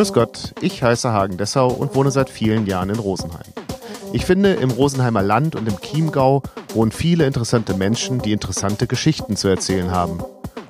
Grüß 0.00 0.14
Gott, 0.14 0.54
ich 0.62 0.82
heiße 0.82 1.12
Hagen 1.12 1.36
Dessau 1.36 1.68
und 1.68 1.94
wohne 1.94 2.10
seit 2.10 2.30
vielen 2.30 2.66
Jahren 2.66 2.88
in 2.88 2.98
Rosenheim. 2.98 3.52
Ich 4.14 4.24
finde, 4.24 4.54
im 4.54 4.70
Rosenheimer 4.70 5.20
Land 5.20 5.56
und 5.56 5.68
im 5.68 5.78
Chiemgau 5.78 6.42
wohnen 6.72 6.90
viele 6.90 7.26
interessante 7.26 7.74
Menschen, 7.74 8.18
die 8.18 8.32
interessante 8.32 8.86
Geschichten 8.86 9.36
zu 9.36 9.48
erzählen 9.48 9.90
haben. 9.90 10.24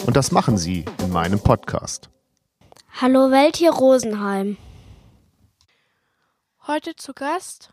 Und 0.04 0.16
das 0.16 0.32
machen 0.32 0.58
sie 0.58 0.84
in 1.00 1.10
meinem 1.10 1.38
Podcast. 1.38 2.10
Hallo 3.00 3.30
Welt 3.30 3.54
hier 3.54 3.70
Rosenheim. 3.70 4.56
Heute 6.66 6.96
zu 6.96 7.14
Gast 7.14 7.72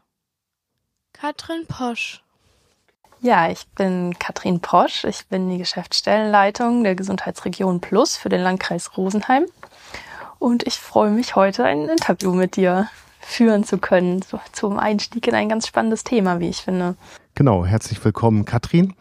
Katrin 1.12 1.66
Posch. 1.68 2.22
Ja, 3.22 3.50
ich 3.50 3.66
bin 3.70 4.14
Katrin 4.20 4.60
Posch. 4.60 5.06
Ich 5.06 5.26
bin 5.26 5.50
die 5.50 5.58
Geschäftsstellenleitung 5.58 6.84
der 6.84 6.94
Gesundheitsregion 6.94 7.82
Plus 7.82 8.16
für 8.16 8.30
den 8.30 8.42
Landkreis 8.42 8.96
Rosenheim. 8.96 9.48
Und 10.40 10.66
ich 10.68 10.76
freue 10.76 11.12
mich 11.12 11.36
heute 11.36 11.64
ein 11.64 11.90
Interview 11.90 12.34
mit 12.34 12.56
dir 12.56 12.90
führen 13.20 13.64
zu 13.64 13.78
können, 13.78 14.22
so, 14.22 14.40
zum 14.54 14.80
Einstieg 14.80 15.28
in 15.28 15.36
ein 15.36 15.50
ganz 15.50 15.68
spannendes 15.68 16.04
Thema, 16.04 16.40
wie 16.40 16.50
ich 16.50 16.62
finde. 16.62 16.96
Genau, 17.36 17.66
herzlich 17.66 18.04
willkommen, 18.04 18.46
Katrin. 18.46 18.94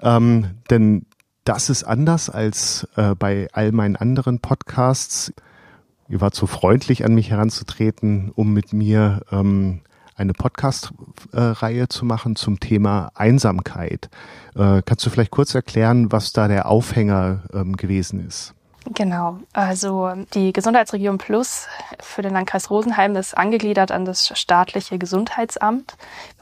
Ähm, 0.00 0.56
denn 0.70 1.06
das 1.44 1.70
ist 1.70 1.84
anders 1.84 2.30
als 2.30 2.88
äh, 2.96 3.14
bei 3.14 3.48
all 3.52 3.72
meinen 3.72 3.96
anderen 3.96 4.40
Podcasts. 4.40 5.32
Ihr 6.08 6.20
wart 6.20 6.34
so 6.34 6.46
freundlich, 6.46 7.04
an 7.04 7.14
mich 7.14 7.30
heranzutreten, 7.30 8.32
um 8.34 8.52
mit 8.52 8.72
mir 8.72 9.20
ähm, 9.30 9.82
eine 10.16 10.32
Podcast-Reihe 10.32 11.88
zu 11.88 12.04
machen 12.04 12.36
zum 12.36 12.60
Thema 12.60 13.10
Einsamkeit. 13.14 14.10
Äh, 14.54 14.82
kannst 14.84 15.06
du 15.06 15.10
vielleicht 15.10 15.30
kurz 15.30 15.54
erklären, 15.54 16.12
was 16.12 16.32
da 16.32 16.48
der 16.48 16.66
Aufhänger 16.66 17.44
ähm, 17.54 17.76
gewesen 17.76 18.26
ist? 18.26 18.54
Genau, 18.86 19.38
also 19.52 20.10
die 20.34 20.52
Gesundheitsregion 20.52 21.18
Plus 21.18 21.66
für 22.00 22.22
den 22.22 22.32
Landkreis 22.32 22.70
Rosenheim 22.70 23.14
ist 23.14 23.36
angegliedert 23.36 23.92
an 23.92 24.04
das 24.04 24.32
staatliche 24.38 24.98
Gesundheitsamt 24.98 25.96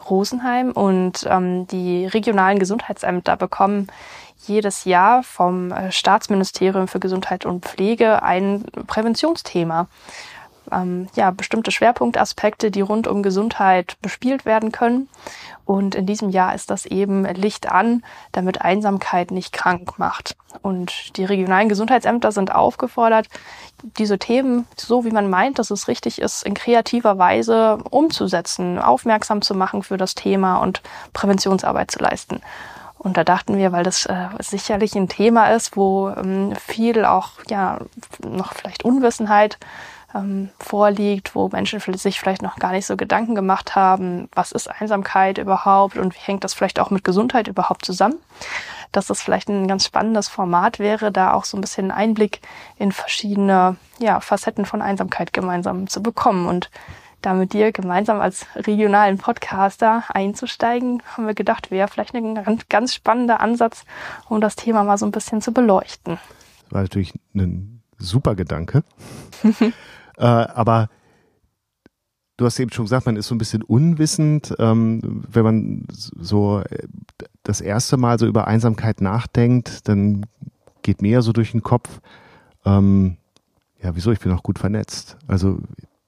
Rosenheim 0.08 0.70
und 0.70 1.26
ähm, 1.28 1.66
die 1.66 2.06
regionalen 2.06 2.58
Gesundheitsämter 2.58 3.36
bekommen 3.36 3.88
jedes 4.46 4.84
Jahr 4.84 5.22
vom 5.24 5.72
äh, 5.72 5.90
Staatsministerium 5.90 6.88
für 6.88 7.00
Gesundheit 7.00 7.44
und 7.44 7.64
Pflege 7.64 8.22
ein 8.22 8.64
Präventionsthema 8.86 9.88
ähm, 10.72 11.08
ja, 11.14 11.30
bestimmte 11.30 11.70
Schwerpunktaspekte, 11.70 12.70
die 12.70 12.80
rund 12.80 13.06
um 13.06 13.22
Gesundheit 13.22 13.96
bespielt 14.02 14.44
werden 14.44 14.72
können. 14.72 15.08
Und 15.64 15.94
in 15.94 16.06
diesem 16.06 16.30
Jahr 16.30 16.54
ist 16.54 16.70
das 16.70 16.86
eben 16.86 17.24
Licht 17.24 17.70
an, 17.70 18.02
damit 18.32 18.62
Einsamkeit 18.62 19.30
nicht 19.30 19.52
krank 19.52 19.98
macht. 19.98 20.34
Und 20.62 21.16
die 21.16 21.24
regionalen 21.24 21.68
Gesundheitsämter 21.68 22.32
sind 22.32 22.54
aufgefordert, 22.54 23.28
diese 23.98 24.18
Themen, 24.18 24.66
so 24.76 25.04
wie 25.04 25.10
man 25.10 25.28
meint, 25.28 25.58
dass 25.58 25.70
es 25.70 25.86
richtig 25.88 26.20
ist, 26.20 26.42
in 26.44 26.54
kreativer 26.54 27.18
Weise 27.18 27.78
umzusetzen, 27.90 28.78
aufmerksam 28.78 29.42
zu 29.42 29.54
machen 29.54 29.82
für 29.82 29.98
das 29.98 30.14
Thema 30.14 30.56
und 30.56 30.82
Präventionsarbeit 31.12 31.90
zu 31.90 31.98
leisten. 31.98 32.40
Und 32.98 33.16
da 33.16 33.22
dachten 33.22 33.56
wir, 33.56 33.70
weil 33.70 33.84
das 33.84 34.06
äh, 34.06 34.28
sicherlich 34.40 34.94
ein 34.96 35.08
Thema 35.08 35.52
ist, 35.52 35.76
wo 35.76 36.08
ähm, 36.08 36.54
viel 36.56 37.04
auch 37.04 37.30
ja 37.48 37.78
noch 38.26 38.54
vielleicht 38.54 38.84
Unwissenheit 38.84 39.58
ähm, 40.14 40.50
vorliegt, 40.58 41.34
wo 41.34 41.48
Menschen 41.48 41.80
sich 41.94 42.18
vielleicht 42.18 42.42
noch 42.42 42.56
gar 42.56 42.72
nicht 42.72 42.86
so 42.86 42.96
Gedanken 42.96 43.34
gemacht 43.34 43.76
haben, 43.76 44.28
was 44.34 44.52
ist 44.52 44.68
Einsamkeit 44.68 45.38
überhaupt 45.38 45.96
und 45.96 46.14
wie 46.14 46.20
hängt 46.20 46.44
das 46.44 46.54
vielleicht 46.54 46.80
auch 46.80 46.90
mit 46.90 47.04
Gesundheit 47.04 47.48
überhaupt 47.48 47.84
zusammen. 47.84 48.16
Dass 48.92 49.06
das 49.06 49.20
vielleicht 49.20 49.48
ein 49.48 49.68
ganz 49.68 49.84
spannendes 49.84 50.28
Format 50.28 50.78
wäre, 50.78 51.12
da 51.12 51.34
auch 51.34 51.44
so 51.44 51.58
ein 51.58 51.60
bisschen 51.60 51.90
Einblick 51.90 52.40
in 52.76 52.90
verschiedene 52.90 53.76
ja, 53.98 54.20
Facetten 54.20 54.64
von 54.64 54.80
Einsamkeit 54.80 55.32
gemeinsam 55.34 55.88
zu 55.88 56.02
bekommen. 56.02 56.46
Und 56.46 56.70
da 57.20 57.34
mit 57.34 57.52
dir 57.52 57.72
gemeinsam 57.72 58.20
als 58.20 58.46
regionalen 58.54 59.18
Podcaster 59.18 60.04
einzusteigen, 60.08 61.02
haben 61.14 61.26
wir 61.26 61.34
gedacht, 61.34 61.70
wäre 61.70 61.88
vielleicht 61.88 62.14
ein 62.14 62.62
ganz 62.70 62.94
spannender 62.94 63.40
Ansatz, 63.40 63.84
um 64.28 64.40
das 64.40 64.56
Thema 64.56 64.84
mal 64.84 64.96
so 64.96 65.04
ein 65.04 65.12
bisschen 65.12 65.42
zu 65.42 65.52
beleuchten. 65.52 66.18
Das 66.64 66.72
war 66.72 66.82
natürlich 66.82 67.12
ein 67.34 67.82
super 67.98 68.34
Gedanke. 68.34 68.84
Äh, 70.18 70.24
aber 70.24 70.88
du 72.36 72.46
hast 72.46 72.58
eben 72.58 72.72
schon 72.72 72.86
gesagt, 72.86 73.06
man 73.06 73.16
ist 73.16 73.28
so 73.28 73.34
ein 73.34 73.38
bisschen 73.38 73.62
unwissend, 73.62 74.54
ähm, 74.58 75.24
wenn 75.28 75.44
man 75.44 75.86
so 75.88 76.60
äh, 76.60 76.86
das 77.42 77.60
erste 77.60 77.96
Mal 77.96 78.18
so 78.18 78.26
über 78.26 78.46
Einsamkeit 78.46 79.00
nachdenkt, 79.00 79.88
dann 79.88 80.26
geht 80.82 81.02
mir 81.02 81.10
ja 81.10 81.22
so 81.22 81.32
durch 81.32 81.52
den 81.52 81.62
Kopf, 81.62 82.00
ähm, 82.64 83.16
ja, 83.82 83.94
wieso, 83.94 84.10
ich 84.10 84.20
bin 84.20 84.32
auch 84.32 84.42
gut 84.42 84.58
vernetzt. 84.58 85.16
Also 85.26 85.60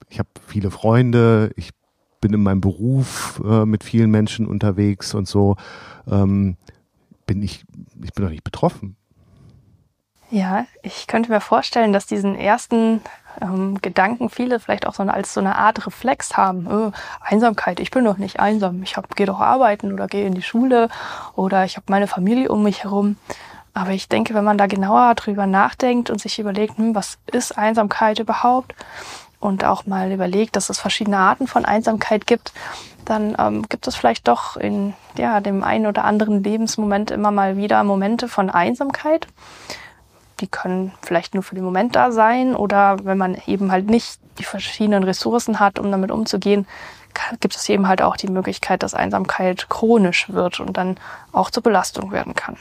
ich 0.09 0.19
habe 0.19 0.29
viele 0.45 0.71
Freunde, 0.71 1.51
ich 1.55 1.71
bin 2.19 2.33
in 2.33 2.43
meinem 2.43 2.61
Beruf 2.61 3.41
äh, 3.45 3.65
mit 3.65 3.83
vielen 3.83 4.11
Menschen 4.11 4.45
unterwegs 4.45 5.13
und 5.13 5.27
so. 5.27 5.55
Ähm, 6.07 6.57
bin 7.25 7.41
ich, 7.41 7.63
ich 8.03 8.13
bin 8.13 8.25
doch 8.25 8.31
nicht 8.31 8.43
betroffen. 8.43 8.95
Ja, 10.29 10.65
ich 10.81 11.07
könnte 11.07 11.31
mir 11.31 11.41
vorstellen, 11.41 11.91
dass 11.91 12.05
diesen 12.05 12.35
ersten 12.35 13.01
ähm, 13.41 13.79
Gedanken 13.81 14.29
viele 14.29 14.59
vielleicht 14.59 14.87
auch 14.87 14.93
so 14.93 15.03
eine, 15.03 15.13
als 15.13 15.33
so 15.33 15.39
eine 15.39 15.57
Art 15.57 15.85
Reflex 15.85 16.37
haben. 16.37 16.67
Äh, 16.67 16.91
Einsamkeit, 17.21 17.79
ich 17.79 17.91
bin 17.91 18.03
doch 18.03 18.17
nicht 18.17 18.39
einsam. 18.39 18.83
Ich 18.83 18.95
gehe 19.15 19.25
doch 19.25 19.39
arbeiten 19.39 19.93
oder 19.93 20.07
gehe 20.07 20.25
in 20.25 20.33
die 20.33 20.41
Schule 20.41 20.89
oder 21.35 21.65
ich 21.65 21.77
habe 21.77 21.85
meine 21.89 22.07
Familie 22.07 22.49
um 22.49 22.63
mich 22.63 22.83
herum. 22.83 23.17
Aber 23.73 23.91
ich 23.91 24.09
denke, 24.09 24.33
wenn 24.33 24.43
man 24.43 24.57
da 24.57 24.67
genauer 24.67 25.15
drüber 25.15 25.47
nachdenkt 25.47 26.09
und 26.09 26.19
sich 26.19 26.39
überlegt, 26.39 26.77
hm, 26.77 26.93
was 26.93 27.17
ist 27.31 27.57
Einsamkeit 27.57 28.19
überhaupt? 28.19 28.75
Und 29.39 29.63
auch 29.63 29.85
mal 29.85 30.11
überlegt, 30.11 30.55
dass 30.55 30.69
es 30.69 30.79
verschiedene 30.79 31.17
Arten 31.17 31.47
von 31.47 31.65
Einsamkeit 31.65 32.27
gibt, 32.27 32.53
dann 33.05 33.35
ähm, 33.39 33.67
gibt 33.67 33.87
es 33.87 33.95
vielleicht 33.95 34.27
doch 34.27 34.55
in 34.55 34.93
ja, 35.17 35.39
dem 35.41 35.63
einen 35.63 35.87
oder 35.87 36.05
anderen 36.05 36.43
Lebensmoment 36.43 37.09
immer 37.09 37.31
mal 37.31 37.57
wieder 37.57 37.83
Momente 37.83 38.27
von 38.27 38.51
Einsamkeit 38.51 39.27
die 40.41 40.47
können 40.47 40.91
vielleicht 41.01 41.33
nur 41.33 41.43
für 41.43 41.55
den 41.55 41.63
Moment 41.63 41.95
da 41.95 42.11
sein 42.11 42.55
oder 42.55 42.97
wenn 43.03 43.17
man 43.17 43.37
eben 43.45 43.71
halt 43.71 43.89
nicht 43.89 44.19
die 44.39 44.43
verschiedenen 44.43 45.03
Ressourcen 45.03 45.59
hat, 45.59 45.79
um 45.79 45.91
damit 45.91 46.11
umzugehen, 46.11 46.65
gibt 47.39 47.55
es 47.55 47.69
eben 47.69 47.87
halt 47.87 48.01
auch 48.01 48.17
die 48.17 48.27
Möglichkeit, 48.27 48.83
dass 48.83 48.93
Einsamkeit 48.93 49.69
chronisch 49.69 50.29
wird 50.29 50.59
und 50.59 50.77
dann 50.77 50.97
auch 51.31 51.51
zur 51.51 51.63
Belastung 51.63 52.11
werden 52.11 52.35
kann. 52.35 52.57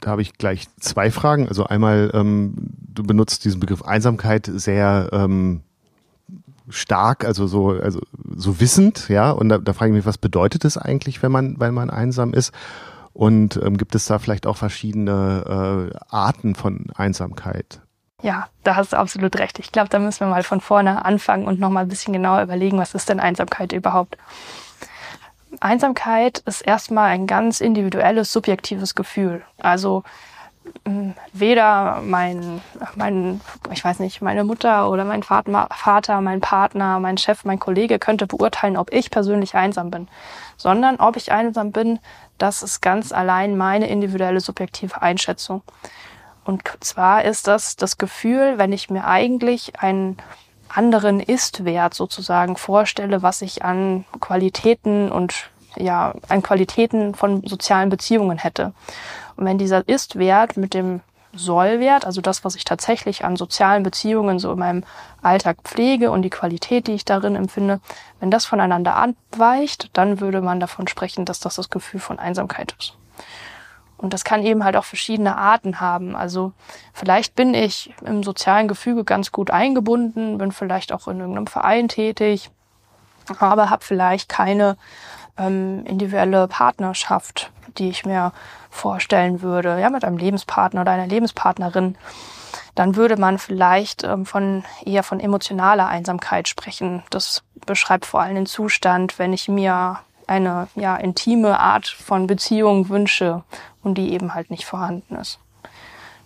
Da 0.00 0.10
habe 0.10 0.22
ich 0.22 0.34
gleich 0.34 0.68
zwei 0.78 1.10
Fragen. 1.10 1.48
Also 1.48 1.64
einmal, 1.64 2.10
ähm, 2.14 2.54
du 2.94 3.02
benutzt 3.02 3.44
diesen 3.44 3.60
Begriff 3.60 3.82
Einsamkeit 3.82 4.48
sehr 4.50 5.08
ähm, 5.12 5.62
stark, 6.68 7.24
also 7.24 7.46
so, 7.46 7.70
also 7.70 8.00
so 8.36 8.60
wissend, 8.60 9.08
ja. 9.08 9.30
Und 9.30 9.48
da, 9.48 9.58
da 9.58 9.72
frage 9.72 9.90
ich 9.90 9.96
mich, 9.96 10.06
was 10.06 10.18
bedeutet 10.18 10.64
es 10.64 10.78
eigentlich, 10.78 11.22
wenn 11.22 11.32
man, 11.32 11.58
wenn 11.58 11.74
man 11.74 11.90
einsam 11.90 12.32
ist? 12.32 12.52
Und 13.18 13.56
ähm, 13.56 13.76
gibt 13.76 13.96
es 13.96 14.04
da 14.04 14.20
vielleicht 14.20 14.46
auch 14.46 14.56
verschiedene 14.56 15.90
äh, 15.92 15.98
Arten 16.08 16.54
von 16.54 16.86
Einsamkeit? 16.94 17.80
Ja, 18.22 18.46
da 18.62 18.76
hast 18.76 18.92
du 18.92 18.96
absolut 18.96 19.36
recht. 19.40 19.58
Ich 19.58 19.72
glaube, 19.72 19.88
da 19.88 19.98
müssen 19.98 20.20
wir 20.20 20.28
mal 20.28 20.44
von 20.44 20.60
vorne 20.60 21.04
anfangen 21.04 21.48
und 21.48 21.58
nochmal 21.58 21.82
ein 21.82 21.88
bisschen 21.88 22.12
genauer 22.12 22.42
überlegen, 22.42 22.78
was 22.78 22.94
ist 22.94 23.08
denn 23.08 23.18
Einsamkeit 23.18 23.72
überhaupt? 23.72 24.18
Einsamkeit 25.58 26.44
ist 26.46 26.60
erstmal 26.60 27.08
ein 27.08 27.26
ganz 27.26 27.60
individuelles, 27.60 28.32
subjektives 28.32 28.94
Gefühl. 28.94 29.42
Also 29.58 30.04
weder 31.32 32.00
mein, 32.02 32.60
mein, 32.94 33.40
ich 33.72 33.84
weiß 33.84 33.98
nicht, 34.00 34.22
meine 34.22 34.44
Mutter 34.44 34.90
oder 34.90 35.04
mein 35.04 35.22
Vater, 35.22 36.20
mein 36.20 36.40
Partner, 36.40 37.00
mein 37.00 37.18
Chef, 37.18 37.44
mein 37.44 37.58
Kollege 37.58 37.98
könnte 37.98 38.26
beurteilen, 38.26 38.76
ob 38.76 38.92
ich 38.92 39.10
persönlich 39.10 39.54
einsam 39.54 39.90
bin, 39.90 40.08
sondern 40.56 40.96
ob 40.96 41.16
ich 41.16 41.32
einsam 41.32 41.72
bin, 41.72 41.98
das 42.38 42.62
ist 42.62 42.80
ganz 42.80 43.12
allein 43.12 43.56
meine 43.56 43.88
individuelle 43.88 44.40
subjektive 44.40 45.02
Einschätzung. 45.02 45.62
Und 46.44 46.62
zwar 46.80 47.24
ist 47.24 47.46
das 47.46 47.76
das 47.76 47.98
Gefühl, 47.98 48.54
wenn 48.56 48.72
ich 48.72 48.88
mir 48.88 49.04
eigentlich 49.04 49.80
einen 49.80 50.16
anderen 50.68 51.20
Ist-Wert 51.20 51.94
sozusagen 51.94 52.56
vorstelle, 52.56 53.22
was 53.22 53.42
ich 53.42 53.64
an 53.64 54.04
Qualitäten 54.20 55.10
und 55.10 55.50
ja, 55.76 56.14
an 56.28 56.42
Qualitäten 56.42 57.14
von 57.14 57.46
sozialen 57.46 57.90
Beziehungen 57.90 58.38
hätte. 58.38 58.72
Und 59.38 59.44
wenn 59.44 59.56
dieser 59.56 59.86
Ist-Wert 59.86 60.56
mit 60.56 60.74
dem 60.74 61.00
Soll-Wert, 61.32 62.04
also 62.04 62.20
das, 62.20 62.44
was 62.44 62.56
ich 62.56 62.64
tatsächlich 62.64 63.24
an 63.24 63.36
sozialen 63.36 63.84
Beziehungen 63.84 64.40
so 64.40 64.50
in 64.50 64.58
meinem 64.58 64.84
Alltag 65.22 65.58
pflege 65.62 66.10
und 66.10 66.22
die 66.22 66.30
Qualität, 66.30 66.88
die 66.88 66.94
ich 66.94 67.04
darin 67.04 67.36
empfinde, 67.36 67.80
wenn 68.18 68.32
das 68.32 68.46
voneinander 68.46 68.96
abweicht, 68.96 69.90
dann 69.92 70.20
würde 70.20 70.40
man 70.40 70.58
davon 70.58 70.88
sprechen, 70.88 71.24
dass 71.24 71.38
das 71.38 71.54
das 71.54 71.70
Gefühl 71.70 72.00
von 72.00 72.18
Einsamkeit 72.18 72.74
ist. 72.80 72.94
Und 73.96 74.12
das 74.12 74.24
kann 74.24 74.44
eben 74.44 74.64
halt 74.64 74.76
auch 74.76 74.84
verschiedene 74.84 75.36
Arten 75.36 75.80
haben. 75.80 76.16
Also 76.16 76.52
vielleicht 76.92 77.36
bin 77.36 77.54
ich 77.54 77.94
im 78.04 78.24
sozialen 78.24 78.66
Gefüge 78.66 79.04
ganz 79.04 79.30
gut 79.30 79.52
eingebunden, 79.52 80.38
bin 80.38 80.50
vielleicht 80.50 80.92
auch 80.92 81.06
in 81.06 81.20
irgendeinem 81.20 81.46
Verein 81.46 81.86
tätig, 81.86 82.50
aber 83.38 83.70
habe 83.70 83.84
vielleicht 83.84 84.28
keine 84.28 84.76
ähm, 85.36 85.84
individuelle 85.84 86.48
Partnerschaft, 86.48 87.52
die 87.76 87.90
ich 87.90 88.06
mir 88.06 88.32
vorstellen 88.70 89.42
würde, 89.42 89.80
ja, 89.80 89.90
mit 89.90 90.04
einem 90.04 90.18
Lebenspartner 90.18 90.82
oder 90.82 90.92
einer 90.92 91.06
Lebenspartnerin. 91.06 91.96
dann 92.74 92.96
würde 92.96 93.16
man 93.16 93.38
vielleicht 93.38 94.04
ähm, 94.04 94.24
von 94.24 94.64
eher 94.84 95.02
von 95.02 95.20
emotionaler 95.20 95.88
Einsamkeit 95.88 96.48
sprechen. 96.48 97.02
Das 97.10 97.42
beschreibt 97.66 98.06
vor 98.06 98.20
allem 98.20 98.36
den 98.36 98.46
Zustand, 98.46 99.18
wenn 99.18 99.32
ich 99.32 99.48
mir 99.48 99.98
eine 100.28 100.68
ja 100.76 100.96
intime 100.96 101.58
Art 101.58 101.88
von 101.88 102.26
Beziehung 102.26 102.88
wünsche 102.88 103.42
und 103.82 103.94
die 103.96 104.12
eben 104.12 104.34
halt 104.34 104.50
nicht 104.50 104.64
vorhanden 104.64 105.16
ist. 105.16 105.40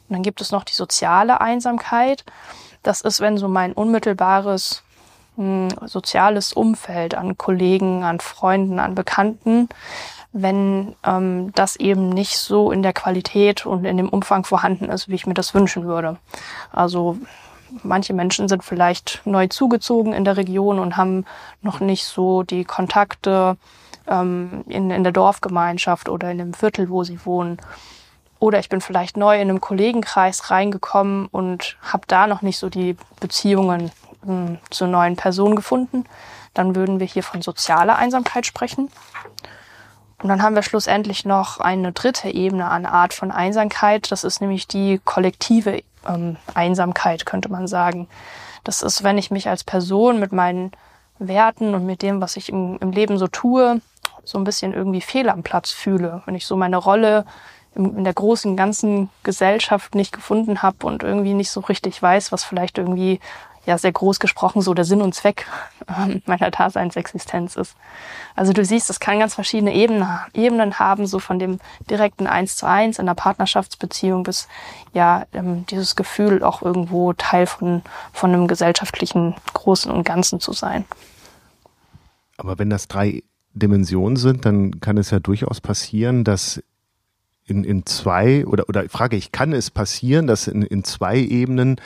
Und 0.09 0.17
dann 0.17 0.23
gibt 0.23 0.41
es 0.41 0.51
noch 0.51 0.65
die 0.65 0.75
soziale 0.75 1.41
Einsamkeit. 1.41 2.25
Das 2.83 3.01
ist, 3.01 3.21
wenn 3.21 3.39
so 3.39 3.49
mein 3.49 3.73
unmittelbares 3.73 4.83
hm, 5.37 5.69
soziales 5.87 6.53
Umfeld 6.53 7.15
an 7.15 7.39
Kollegen, 7.39 8.05
an 8.05 8.21
Freunden, 8.21 8.79
an 8.79 8.95
Bekannten, 8.95 9.69
wenn 10.33 10.95
ähm, 11.05 11.53
das 11.55 11.77
eben 11.77 12.09
nicht 12.09 12.39
so 12.39 12.73
in 12.73 12.83
der 12.83 12.93
Qualität 12.93 13.67
und 13.67 13.85
in 13.85 13.97
dem 13.97 14.09
Umfang 14.09 14.45
vorhanden 14.45 14.87
ist, 14.87 15.09
wie 15.09 15.15
ich 15.15 15.27
mir 15.27 15.35
das 15.35 15.55
wünschen 15.55 15.85
würde. 15.85 16.17
Also 16.73 17.19
manche 17.83 18.15
Menschen 18.15 18.49
sind 18.49 18.65
vielleicht 18.65 19.21
neu 19.25 19.47
zugezogen 19.49 20.13
in 20.13 20.25
der 20.25 20.37
Region 20.37 20.79
und 20.79 20.97
haben 20.97 21.25
noch 21.61 21.81
nicht 21.81 22.05
so 22.05 22.43
die 22.43 22.65
Kontakte 22.65 23.57
ähm, 24.07 24.65
in, 24.67 24.91
in 24.91 25.03
der 25.03 25.13
Dorfgemeinschaft 25.13 26.09
oder 26.09 26.31
in 26.31 26.39
dem 26.39 26.55
Viertel, 26.55 26.89
wo 26.89 27.05
sie 27.05 27.25
wohnen. 27.25 27.59
Oder 28.39 28.59
ich 28.59 28.69
bin 28.69 28.81
vielleicht 28.81 29.17
neu 29.17 29.37
in 29.37 29.49
einem 29.49 29.61
Kollegenkreis 29.61 30.51
reingekommen 30.51 31.27
und 31.27 31.77
habe 31.83 32.05
da 32.09 32.27
noch 32.27 32.43
nicht 32.43 32.59
so 32.59 32.69
die 32.69 32.97
Beziehungen 33.21 33.93
äh, 34.27 34.57
zu 34.71 34.87
neuen 34.87 35.17
Personen 35.17 35.57
gefunden. 35.57 36.05
Dann 36.55 36.75
würden 36.75 37.01
wir 37.01 37.07
hier 37.07 37.23
von 37.23 37.41
sozialer 37.41 37.97
Einsamkeit 37.97 38.45
sprechen. 38.45 38.91
Und 40.23 40.29
dann 40.29 40.43
haben 40.43 40.55
wir 40.55 40.63
schlussendlich 40.63 41.25
noch 41.25 41.59
eine 41.59 41.91
dritte 41.93 42.29
Ebene 42.29 42.71
an 42.71 42.87
Art 42.87 43.13
von 43.13 43.33
Einsamkeit. 43.33 44.13
Das 44.13 44.23
ist 44.23 44.41
nämlich 44.41 44.69
die 44.69 45.01
kollektive 45.05 45.83
ähm, 46.09 46.37
Einsamkeit, 46.55 47.27
könnte 47.27 47.51
man 47.51 47.67
sagen. 47.67 48.09
Das 48.63 48.83
ist, 48.83 49.03
wenn 49.03 49.19
ich 49.19 49.33
mich 49.33 49.49
als 49.49 49.65
Person 49.65 50.21
mit 50.21 50.31
meinen 50.31 50.71
Werten 51.19 51.75
und 51.75 51.87
mit 51.87 52.03
dem, 52.03 52.21
was 52.21 52.37
ich 52.37 52.49
im, 52.51 52.79
im 52.81 52.93
Leben 52.93 53.19
so 53.19 53.27
tue, 53.27 53.81
so 54.25 54.39
ein 54.39 54.45
bisschen 54.45 54.73
irgendwie 54.73 55.01
fehl 55.01 55.29
am 55.29 55.43
Platz 55.43 55.73
fühle. 55.73 56.23
Wenn 56.25 56.37
ich 56.37 56.47
so 56.47 56.57
meine 56.57 56.77
Rolle 56.77 57.25
in, 57.75 57.97
in 57.99 58.05
der 58.05 58.15
großen 58.15 58.57
ganzen 58.57 59.11
Gesellschaft 59.25 59.97
nicht 59.97 60.13
gefunden 60.13 60.63
habe 60.63 60.87
und 60.87 61.03
irgendwie 61.03 61.35
nicht 61.35 61.51
so 61.51 61.61
richtig 61.61 62.01
weiß, 62.01 62.31
was 62.31 62.45
vielleicht 62.45 62.79
irgendwie 62.79 63.19
ja 63.67 63.79
sehr 63.79 63.93
groß 63.93 64.19
gesprochen 64.19 64.63
so 64.63 64.75
der 64.75 64.85
Sinn 64.85 65.03
und 65.03 65.15
Zweck 65.15 65.47
äh, 65.87 66.21
meiner 66.27 66.51
Daseinsexistenz 66.51 67.57
ist. 67.57 67.77
Also 68.35 68.53
du 68.53 68.65
siehst, 68.65 68.91
es 68.91 69.01
kann 69.01 69.21
ganz 69.21 69.35
verschiedene 69.35 69.75
Ebenen, 69.75 70.07
Ebenen 70.35 70.79
haben, 70.79 71.07
so 71.07 71.19
von 71.19 71.39
dem 71.39 71.59
direkten 71.89 72.27
Eins 72.27 72.57
zu 72.57 72.67
eins 72.67 72.99
in 72.99 73.07
der 73.07 73.15
Partnerschaftsbeziehung 73.15 74.23
bis 74.23 74.49
ja 74.93 75.27
ähm, 75.33 75.65
dieses 75.67 75.97
Gefühl 75.97 76.43
auch 76.43 76.63
irgendwo 76.63 77.13
Teil 77.13 77.47
von 77.47 77.83
von 78.13 78.33
einem 78.33 78.49
gesellschaftlichen 78.49 79.35
Großen 79.53 79.91
und 79.91 80.05
Ganzen 80.05 80.41
zu 80.41 80.53
sein. 80.53 80.85
Aber 82.37 82.59
wenn 82.59 82.71
das 82.71 82.89
drei 82.89 83.23
Dimensionen 83.55 84.17
sind, 84.17 84.45
dann 84.47 84.81
kann 84.81 84.97
es 84.97 85.11
ja 85.11 85.21
durchaus 85.21 85.61
passieren, 85.61 86.25
dass 86.25 86.63
in, 87.45 87.65
in 87.65 87.87
zwei 87.87 88.47
oder 88.47 88.69
oder 88.69 88.89
frage 88.89 89.17
ich, 89.17 89.31
kann 89.31 89.53
es 89.53 89.71
passieren, 89.71 90.27
dass 90.27 90.49
in, 90.49 90.63
in 90.63 90.85
zwei 90.85 91.19
Ebenen 91.19 91.77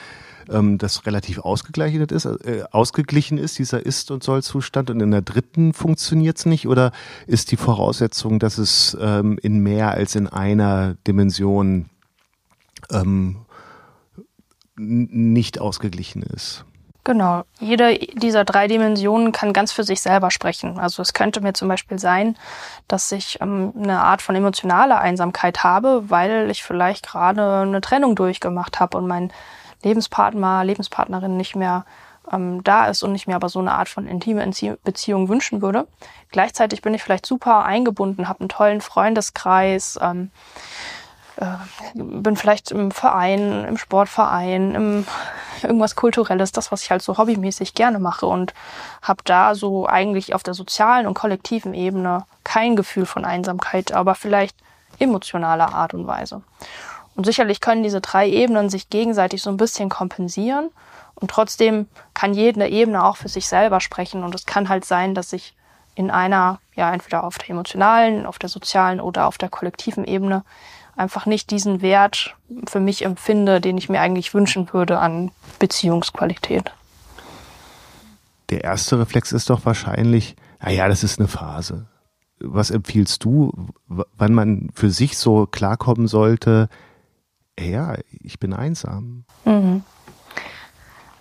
ähm, 0.49 0.77
das 0.77 1.05
relativ 1.05 1.39
ausgeglichen 1.39 2.01
ist, 2.01 2.25
äh, 2.25 2.63
ausgeglichen 2.71 3.37
ist, 3.37 3.57
dieser 3.59 3.85
Ist- 3.85 4.11
und 4.11 4.23
Soll-Zustand 4.23 4.89
und 4.89 4.99
in 5.01 5.11
der 5.11 5.21
dritten 5.21 5.73
funktioniert 5.73 6.37
es 6.37 6.45
nicht 6.45 6.67
oder 6.67 6.91
ist 7.25 7.51
die 7.51 7.57
Voraussetzung, 7.57 8.39
dass 8.39 8.57
es 8.57 8.97
ähm, 8.99 9.37
in 9.41 9.59
mehr 9.59 9.91
als 9.91 10.15
in 10.15 10.27
einer 10.27 10.95
Dimension 11.07 11.89
ähm, 12.91 13.37
nicht 14.75 15.59
ausgeglichen 15.59 16.21
ist? 16.21 16.65
Genau. 17.07 17.45
Jede 17.61 17.97
dieser 18.15 18.43
drei 18.43 18.67
Dimensionen 18.67 19.31
kann 19.31 19.53
ganz 19.53 19.71
für 19.71 19.85
sich 19.85 20.01
selber 20.01 20.29
sprechen. 20.29 20.77
Also 20.77 21.01
es 21.01 21.13
könnte 21.13 21.39
mir 21.39 21.53
zum 21.53 21.69
Beispiel 21.69 21.97
sein, 21.99 22.35
dass 22.89 23.09
ich 23.13 23.39
ähm, 23.39 23.71
eine 23.81 24.01
Art 24.01 24.21
von 24.21 24.35
emotionaler 24.35 24.99
Einsamkeit 24.99 25.63
habe, 25.63 26.09
weil 26.09 26.51
ich 26.51 26.63
vielleicht 26.63 27.07
gerade 27.07 27.61
eine 27.61 27.79
Trennung 27.79 28.17
durchgemacht 28.17 28.81
habe 28.81 28.97
und 28.97 29.07
mein 29.07 29.31
Lebenspartner, 29.83 30.63
Lebenspartnerin 30.63 31.37
nicht 31.37 31.55
mehr 31.55 31.85
ähm, 32.31 32.63
da 32.63 32.85
ist 32.87 33.03
und 33.03 33.15
ich 33.15 33.27
mir 33.27 33.35
aber 33.35 33.49
so 33.49 33.59
eine 33.59 33.73
Art 33.73 33.89
von 33.89 34.07
intime 34.07 34.45
Beziehung 34.83 35.29
wünschen 35.29 35.61
würde. 35.61 35.87
Gleichzeitig 36.31 36.81
bin 36.81 36.93
ich 36.93 37.03
vielleicht 37.03 37.25
super 37.25 37.63
eingebunden, 37.63 38.27
habe 38.27 38.41
einen 38.41 38.49
tollen 38.49 38.81
Freundeskreis, 38.81 39.97
ähm, 40.01 40.31
äh, 41.37 41.45
bin 41.93 42.35
vielleicht 42.35 42.71
im 42.71 42.91
Verein, 42.91 43.65
im 43.65 43.77
Sportverein, 43.77 44.75
im 44.75 45.07
irgendwas 45.63 45.95
Kulturelles, 45.95 46.51
das, 46.51 46.71
was 46.71 46.83
ich 46.83 46.91
halt 46.91 47.01
so 47.01 47.17
hobbymäßig 47.17 47.73
gerne 47.73 47.99
mache 47.99 48.25
und 48.25 48.53
habe 49.01 49.21
da 49.23 49.55
so 49.55 49.87
eigentlich 49.87 50.35
auf 50.35 50.43
der 50.43 50.53
sozialen 50.53 51.07
und 51.07 51.13
kollektiven 51.13 51.73
Ebene 51.73 52.25
kein 52.43 52.75
Gefühl 52.75 53.05
von 53.05 53.25
Einsamkeit, 53.25 53.91
aber 53.91 54.15
vielleicht 54.15 54.55
emotionaler 54.99 55.73
Art 55.73 55.93
und 55.93 56.07
Weise. 56.07 56.41
Und 57.17 57.25
sicherlich 57.25 57.61
können 57.61 57.81
diese 57.81 57.99
drei 57.99 58.29
Ebenen 58.29 58.69
sich 58.69 58.91
gegenseitig 58.91 59.41
so 59.41 59.49
ein 59.49 59.57
bisschen 59.57 59.89
kompensieren. 59.89 60.69
Und 61.15 61.31
trotzdem 61.31 61.87
kann 62.13 62.35
jede 62.35 62.67
Ebene 62.67 63.03
auch 63.03 63.17
für 63.17 63.27
sich 63.27 63.47
selber 63.47 63.81
sprechen. 63.81 64.23
Und 64.23 64.35
es 64.35 64.45
kann 64.45 64.69
halt 64.69 64.85
sein, 64.85 65.15
dass 65.15 65.33
ich 65.33 65.55
in 65.95 66.11
einer, 66.11 66.59
ja, 66.75 66.93
entweder 66.93 67.23
auf 67.23 67.39
der 67.39 67.49
emotionalen, 67.49 68.27
auf 68.27 68.37
der 68.37 68.49
sozialen 68.49 69.01
oder 69.01 69.25
auf 69.25 69.39
der 69.39 69.49
kollektiven 69.49 70.05
Ebene 70.05 70.43
einfach 70.95 71.25
nicht 71.25 71.49
diesen 71.49 71.81
Wert 71.81 72.35
für 72.67 72.79
mich 72.79 73.03
empfinde, 73.03 73.61
den 73.61 73.79
ich 73.79 73.89
mir 73.89 73.99
eigentlich 73.99 74.35
wünschen 74.35 74.71
würde 74.71 74.99
an 74.99 75.31
Beziehungsqualität. 75.57 76.71
Der 78.51 78.63
erste 78.63 78.99
Reflex 78.99 79.31
ist 79.31 79.49
doch 79.49 79.65
wahrscheinlich, 79.65 80.35
naja, 80.59 80.87
das 80.87 81.03
ist 81.03 81.17
eine 81.17 81.27
Phase. 81.27 81.87
Was 82.39 82.69
empfiehlst 82.69 83.23
du, 83.23 83.51
wann 83.87 84.35
man 84.35 84.69
für 84.75 84.91
sich 84.91 85.17
so 85.17 85.47
klarkommen 85.47 86.07
sollte, 86.07 86.69
ja, 87.59 87.95
ich 88.09 88.39
bin 88.39 88.53
einsam. 88.53 89.25
Mhm. 89.45 89.83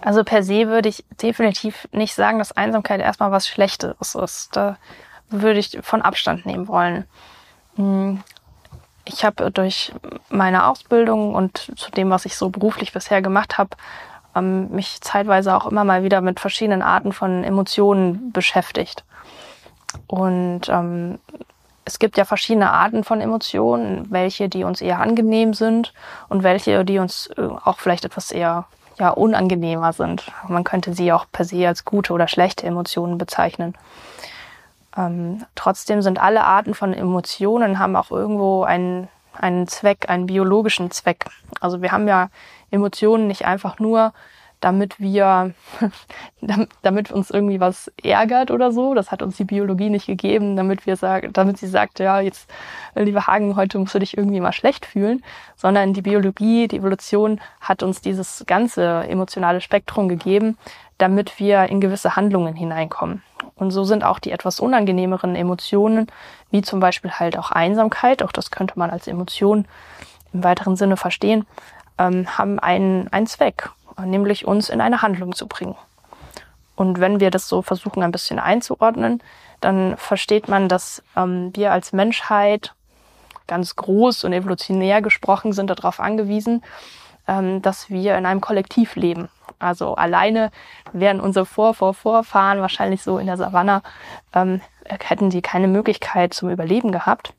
Also 0.01 0.23
per 0.23 0.43
se 0.43 0.69
würde 0.69 0.89
ich 0.89 1.05
definitiv 1.21 1.89
nicht 1.93 2.15
sagen, 2.15 2.39
dass 2.39 2.53
Einsamkeit 2.53 3.01
erstmal 3.01 3.33
was 3.33 3.49
Schlechtes 3.49 4.15
ist. 4.15 4.55
Da 4.55 4.77
würde 5.31 5.59
ich 5.59 5.79
von 5.83 6.03
Abstand 6.03 6.47
nehmen 6.47 6.69
wollen. 6.69 7.07
Hm. 7.77 8.23
Ich 9.05 9.25
habe 9.25 9.51
durch 9.51 9.93
meine 10.29 10.67
Ausbildung 10.67 11.35
und 11.35 11.73
zu 11.77 11.91
dem, 11.91 12.11
was 12.11 12.25
ich 12.25 12.37
so 12.37 12.51
beruflich 12.51 12.93
bisher 12.93 13.23
gemacht 13.23 13.57
habe, 13.59 13.71
ähm, 14.35 14.71
mich 14.71 15.01
zeitweise 15.01 15.57
auch 15.57 15.67
immer 15.67 15.85
mal 15.85 16.03
wieder 16.03 16.21
mit 16.21 16.41
verschiedenen 16.41 16.83
Arten 16.83 17.13
von 17.13 17.45
Emotionen 17.45 18.33
beschäftigt. 18.33 19.05
Und 20.07 20.69
ähm, 20.69 21.19
es 21.87 22.01
gibt 22.01 22.19
ja 22.19 22.25
verschiedene 22.25 22.73
Arten 22.73 23.05
von 23.05 23.21
Emotionen, 23.21 24.11
welche, 24.11 24.49
die 24.49 24.65
uns 24.65 24.81
eher 24.81 24.99
angenehm 24.99 25.55
sind 25.55 25.95
und 26.29 26.43
welche, 26.43 26.85
die 26.85 26.99
uns 26.99 27.29
äh, 27.39 27.43
auch 27.43 27.79
vielleicht 27.79 28.05
etwas 28.05 28.33
eher 28.33 28.67
ja, 28.99 29.11
unangenehmer 29.11 29.93
sind. 29.93 30.33
Man 30.49 30.65
könnte 30.65 30.95
sie 30.95 31.13
auch 31.13 31.27
per 31.31 31.45
se 31.45 31.67
als 31.67 31.85
gute 31.85 32.13
oder 32.13 32.27
schlechte 32.27 32.67
Emotionen 32.67 33.19
bezeichnen. 33.19 33.75
Ähm, 34.97 35.45
trotzdem 35.55 36.03
sind 36.03 36.21
alle 36.21 36.43
Arten 36.43 36.75
von 36.75 36.93
Emotionen 36.93 37.79
haben 37.79 37.95
auch 37.95 38.11
irgendwo 38.11 38.65
einen, 38.65 39.09
einen 39.39 39.69
Zweck, 39.69 40.11
einen 40.11 40.27
biologischen 40.27 40.91
Zweck. 40.91 41.27
Also 41.61 41.83
wir 41.83 41.93
haben 41.93 42.09
ja 42.09 42.31
Emotionen 42.73 43.29
nicht 43.29 43.45
einfach 43.45 43.79
nur, 43.79 44.13
damit 44.67 44.99
wir, 44.99 45.55
damit 46.83 47.13
uns 47.13 47.31
irgendwie 47.31 47.61
was 47.61 47.89
ärgert 48.03 48.51
oder 48.51 48.73
so. 48.73 48.95
Das 48.95 49.13
hat 49.13 49.23
uns 49.23 49.37
die 49.37 49.45
Biologie 49.45 49.91
nicht 49.91 50.07
gegeben, 50.07 50.57
damit 50.57 50.87
wir 50.87 50.97
sagen, 50.97 51.33
damit 51.33 51.57
sie 51.59 51.69
sagt, 51.69 52.01
ja, 52.01 52.19
jetzt, 52.19 52.51
lieber 52.97 53.29
Hagen, 53.29 53.55
heute 53.55 53.79
musst 53.79 53.95
du 53.95 54.01
dich 54.01 54.19
irgendwie 54.19 54.41
mal 54.41 54.53
schlecht 54.53 54.85
fühlen, 54.85 55.23
sondern 55.55 55.93
die 55.93 56.03
Biologie, 56.03 56.67
die 56.67 56.79
Evolution 56.79 57.41
hat 57.61 57.85
uns 57.85 58.01
dieses 58.01 58.43
ganze 58.49 59.05
emotionale 59.09 59.61
Spektrum 59.61 60.09
gegeben, 60.09 60.59
damit 60.99 61.39
wir 61.39 61.67
in 61.67 61.81
gewisse 61.81 62.17
Handlungen 62.17 62.57
hineinkommen. 62.57 63.23
Und 63.55 63.71
so 63.71 63.85
sind 63.85 64.03
auch 64.03 64.19
die 64.19 64.33
etwas 64.33 64.59
unangenehmeren 64.59 65.37
Emotionen, 65.37 66.09
wie 66.51 66.63
zum 66.63 66.81
Beispiel 66.81 67.13
halt 67.13 67.39
auch 67.39 67.53
Einsamkeit, 67.53 68.21
auch 68.21 68.33
das 68.33 68.51
könnte 68.51 68.77
man 68.81 68.91
als 68.91 69.07
Emotion 69.07 69.67
im 70.33 70.43
weiteren 70.43 70.75
Sinne 70.75 70.97
verstehen, 70.97 71.47
ähm, 71.99 72.27
haben 72.37 72.59
einen, 72.59 73.07
einen 73.13 73.29
Zweck 73.29 73.71
nämlich 74.05 74.47
uns 74.47 74.69
in 74.69 74.81
eine 74.81 75.03
Handlung 75.03 75.35
zu 75.35 75.47
bringen. 75.47 75.77
Und 76.75 77.01
wenn 77.01 77.21
wir 77.21 77.31
das 77.31 77.49
so 77.49 77.63
versuchen, 77.63 78.03
ein 78.03 78.13
bisschen 78.13 78.39
einzuordnen, 78.39 79.23
dann 79.61 79.97
versteht 79.97 80.49
man, 80.49 80.69
dass 80.69 81.03
ähm, 81.17 81.51
wir 81.55 81.73
als 81.73 81.93
Menschheit 81.93 82.75
ganz 83.47 83.77
groß 83.77 84.25
und 84.25 84.33
evolutionär 84.33 85.01
gesprochen 85.01 85.53
sind 85.53 85.71
darauf 85.71 86.01
angewiesen, 86.01 86.63
ähm, 87.27 87.63
dass 87.63 87.89
wir 87.91 88.19
in 88.19 88.27
einem 88.27 88.41
Kollektiv 88.41 88.97
leben. 88.97 89.29
Also 89.59 89.95
alleine 89.95 90.51
wären 90.93 91.21
unsere 91.21 91.47
Vor 91.47 91.75
Vor 91.75 91.95
Vorfahren 91.95 92.61
wahrscheinlich 92.61 93.03
so 93.03 93.19
in 93.19 93.27
der 93.27 93.39
Savanne, 93.39 93.83
ähm, 94.35 94.61
hätten 94.85 95.31
die 95.31 95.43
keine 95.43 95.69
Möglichkeit 95.69 96.35
zum 96.35 96.51
Überleben 96.51 96.93
gehabt. 96.93 97.33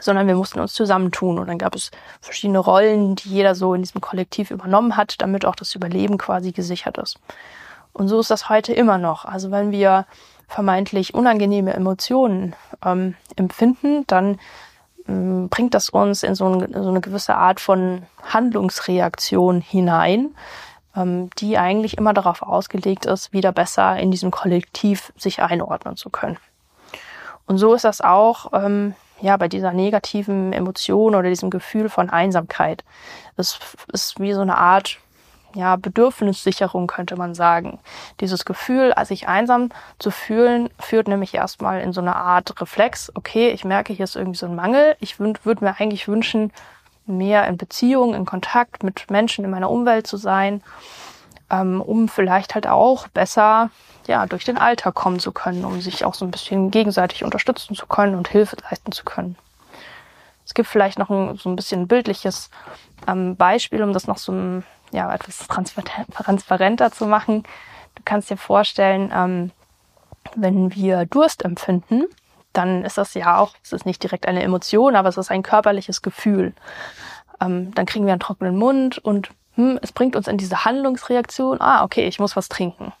Sondern 0.00 0.26
wir 0.26 0.34
mussten 0.34 0.60
uns 0.60 0.72
zusammentun. 0.72 1.38
Und 1.38 1.46
dann 1.48 1.58
gab 1.58 1.74
es 1.74 1.90
verschiedene 2.20 2.58
Rollen, 2.58 3.16
die 3.16 3.28
jeder 3.28 3.54
so 3.54 3.74
in 3.74 3.82
diesem 3.82 4.00
Kollektiv 4.00 4.50
übernommen 4.50 4.96
hat, 4.96 5.20
damit 5.20 5.44
auch 5.44 5.56
das 5.56 5.74
Überleben 5.74 6.18
quasi 6.18 6.52
gesichert 6.52 6.98
ist. 6.98 7.18
Und 7.92 8.08
so 8.08 8.20
ist 8.20 8.30
das 8.30 8.48
heute 8.48 8.72
immer 8.72 8.98
noch. 8.98 9.24
Also 9.24 9.50
wenn 9.50 9.70
wir 9.70 10.06
vermeintlich 10.48 11.14
unangenehme 11.14 11.72
Emotionen 11.72 12.54
ähm, 12.84 13.14
empfinden, 13.36 14.04
dann 14.06 14.38
ähm, 15.08 15.48
bringt 15.48 15.74
das 15.74 15.88
uns 15.88 16.22
in 16.22 16.34
so, 16.34 16.46
ein, 16.46 16.72
so, 16.72 16.88
eine 16.88 17.00
gewisse 17.00 17.36
Art 17.36 17.60
von 17.60 18.02
Handlungsreaktion 18.22 19.60
hinein, 19.60 20.34
ähm, 20.94 21.30
die 21.38 21.58
eigentlich 21.58 21.96
immer 21.96 22.12
darauf 22.12 22.42
ausgelegt 22.42 23.06
ist, 23.06 23.32
wieder 23.32 23.52
besser 23.52 23.96
in 23.98 24.10
diesem 24.10 24.30
Kollektiv 24.30 25.12
sich 25.16 25.42
einordnen 25.42 25.96
zu 25.96 26.10
können. 26.10 26.38
Und 27.46 27.58
so 27.58 27.74
ist 27.74 27.84
das 27.84 28.00
auch 28.00 28.52
ähm, 28.52 28.94
ja, 29.20 29.36
bei 29.36 29.48
dieser 29.48 29.72
negativen 29.72 30.52
Emotion 30.52 31.14
oder 31.14 31.28
diesem 31.28 31.50
Gefühl 31.50 31.88
von 31.88 32.10
Einsamkeit. 32.10 32.84
Es 33.36 33.58
ist 33.92 34.20
wie 34.20 34.32
so 34.32 34.40
eine 34.40 34.58
Art 34.58 34.98
ja, 35.56 35.76
Bedürfnissicherung 35.76 36.86
könnte 36.86 37.16
man 37.16 37.34
sagen. 37.34 37.78
Dieses 38.20 38.44
Gefühl, 38.44 38.92
sich 39.04 39.26
einsam 39.26 39.70
zu 39.98 40.10
fühlen, 40.10 40.68
führt 40.78 41.08
nämlich 41.08 41.34
erstmal 41.34 41.80
in 41.80 41.94
so 41.94 42.02
eine 42.02 42.14
Art 42.14 42.60
Reflex. 42.60 43.10
Okay, 43.14 43.48
ich 43.48 43.64
merke, 43.64 43.94
hier 43.94 44.04
ist 44.04 44.16
irgendwie 44.16 44.38
so 44.38 44.46
ein 44.46 44.54
Mangel. 44.54 44.96
Ich 45.00 45.18
würde 45.18 45.64
mir 45.64 45.80
eigentlich 45.80 46.08
wünschen, 46.08 46.52
mehr 47.06 47.46
in 47.46 47.56
Beziehung, 47.56 48.14
in 48.14 48.26
Kontakt 48.26 48.82
mit 48.82 49.10
Menschen 49.10 49.44
in 49.44 49.50
meiner 49.50 49.70
Umwelt 49.70 50.06
zu 50.06 50.18
sein, 50.18 50.62
ähm, 51.50 51.80
um 51.80 52.08
vielleicht 52.08 52.54
halt 52.54 52.66
auch 52.66 53.08
besser 53.08 53.70
ja, 54.06 54.26
durch 54.26 54.44
den 54.44 54.58
Alltag 54.58 54.94
kommen 54.94 55.18
zu 55.18 55.32
können, 55.32 55.64
um 55.64 55.80
sich 55.80 56.04
auch 56.04 56.14
so 56.14 56.24
ein 56.24 56.30
bisschen 56.30 56.70
gegenseitig 56.70 57.24
unterstützen 57.24 57.74
zu 57.74 57.86
können 57.86 58.14
und 58.14 58.28
Hilfe 58.28 58.56
leisten 58.68 58.92
zu 58.92 59.04
können. 59.04 59.36
Es 60.44 60.54
gibt 60.54 60.68
vielleicht 60.68 60.98
noch 60.98 61.10
ein, 61.10 61.36
so 61.36 61.48
ein 61.48 61.56
bisschen 61.56 61.88
bildliches 61.88 62.50
ähm, 63.06 63.36
Beispiel, 63.36 63.82
um 63.82 63.92
das 63.92 64.06
noch 64.06 64.18
so 64.18 64.32
ein, 64.32 64.64
ja, 64.92 65.12
etwas 65.12 65.46
transparenter 65.48 66.92
zu 66.92 67.06
machen. 67.06 67.42
Du 67.96 68.02
kannst 68.04 68.30
dir 68.30 68.36
vorstellen, 68.36 69.10
ähm, 69.12 69.50
wenn 70.34 70.74
wir 70.74 71.06
Durst 71.06 71.44
empfinden, 71.44 72.04
dann 72.52 72.84
ist 72.84 72.96
das 72.96 73.14
ja 73.14 73.38
auch, 73.38 73.54
es 73.62 73.72
ist 73.72 73.86
nicht 73.86 74.02
direkt 74.02 74.26
eine 74.26 74.42
Emotion, 74.42 74.96
aber 74.96 75.08
es 75.08 75.16
ist 75.16 75.30
ein 75.30 75.42
körperliches 75.42 76.00
Gefühl. 76.00 76.54
Ähm, 77.40 77.74
dann 77.74 77.86
kriegen 77.86 78.06
wir 78.06 78.12
einen 78.12 78.20
trockenen 78.20 78.56
Mund 78.56 78.98
und 78.98 79.30
hm, 79.56 79.78
es 79.82 79.92
bringt 79.92 80.16
uns 80.16 80.28
in 80.28 80.38
diese 80.38 80.64
Handlungsreaktion, 80.64 81.60
ah, 81.60 81.82
okay, 81.82 82.06
ich 82.06 82.18
muss 82.18 82.36
was 82.36 82.48
trinken. 82.48 82.92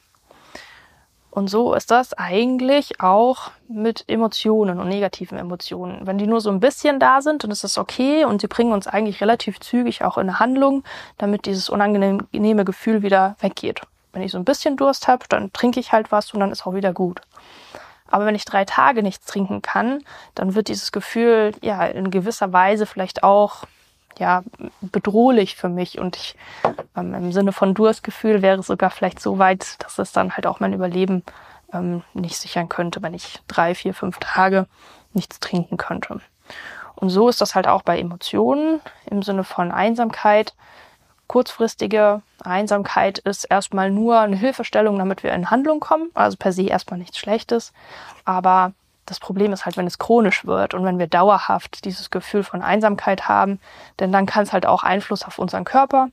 Und 1.36 1.48
so 1.48 1.74
ist 1.74 1.90
das 1.90 2.14
eigentlich 2.14 3.02
auch 3.02 3.50
mit 3.68 4.04
Emotionen 4.08 4.80
und 4.80 4.88
negativen 4.88 5.36
Emotionen. 5.36 6.06
Wenn 6.06 6.16
die 6.16 6.26
nur 6.26 6.40
so 6.40 6.48
ein 6.48 6.60
bisschen 6.60 6.98
da 6.98 7.20
sind, 7.20 7.44
dann 7.44 7.50
ist 7.50 7.62
das 7.62 7.76
okay 7.76 8.24
und 8.24 8.40
sie 8.40 8.46
bringen 8.46 8.72
uns 8.72 8.86
eigentlich 8.86 9.20
relativ 9.20 9.60
zügig 9.60 10.02
auch 10.02 10.16
in 10.16 10.30
eine 10.30 10.40
Handlung, 10.40 10.82
damit 11.18 11.44
dieses 11.44 11.68
unangenehme 11.68 12.64
Gefühl 12.64 13.02
wieder 13.02 13.36
weggeht. 13.40 13.82
Wenn 14.14 14.22
ich 14.22 14.32
so 14.32 14.38
ein 14.38 14.46
bisschen 14.46 14.78
Durst 14.78 15.08
habe, 15.08 15.26
dann 15.28 15.52
trinke 15.52 15.78
ich 15.78 15.92
halt 15.92 16.10
was 16.10 16.32
und 16.32 16.40
dann 16.40 16.50
ist 16.50 16.66
auch 16.66 16.72
wieder 16.72 16.94
gut. 16.94 17.20
Aber 18.08 18.24
wenn 18.24 18.34
ich 18.34 18.46
drei 18.46 18.64
Tage 18.64 19.02
nichts 19.02 19.26
trinken 19.26 19.60
kann, 19.60 20.04
dann 20.34 20.54
wird 20.54 20.68
dieses 20.68 20.90
Gefühl 20.90 21.52
ja 21.60 21.84
in 21.84 22.10
gewisser 22.10 22.54
Weise 22.54 22.86
vielleicht 22.86 23.24
auch 23.24 23.64
ja, 24.18 24.42
bedrohlich 24.80 25.56
für 25.56 25.68
mich 25.68 25.98
und 25.98 26.16
ich 26.16 26.36
ähm, 26.96 27.14
im 27.14 27.32
Sinne 27.32 27.52
von 27.52 27.74
Durstgefühl 27.74 28.42
wäre 28.42 28.60
es 28.60 28.66
sogar 28.66 28.90
vielleicht 28.90 29.20
so 29.20 29.38
weit, 29.38 29.82
dass 29.82 29.98
es 29.98 30.12
dann 30.12 30.36
halt 30.36 30.46
auch 30.46 30.60
mein 30.60 30.72
Überleben 30.72 31.22
ähm, 31.72 32.02
nicht 32.14 32.36
sichern 32.36 32.68
könnte, 32.68 33.02
wenn 33.02 33.14
ich 33.14 33.40
drei, 33.48 33.74
vier, 33.74 33.94
fünf 33.94 34.18
Tage 34.18 34.66
nichts 35.12 35.40
trinken 35.40 35.76
könnte. 35.76 36.20
Und 36.94 37.10
so 37.10 37.28
ist 37.28 37.40
das 37.40 37.54
halt 37.54 37.68
auch 37.68 37.82
bei 37.82 37.98
Emotionen 37.98 38.80
im 39.10 39.22
Sinne 39.22 39.44
von 39.44 39.70
Einsamkeit. 39.70 40.54
Kurzfristige 41.26 42.22
Einsamkeit 42.42 43.18
ist 43.18 43.44
erstmal 43.44 43.90
nur 43.90 44.20
eine 44.20 44.36
Hilfestellung, 44.36 44.98
damit 44.98 45.22
wir 45.22 45.32
in 45.32 45.50
Handlung 45.50 45.80
kommen. 45.80 46.10
Also 46.14 46.36
per 46.38 46.52
se 46.52 46.62
erstmal 46.62 46.98
nichts 46.98 47.18
Schlechtes. 47.18 47.72
Aber 48.24 48.72
das 49.06 49.20
Problem 49.20 49.52
ist 49.52 49.64
halt, 49.64 49.76
wenn 49.76 49.86
es 49.86 49.98
chronisch 49.98 50.44
wird 50.44 50.74
und 50.74 50.84
wenn 50.84 50.98
wir 50.98 51.06
dauerhaft 51.06 51.84
dieses 51.84 52.10
Gefühl 52.10 52.42
von 52.42 52.62
Einsamkeit 52.62 53.28
haben, 53.28 53.60
denn 54.00 54.12
dann 54.12 54.26
kann 54.26 54.42
es 54.42 54.52
halt 54.52 54.66
auch 54.66 54.82
Einfluss 54.82 55.24
auf 55.24 55.38
unseren 55.38 55.64
Körper, 55.64 56.08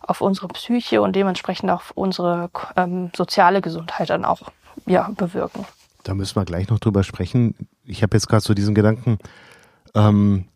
auf 0.00 0.20
unsere 0.20 0.48
Psyche 0.48 1.00
und 1.00 1.16
dementsprechend 1.16 1.70
auf 1.70 1.92
unsere 1.94 2.50
ähm, 2.76 3.10
soziale 3.16 3.62
Gesundheit 3.62 4.10
dann 4.10 4.24
auch 4.24 4.42
ja, 4.86 5.10
bewirken. 5.16 5.64
Da 6.02 6.14
müssen 6.14 6.36
wir 6.36 6.44
gleich 6.44 6.68
noch 6.68 6.80
drüber 6.80 7.04
sprechen. 7.04 7.54
Ich 7.84 8.02
habe 8.02 8.16
jetzt 8.16 8.28
gerade 8.28 8.42
so 8.42 8.54
diesen 8.54 8.74
Gedanken, 8.74 9.18
ähm, 9.94 10.46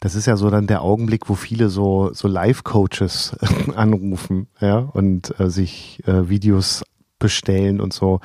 das 0.00 0.16
ist 0.16 0.26
ja 0.26 0.36
so 0.36 0.50
dann 0.50 0.66
der 0.66 0.82
Augenblick, 0.82 1.28
wo 1.28 1.34
viele 1.34 1.68
so, 1.68 2.12
so 2.12 2.28
Live-Coaches 2.28 3.36
anrufen 3.76 4.48
ja, 4.60 4.78
und 4.78 5.38
äh, 5.40 5.48
sich 5.48 6.02
äh, 6.06 6.28
Videos 6.28 6.84
bestellen 7.18 7.80
und 7.80 7.92
so. 7.92 8.20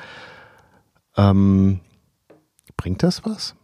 Ähm, 1.16 1.80
Bringt 2.78 3.02
das 3.02 3.26
was? 3.26 3.54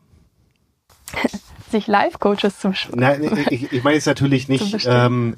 Sich 1.71 1.87
Live-Coaches 1.87 2.61
zum 2.61 2.75
Sprechen. 2.75 3.01
Nein, 3.01 3.47
ich, 3.51 3.73
ich 3.73 3.83
meine 3.83 3.97
jetzt 3.97 4.07
natürlich 4.07 4.49
nicht, 4.51 4.87
ähm, 4.87 5.35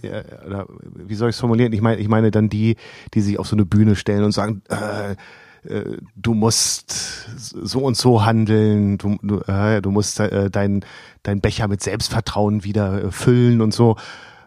oder 0.47 0.67
wie 0.69 1.15
soll 1.15 1.31
ich 1.31 1.37
es 1.37 1.41
formulieren? 1.41 1.73
Ich 1.73 1.81
meine, 1.81 2.01
ich 2.01 2.09
meine 2.09 2.33
dann 2.33 2.49
die, 2.49 2.77
die 3.15 3.21
sich 3.21 3.39
auf 3.39 3.47
so 3.47 3.55
eine 3.55 3.65
Bühne 3.65 3.95
stellen 3.95 4.25
und 4.25 4.33
sagen, 4.33 4.63
äh, 4.69 5.13
äh, 5.69 5.99
du 6.17 6.35
musst 6.35 6.91
so 7.37 7.81
und 7.81 7.97
so 7.97 8.25
handeln, 8.25 8.99
du, 8.99 9.17
du, 9.23 9.41
äh, 9.41 9.81
du 9.81 9.91
musst 9.91 10.19
äh, 10.21 10.51
dein, 10.51 10.85
dein 11.23 11.41
Becher 11.41 11.69
mit 11.69 11.83
Selbstvertrauen 11.83 12.65
wieder 12.65 13.05
äh, 13.05 13.11
füllen 13.11 13.61
und 13.61 13.73
so. 13.73 13.97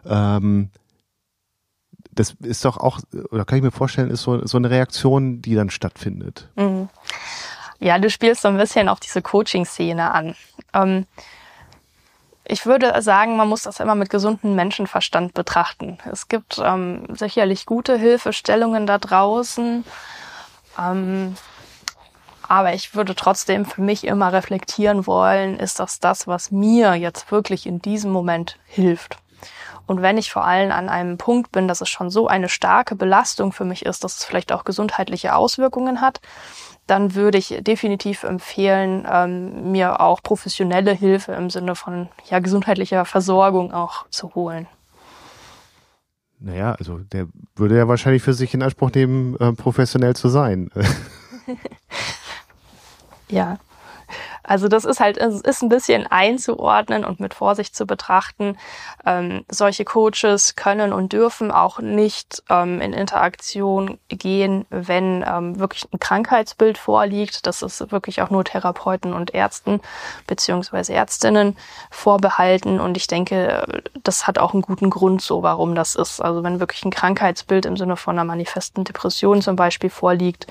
Ähm, 0.04 0.70
das 2.12 2.34
ist 2.42 2.64
doch 2.64 2.76
auch, 2.76 3.00
oder 3.30 3.44
kann 3.44 3.58
ich 3.58 3.64
mir 3.64 3.70
vorstellen, 3.70 4.10
ist 4.10 4.22
so, 4.22 4.44
so 4.46 4.58
eine 4.58 4.70
Reaktion, 4.70 5.40
die 5.42 5.54
dann 5.54 5.70
stattfindet. 5.70 6.50
Mhm. 6.56 6.88
Ja, 7.80 7.98
du 7.98 8.10
spielst 8.10 8.42
so 8.42 8.48
ein 8.48 8.58
bisschen 8.58 8.88
auf 8.88 9.00
diese 9.00 9.22
Coaching-Szene 9.22 10.12
an. 10.12 10.36
Ähm, 10.74 11.06
ich 12.44 12.66
würde 12.66 13.00
sagen, 13.00 13.36
man 13.36 13.48
muss 13.48 13.62
das 13.62 13.80
immer 13.80 13.94
mit 13.94 14.10
gesundem 14.10 14.54
Menschenverstand 14.54 15.32
betrachten. 15.32 15.98
Es 16.10 16.28
gibt 16.28 16.60
ähm, 16.62 17.06
sicherlich 17.14 17.64
gute 17.64 17.96
Hilfestellungen 17.96 18.86
da 18.86 18.98
draußen. 18.98 19.84
Ähm, 20.78 21.36
aber 22.42 22.74
ich 22.74 22.94
würde 22.94 23.14
trotzdem 23.14 23.64
für 23.64 23.80
mich 23.80 24.04
immer 24.04 24.32
reflektieren 24.32 25.06
wollen, 25.06 25.58
ist 25.58 25.80
das 25.80 26.00
das, 26.00 26.26
was 26.26 26.50
mir 26.50 26.94
jetzt 26.96 27.30
wirklich 27.30 27.64
in 27.64 27.80
diesem 27.80 28.10
Moment 28.10 28.58
hilft? 28.66 29.18
Und 29.86 30.02
wenn 30.02 30.18
ich 30.18 30.32
vor 30.32 30.44
allem 30.44 30.70
an 30.70 30.88
einem 30.88 31.16
Punkt 31.16 31.52
bin, 31.52 31.66
dass 31.66 31.80
es 31.80 31.88
schon 31.88 32.10
so 32.10 32.26
eine 32.26 32.48
starke 32.48 32.94
Belastung 32.94 33.52
für 33.52 33.64
mich 33.64 33.86
ist, 33.86 34.04
dass 34.04 34.18
es 34.18 34.24
vielleicht 34.24 34.52
auch 34.52 34.64
gesundheitliche 34.64 35.34
Auswirkungen 35.34 36.00
hat, 36.00 36.20
dann 36.90 37.14
würde 37.14 37.38
ich 37.38 37.56
definitiv 37.60 38.24
empfehlen, 38.24 39.06
ähm, 39.10 39.70
mir 39.70 40.00
auch 40.00 40.22
professionelle 40.22 40.92
Hilfe 40.92 41.32
im 41.32 41.48
Sinne 41.48 41.76
von 41.76 42.08
ja, 42.28 42.40
gesundheitlicher 42.40 43.04
Versorgung 43.04 43.72
auch 43.72 44.08
zu 44.10 44.34
holen. 44.34 44.66
Naja, 46.40 46.72
also 46.72 46.98
der 46.98 47.28
würde 47.54 47.76
ja 47.76 47.86
wahrscheinlich 47.86 48.22
für 48.22 48.32
sich 48.32 48.54
in 48.54 48.62
Anspruch 48.62 48.90
nehmen, 48.92 49.36
äh, 49.36 49.52
professionell 49.52 50.16
zu 50.16 50.28
sein. 50.28 50.70
ja, 53.28 53.58
also 54.42 54.68
das 54.68 54.84
ist 54.84 55.00
halt, 55.00 55.18
es 55.18 55.40
ist 55.40 55.62
ein 55.62 55.68
bisschen 55.68 56.06
einzuordnen 56.06 57.04
und 57.04 57.20
mit 57.20 57.34
Vorsicht 57.34 57.74
zu 57.74 57.86
betrachten. 57.86 58.56
Ähm, 59.04 59.44
solche 59.50 59.84
Coaches 59.84 60.56
können 60.56 60.92
und 60.92 61.12
dürfen 61.12 61.50
auch 61.50 61.78
nicht 61.80 62.42
ähm, 62.48 62.80
in 62.80 62.92
Interaktion 62.92 63.98
gehen, 64.08 64.66
wenn 64.70 65.24
ähm, 65.26 65.58
wirklich 65.58 65.84
ein 65.92 66.00
Krankheitsbild 66.00 66.78
vorliegt. 66.78 67.46
Das 67.46 67.62
ist 67.62 67.92
wirklich 67.92 68.22
auch 68.22 68.30
nur 68.30 68.44
Therapeuten 68.44 69.12
und 69.12 69.34
Ärzten 69.34 69.80
beziehungsweise 70.26 70.94
Ärztinnen 70.94 71.56
vorbehalten. 71.90 72.80
Und 72.80 72.96
ich 72.96 73.06
denke, 73.06 73.82
das 74.02 74.26
hat 74.26 74.38
auch 74.38 74.52
einen 74.52 74.62
guten 74.62 74.90
Grund 74.90 75.22
so, 75.22 75.42
warum 75.42 75.74
das 75.74 75.94
ist. 75.94 76.20
Also 76.20 76.42
wenn 76.42 76.60
wirklich 76.60 76.84
ein 76.84 76.90
Krankheitsbild 76.90 77.66
im 77.66 77.76
Sinne 77.76 77.96
von 77.96 78.16
einer 78.16 78.24
manifesten 78.24 78.84
Depression 78.84 79.42
zum 79.42 79.56
Beispiel 79.56 79.90
vorliegt, 79.90 80.46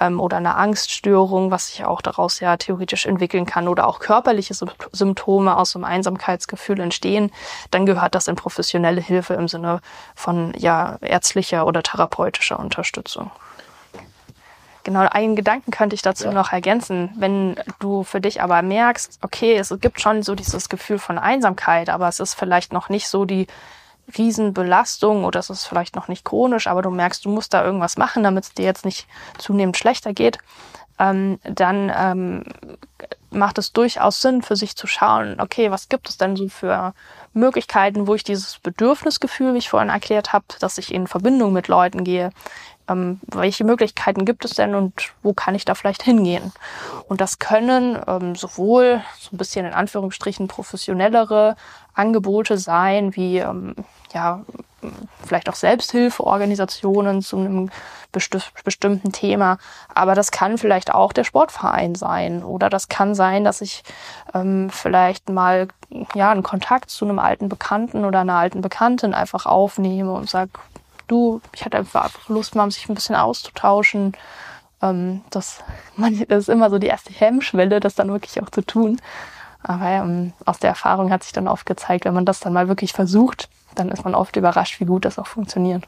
ähm, 0.00 0.20
oder 0.20 0.36
eine 0.36 0.56
Angststörung, 0.56 1.50
was 1.50 1.68
sich 1.68 1.84
auch 1.84 2.00
daraus 2.00 2.40
ja 2.40 2.56
theoretisch 2.56 3.06
entwickeln 3.24 3.46
kann 3.46 3.68
oder 3.68 3.86
auch 3.86 4.00
körperliche 4.00 4.54
Symptome 4.92 5.56
aus 5.56 5.74
einem 5.74 5.84
Einsamkeitsgefühl 5.84 6.80
entstehen, 6.80 7.30
dann 7.70 7.86
gehört 7.86 8.14
das 8.14 8.28
in 8.28 8.36
professionelle 8.36 9.00
Hilfe 9.00 9.34
im 9.34 9.48
Sinne 9.48 9.80
von 10.14 10.52
ja 10.58 10.98
ärztlicher 11.00 11.66
oder 11.66 11.82
therapeutischer 11.82 12.58
Unterstützung. 12.58 13.30
Genau, 14.82 15.08
einen 15.10 15.34
Gedanken 15.34 15.70
könnte 15.70 15.94
ich 15.94 16.02
dazu 16.02 16.26
ja. 16.26 16.32
noch 16.32 16.52
ergänzen. 16.52 17.10
Wenn 17.16 17.56
du 17.78 18.04
für 18.04 18.20
dich 18.20 18.42
aber 18.42 18.60
merkst, 18.60 19.18
okay, 19.22 19.56
es 19.56 19.74
gibt 19.80 20.02
schon 20.02 20.22
so 20.22 20.34
dieses 20.34 20.68
Gefühl 20.68 20.98
von 20.98 21.18
Einsamkeit, 21.18 21.88
aber 21.88 22.06
es 22.08 22.20
ist 22.20 22.34
vielleicht 22.34 22.74
noch 22.74 22.90
nicht 22.90 23.08
so 23.08 23.24
die 23.24 23.46
Riesenbelastung 24.18 25.24
oder 25.24 25.40
es 25.40 25.48
ist 25.48 25.64
vielleicht 25.64 25.96
noch 25.96 26.08
nicht 26.08 26.26
chronisch, 26.26 26.66
aber 26.66 26.82
du 26.82 26.90
merkst, 26.90 27.24
du 27.24 27.30
musst 27.30 27.54
da 27.54 27.64
irgendwas 27.64 27.96
machen, 27.96 28.22
damit 28.22 28.44
es 28.44 28.52
dir 28.52 28.66
jetzt 28.66 28.84
nicht 28.84 29.06
zunehmend 29.38 29.78
schlechter 29.78 30.12
geht, 30.12 30.38
ähm, 30.98 31.38
dann 31.44 31.92
ähm, 31.96 32.44
macht 33.34 33.58
es 33.58 33.72
durchaus 33.72 34.20
Sinn, 34.20 34.42
für 34.42 34.56
sich 34.56 34.76
zu 34.76 34.86
schauen, 34.86 35.40
okay, 35.40 35.70
was 35.70 35.88
gibt 35.88 36.08
es 36.08 36.16
denn 36.16 36.36
so 36.36 36.48
für 36.48 36.94
Möglichkeiten, 37.32 38.06
wo 38.06 38.14
ich 38.14 38.24
dieses 38.24 38.58
Bedürfnisgefühl, 38.58 39.54
wie 39.54 39.58
ich 39.58 39.68
vorhin 39.68 39.90
erklärt 39.90 40.32
habe, 40.32 40.46
dass 40.60 40.78
ich 40.78 40.94
in 40.94 41.06
Verbindung 41.06 41.52
mit 41.52 41.68
Leuten 41.68 42.04
gehe, 42.04 42.30
ähm, 42.88 43.20
welche 43.26 43.64
Möglichkeiten 43.64 44.24
gibt 44.24 44.44
es 44.44 44.52
denn 44.52 44.74
und 44.74 45.12
wo 45.22 45.32
kann 45.32 45.54
ich 45.54 45.64
da 45.64 45.74
vielleicht 45.74 46.02
hingehen? 46.02 46.52
Und 47.08 47.20
das 47.20 47.38
können 47.38 47.98
ähm, 48.06 48.34
sowohl 48.34 49.02
so 49.18 49.34
ein 49.34 49.38
bisschen 49.38 49.66
in 49.66 49.72
Anführungsstrichen 49.72 50.48
professionellere 50.48 51.56
Angebote 51.94 52.58
sein, 52.58 53.14
wie 53.16 53.38
ähm, 53.38 53.74
ja 54.12 54.42
vielleicht 55.24 55.48
auch 55.48 55.54
Selbsthilfeorganisationen 55.54 57.22
zu 57.22 57.38
einem 57.38 57.70
besti 58.12 58.38
bestimmten 58.64 59.12
Thema. 59.12 59.58
Aber 59.94 60.14
das 60.14 60.30
kann 60.30 60.58
vielleicht 60.58 60.92
auch 60.92 61.12
der 61.12 61.24
Sportverein 61.24 61.94
sein. 61.94 62.44
Oder 62.44 62.70
das 62.70 62.88
kann 62.88 63.14
sein, 63.14 63.44
dass 63.44 63.60
ich 63.60 63.82
ähm, 64.34 64.70
vielleicht 64.70 65.28
mal 65.28 65.68
ja 66.14 66.30
einen 66.30 66.42
Kontakt 66.42 66.90
zu 66.90 67.04
einem 67.04 67.18
alten 67.18 67.48
Bekannten 67.48 68.04
oder 68.04 68.20
einer 68.20 68.34
alten 68.34 68.60
Bekanntin 68.60 69.14
einfach 69.14 69.46
aufnehme 69.46 70.12
und 70.12 70.28
sage, 70.28 70.50
du, 71.14 71.40
ich 71.54 71.64
hatte 71.64 71.78
einfach 71.78 72.28
Lust, 72.28 72.54
mal 72.54 72.70
sich 72.70 72.88
ein 72.88 72.94
bisschen 72.94 73.14
auszutauschen. 73.14 74.12
Ähm, 74.82 75.22
das, 75.30 75.60
man, 75.96 76.24
das 76.28 76.44
ist 76.44 76.48
immer 76.48 76.70
so 76.70 76.78
die 76.78 76.88
erste 76.88 77.12
Hemmschwelle, 77.12 77.80
das 77.80 77.94
dann 77.94 78.08
wirklich 78.08 78.42
auch 78.42 78.50
zu 78.50 78.62
tun. 78.62 79.00
Aber 79.62 79.86
ähm, 79.86 80.32
aus 80.44 80.58
der 80.58 80.70
Erfahrung 80.70 81.10
hat 81.10 81.22
sich 81.22 81.32
dann 81.32 81.48
oft 81.48 81.64
gezeigt, 81.64 82.04
wenn 82.04 82.14
man 82.14 82.26
das 82.26 82.40
dann 82.40 82.52
mal 82.52 82.68
wirklich 82.68 82.92
versucht, 82.92 83.48
dann 83.74 83.88
ist 83.88 84.04
man 84.04 84.14
oft 84.14 84.36
überrascht, 84.36 84.78
wie 84.80 84.84
gut 84.84 85.04
das 85.04 85.18
auch 85.18 85.26
funktioniert. 85.26 85.84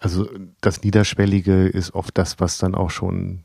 Also 0.00 0.28
das 0.60 0.82
Niederschwellige 0.82 1.68
ist 1.68 1.94
oft 1.94 2.16
das, 2.18 2.40
was 2.40 2.58
dann 2.58 2.74
auch 2.74 2.90
schon 2.90 3.44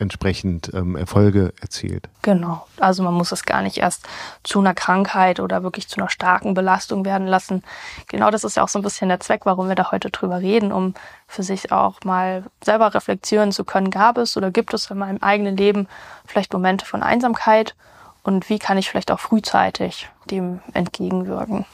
entsprechend 0.00 0.72
ähm, 0.74 0.96
Erfolge 0.96 1.52
erzielt. 1.60 2.08
Genau. 2.22 2.66
Also 2.78 3.02
man 3.02 3.14
muss 3.14 3.32
es 3.32 3.44
gar 3.44 3.62
nicht 3.62 3.78
erst 3.78 4.06
zu 4.42 4.58
einer 4.58 4.74
Krankheit 4.74 5.40
oder 5.40 5.62
wirklich 5.62 5.88
zu 5.88 6.00
einer 6.00 6.08
starken 6.08 6.54
Belastung 6.54 7.04
werden 7.04 7.26
lassen. 7.26 7.62
Genau 8.08 8.30
das 8.30 8.44
ist 8.44 8.56
ja 8.56 8.62
auch 8.62 8.68
so 8.68 8.78
ein 8.78 8.82
bisschen 8.82 9.08
der 9.08 9.20
Zweck, 9.20 9.42
warum 9.44 9.68
wir 9.68 9.74
da 9.74 9.90
heute 9.90 10.10
drüber 10.10 10.40
reden, 10.40 10.72
um 10.72 10.94
für 11.26 11.42
sich 11.42 11.70
auch 11.70 12.02
mal 12.04 12.44
selber 12.64 12.94
reflektieren 12.94 13.52
zu 13.52 13.64
können, 13.64 13.90
gab 13.90 14.18
es 14.18 14.36
oder 14.36 14.50
gibt 14.50 14.74
es 14.74 14.90
in 14.90 14.98
meinem 14.98 15.18
eigenen 15.18 15.56
Leben 15.56 15.86
vielleicht 16.26 16.52
Momente 16.52 16.84
von 16.84 17.02
Einsamkeit 17.02 17.74
und 18.22 18.48
wie 18.48 18.58
kann 18.58 18.78
ich 18.78 18.88
vielleicht 18.88 19.10
auch 19.10 19.20
frühzeitig 19.20 20.08
dem 20.30 20.60
entgegenwirken. 20.72 21.66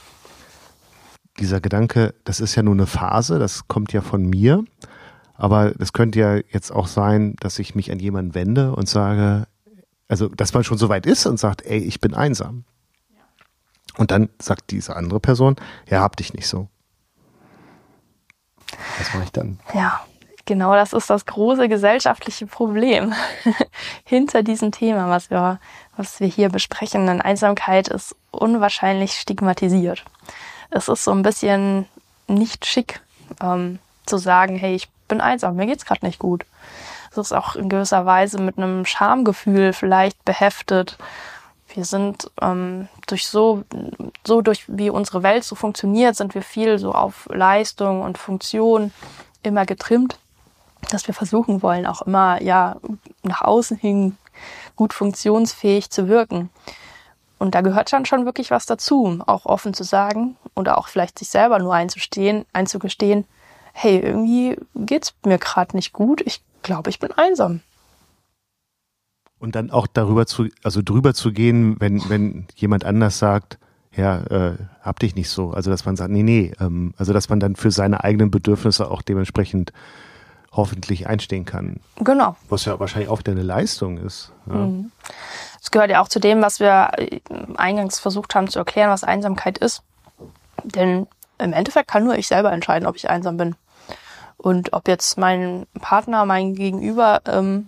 Dieser 1.39 1.61
Gedanke, 1.61 2.15
das 2.25 2.41
ist 2.41 2.55
ja 2.55 2.63
nur 2.63 2.75
eine 2.75 2.87
Phase, 2.87 3.39
das 3.39 3.69
kommt 3.69 3.93
ja 3.93 4.01
von 4.01 4.25
mir. 4.25 4.65
Aber 5.39 5.73
es 5.79 5.93
könnte 5.93 6.19
ja 6.19 6.37
jetzt 6.37 6.71
auch 6.71 6.87
sein, 6.87 7.37
dass 7.41 7.59
ich 7.59 7.75
mich 7.75 7.93
an 7.93 7.99
jemanden 7.99 8.35
wende 8.35 8.75
und 8.75 8.89
sage, 8.89 9.47
also 10.09 10.29
dass 10.29 10.55
man 10.55 10.65
schon 10.65 10.79
so 10.79 10.89
weit 10.89 11.07
ist 11.07 11.27
und 11.27 11.39
sagt, 11.39 11.63
ey, 11.63 11.79
ich 11.79 12.01
bin 12.01 12.15
einsam. 12.15 12.65
Und 13.97 14.11
dann 14.11 14.29
sagt 14.41 14.71
diese 14.71 14.97
andere 14.97 15.21
Person, 15.21 15.57
ja, 15.89 16.01
hab 16.01 16.17
dich 16.17 16.35
nicht 16.35 16.49
so. 16.49 16.69
Was 18.99 19.15
mache 19.15 19.25
ich 19.25 19.33
dann? 19.33 19.59
Ja, 19.75 20.01
genau 20.45 20.75
das 20.75 20.93
ist 20.93 21.09
das 21.09 21.25
große 21.25 21.69
gesellschaftliche 21.69 22.47
Problem 22.47 23.15
hinter 24.05 24.43
diesem 24.43 24.73
Thema, 24.73 25.09
was 25.09 25.31
wir, 25.31 25.61
was 25.97 26.21
wir 26.21 26.29
hier 26.29 26.51
besprechen. 26.51 27.07
Denn 27.07 27.21
Einsamkeit 27.23 27.89
ist 27.89 28.15
unwahrscheinlich 28.31 29.13
stigmatisiert. 29.13 30.05
Es 30.71 30.89
ist 30.89 31.05
so 31.05 31.13
ein 31.13 31.23
bisschen 31.23 31.87
nicht 32.29 32.67
schick 32.67 33.01
ähm, 33.41 33.79
zu 34.05 34.19
sagen, 34.19 34.57
hey, 34.57 34.75
ich 34.75 34.89
bin 35.09 35.21
einsam, 35.21 35.57
mir 35.57 35.67
geht's 35.67 35.85
gerade 35.85 36.05
nicht 36.05 36.19
gut. 36.19 36.45
Es 37.11 37.19
ist 37.19 37.33
auch 37.33 37.57
in 37.57 37.69
gewisser 37.69 38.05
Weise 38.07 38.41
mit 38.41 38.59
einem 38.59 38.85
Schamgefühl 38.85 39.73
vielleicht 39.73 40.25
beheftet. 40.25 40.99
Wir 41.75 41.85
sind 41.85 42.31
ähm, 42.41 42.89
durch 43.07 43.27
so, 43.27 43.65
so 44.25 44.41
durch 44.41 44.65
wie 44.69 44.91
unsere 44.91 45.23
Welt 45.23 45.45
so 45.45 45.55
funktioniert, 45.55 46.17
sind 46.17 46.35
wir 46.35 46.43
viel 46.43 46.79
so 46.79 46.93
auf 46.93 47.29
Leistung 47.33 48.03
und 48.03 48.19
Funktion 48.19 48.93
immer 49.43 49.67
getrimmt, 49.67 50.19
dass 50.91 51.07
wir 51.07 51.15
versuchen 51.15 51.63
wollen, 51.63 51.87
auch 51.87 52.03
immer 52.03 52.43
ja 52.43 52.77
nach 53.23 53.43
außen 53.43 53.77
hin 53.77 54.17
gut 54.75 54.93
funktionsfähig 54.93 55.91
zu 55.91 56.09
wirken. 56.09 56.51
Und 57.39 57.55
da 57.55 57.61
gehört 57.61 57.93
dann 57.93 58.07
schon 58.07 58.25
wirklich 58.25 58.51
was 58.51 58.67
dazu, 58.67 59.23
auch 59.27 59.45
offen 59.45 59.75
zu 59.75 59.85
sagen 59.85 60.37
oder 60.55 60.79
auch 60.79 60.89
vielleicht 60.89 61.19
sich 61.19 61.29
selber 61.29 61.59
nur 61.59 61.75
einzugestehen, 61.75 63.27
hey, 63.79 63.99
irgendwie 63.99 64.57
geht's 64.75 65.15
mir 65.27 65.37
gerade 65.37 65.77
nicht 65.77 65.93
gut, 65.93 66.23
ich 66.23 66.43
glaube, 66.63 66.89
ich 66.89 66.99
bin 66.99 67.13
einsam. 67.13 67.61
Und 69.39 69.55
dann 69.55 69.71
auch 69.71 69.87
darüber 69.87 70.27
zu, 70.27 70.49
also 70.63 70.81
drüber 70.83 71.13
zu 71.13 71.31
gehen, 71.31 71.77
wenn, 71.79 72.09
wenn 72.09 72.47
jemand 72.55 72.87
anders 72.87 73.19
sagt, 73.19 73.59
ja, 73.95 74.21
äh, 74.31 74.57
hab 74.81 74.99
dich 74.99 75.15
nicht 75.15 75.29
so. 75.29 75.51
Also 75.51 75.71
dass 75.71 75.85
man 75.85 75.95
sagt, 75.95 76.11
nee, 76.11 76.23
nee, 76.23 76.53
ähm, 76.59 76.95
also 76.97 77.13
dass 77.13 77.29
man 77.29 77.39
dann 77.39 77.55
für 77.55 77.71
seine 77.71 78.03
eigenen 78.03 78.31
Bedürfnisse 78.31 78.91
auch 78.91 79.03
dementsprechend 79.03 79.75
hoffentlich 80.53 81.07
einstehen 81.07 81.45
kann. 81.45 81.81
Genau. 81.97 82.35
Was 82.49 82.65
ja 82.65 82.81
wahrscheinlich 82.81 83.11
auch 83.11 83.19
wieder 83.19 83.33
eine 83.33 83.43
Leistung 83.43 83.99
ist. 83.99 84.33
Ja. 84.47 84.55
Mhm. 84.55 84.91
Das 85.61 85.71
gehört 85.71 85.91
ja 85.91 86.01
auch 86.01 86.09
zu 86.09 86.19
dem, 86.19 86.41
was 86.41 86.61
wir 86.61 86.93
äh, 86.97 87.21
eingangs 87.57 87.99
versucht 87.99 88.35
haben 88.35 88.49
zu 88.49 88.59
erklären, 88.59 88.89
was 88.89 89.05
Einsamkeit 89.05 89.59
ist. 89.59 89.83
Denn 90.65 91.07
im 91.37 91.53
Endeffekt 91.53 91.89
kann 91.89 92.05
nur 92.05 92.17
ich 92.17 92.27
selber 92.27 92.53
entscheiden, 92.53 92.89
ob 92.89 92.97
ich 92.97 93.11
einsam 93.11 93.37
bin. 93.37 93.55
Und 94.47 94.75
ob 94.75 94.87
jetzt 94.87 95.19
mein 95.19 95.67
Partner, 95.81 96.25
mein 96.25 96.55
Gegenüber 96.55 97.21
ähm, 97.27 97.67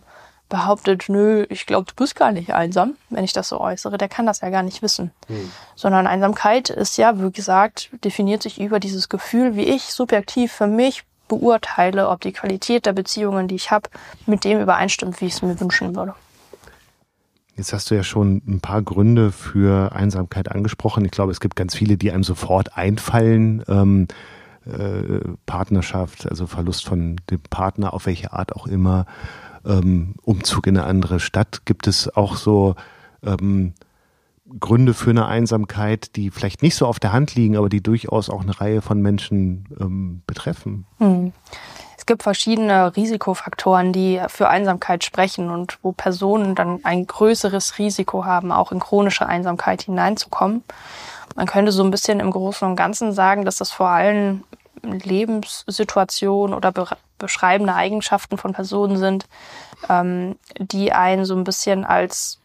behauptet, 0.49 1.07
nö, 1.09 1.45
ich 1.49 1.67
glaube, 1.67 1.87
du 1.87 1.95
bist 1.97 2.15
gar 2.15 2.31
nicht 2.31 2.55
einsam, 2.55 2.95
wenn 3.11 3.25
ich 3.25 3.33
das 3.33 3.49
so 3.49 3.59
äußere, 3.59 3.99
der 3.99 4.09
kann 4.09 4.27
das 4.27 4.43
ja 4.43 4.51
gar 4.51 4.63
nicht 4.63 4.81
wissen. 4.81 5.11
Hm. 5.27 5.51
Sondern 5.75 6.07
Einsamkeit 6.07 6.71
ist 6.71 6.97
ja, 6.97 7.21
wie 7.21 7.33
gesagt, 7.33 7.91
definiert 8.05 8.45
sich 8.45 8.61
über 8.61 8.79
dieses 8.79 9.09
Gefühl, 9.09 9.57
wie 9.57 9.65
ich 9.65 9.87
subjektiv 9.87 10.53
für 10.53 10.69
mich 10.69 11.03
beurteile, 11.27 12.11
ob 12.11 12.21
die 12.21 12.31
Qualität 12.31 12.87
der 12.87 12.93
Beziehungen, 12.93 13.49
die 13.49 13.57
ich 13.57 13.73
habe, 13.73 13.91
mit 14.27 14.45
dem 14.45 14.61
übereinstimmt, 14.61 15.21
wie 15.21 15.27
ich 15.27 15.33
es 15.33 15.43
mir 15.43 15.59
wünschen 15.59 15.97
würde. 15.97 16.15
Jetzt 17.57 17.73
hast 17.73 17.91
du 17.91 17.97
ja 17.97 18.05
schon 18.05 18.41
ein 18.47 18.61
paar 18.61 18.83
Gründe 18.83 19.33
für 19.33 19.91
Einsamkeit 19.91 20.49
angesprochen. 20.49 21.05
Ich 21.05 21.11
glaube, 21.11 21.33
es 21.33 21.41
gibt 21.41 21.57
ganz 21.57 21.75
viele, 21.75 21.97
die 21.97 22.13
einem 22.13 22.23
sofort 22.23 22.79
einfallen. 22.79 23.65
Ähm, 23.67 24.07
äh, 24.69 25.21
Partnerschaft, 25.47 26.29
also 26.29 26.47
Verlust 26.47 26.85
von 26.85 27.17
dem 27.31 27.41
Partner, 27.51 27.93
auf 27.95 28.07
welche 28.07 28.33
Art 28.33 28.55
auch 28.55 28.67
immer, 28.67 29.07
ähm, 29.65 30.15
Umzug 30.23 30.67
in 30.67 30.77
eine 30.77 30.87
andere 30.87 31.21
Stadt. 31.21 31.65
Gibt 31.65 31.87
es 31.87 32.15
auch 32.15 32.37
so 32.37 32.75
ähm, 33.25 33.75
Gründe 34.61 34.95
für 34.95 35.11
eine 35.11 35.27
Einsamkeit, 35.27 36.17
die 36.17 36.31
vielleicht 36.31 36.63
nicht 36.63 36.75
so 36.75 36.87
auf 36.87 36.99
der 37.01 37.13
Hand 37.13 37.35
liegen, 37.35 37.57
aber 37.57 37.69
die 37.69 37.83
durchaus 37.83 38.31
auch 38.31 38.43
eine 38.43 38.61
Reihe 38.61 38.83
von 38.83 39.01
Menschen 39.01 39.65
ähm, 39.79 40.23
betreffen? 40.27 40.87
Hm. 40.99 41.33
Es 41.97 42.07
gibt 42.07 42.23
verschiedene 42.23 42.97
Risikofaktoren, 42.97 43.93
die 43.93 44.21
für 44.29 44.49
Einsamkeit 44.49 45.05
sprechen 45.05 45.51
und 45.51 45.79
wo 45.83 45.93
Personen 45.93 46.55
dann 46.55 46.81
ein 46.85 47.07
größeres 47.07 47.79
Risiko 47.79 48.25
haben, 48.25 48.51
auch 48.51 48.73
in 48.73 48.79
chronische 48.79 49.27
Einsamkeit 49.27 49.83
hineinzukommen. 49.83 50.63
Man 51.37 51.47
könnte 51.47 51.71
so 51.71 51.85
ein 51.85 51.91
bisschen 51.91 52.21
im 52.21 52.31
Großen 52.31 52.67
und 52.67 52.77
Ganzen 52.77 53.13
sagen, 53.13 53.45
dass 53.45 53.57
das 53.57 53.71
vor 53.71 53.89
allem 53.89 54.45
Lebenssituationen 54.83 56.55
oder 56.55 56.73
be 56.73 56.87
beschreibende 57.19 57.75
Eigenschaften 57.75 58.39
von 58.39 58.53
Personen 58.53 58.97
sind, 58.97 59.27
ähm, 59.89 60.37
die 60.57 60.93
einen 60.93 61.25
so 61.25 61.35
ein 61.35 61.43
bisschen 61.43 61.85
als 61.85 62.39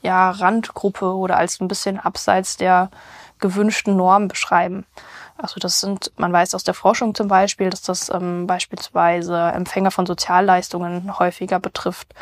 ja, 0.00 0.30
Randgruppe 0.30 1.14
oder 1.14 1.36
als 1.36 1.60
ein 1.60 1.68
bisschen 1.68 2.00
abseits 2.00 2.56
der 2.56 2.90
gewünschten 3.40 3.96
Norm 3.96 4.28
beschreiben. 4.28 4.86
Also 5.36 5.58
das 5.58 5.80
sind, 5.80 6.12
man 6.16 6.32
weiß 6.32 6.54
aus 6.54 6.64
der 6.64 6.74
Forschung 6.74 7.14
zum 7.14 7.28
Beispiel, 7.28 7.70
dass 7.70 7.82
das 7.82 8.10
ähm, 8.10 8.46
beispielsweise 8.46 9.36
Empfänger 9.54 9.90
von 9.90 10.06
Sozialleistungen 10.06 11.18
häufiger 11.18 11.58
betrifft 11.58 12.14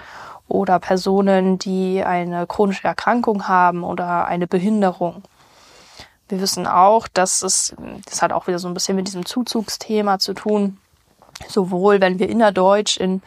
oder 0.47 0.79
Personen, 0.79 1.59
die 1.59 2.03
eine 2.05 2.47
chronische 2.47 2.87
Erkrankung 2.87 3.49
haben 3.49 3.85
oder 3.85 4.27
eine 4.27 4.47
Behinderung. 4.47 5.23
Wir 6.29 6.41
wissen 6.41 6.67
auch, 6.67 7.09
dass 7.09 7.43
es, 7.43 7.75
das 8.05 8.23
hat 8.23 8.33
auch 8.33 8.47
wieder 8.47 8.59
so 8.59 8.69
ein 8.69 8.75
bisschen 8.75 8.97
mit 8.97 9.07
diesem 9.07 9.25
Zuzugsthema 9.25 10.19
zu 10.19 10.35
tun, 10.35 10.79
sowohl 11.49 12.01
wenn 12.01 12.19
wir 12.19 12.29
innerdeutsch 12.29 12.99
in 12.99 13.23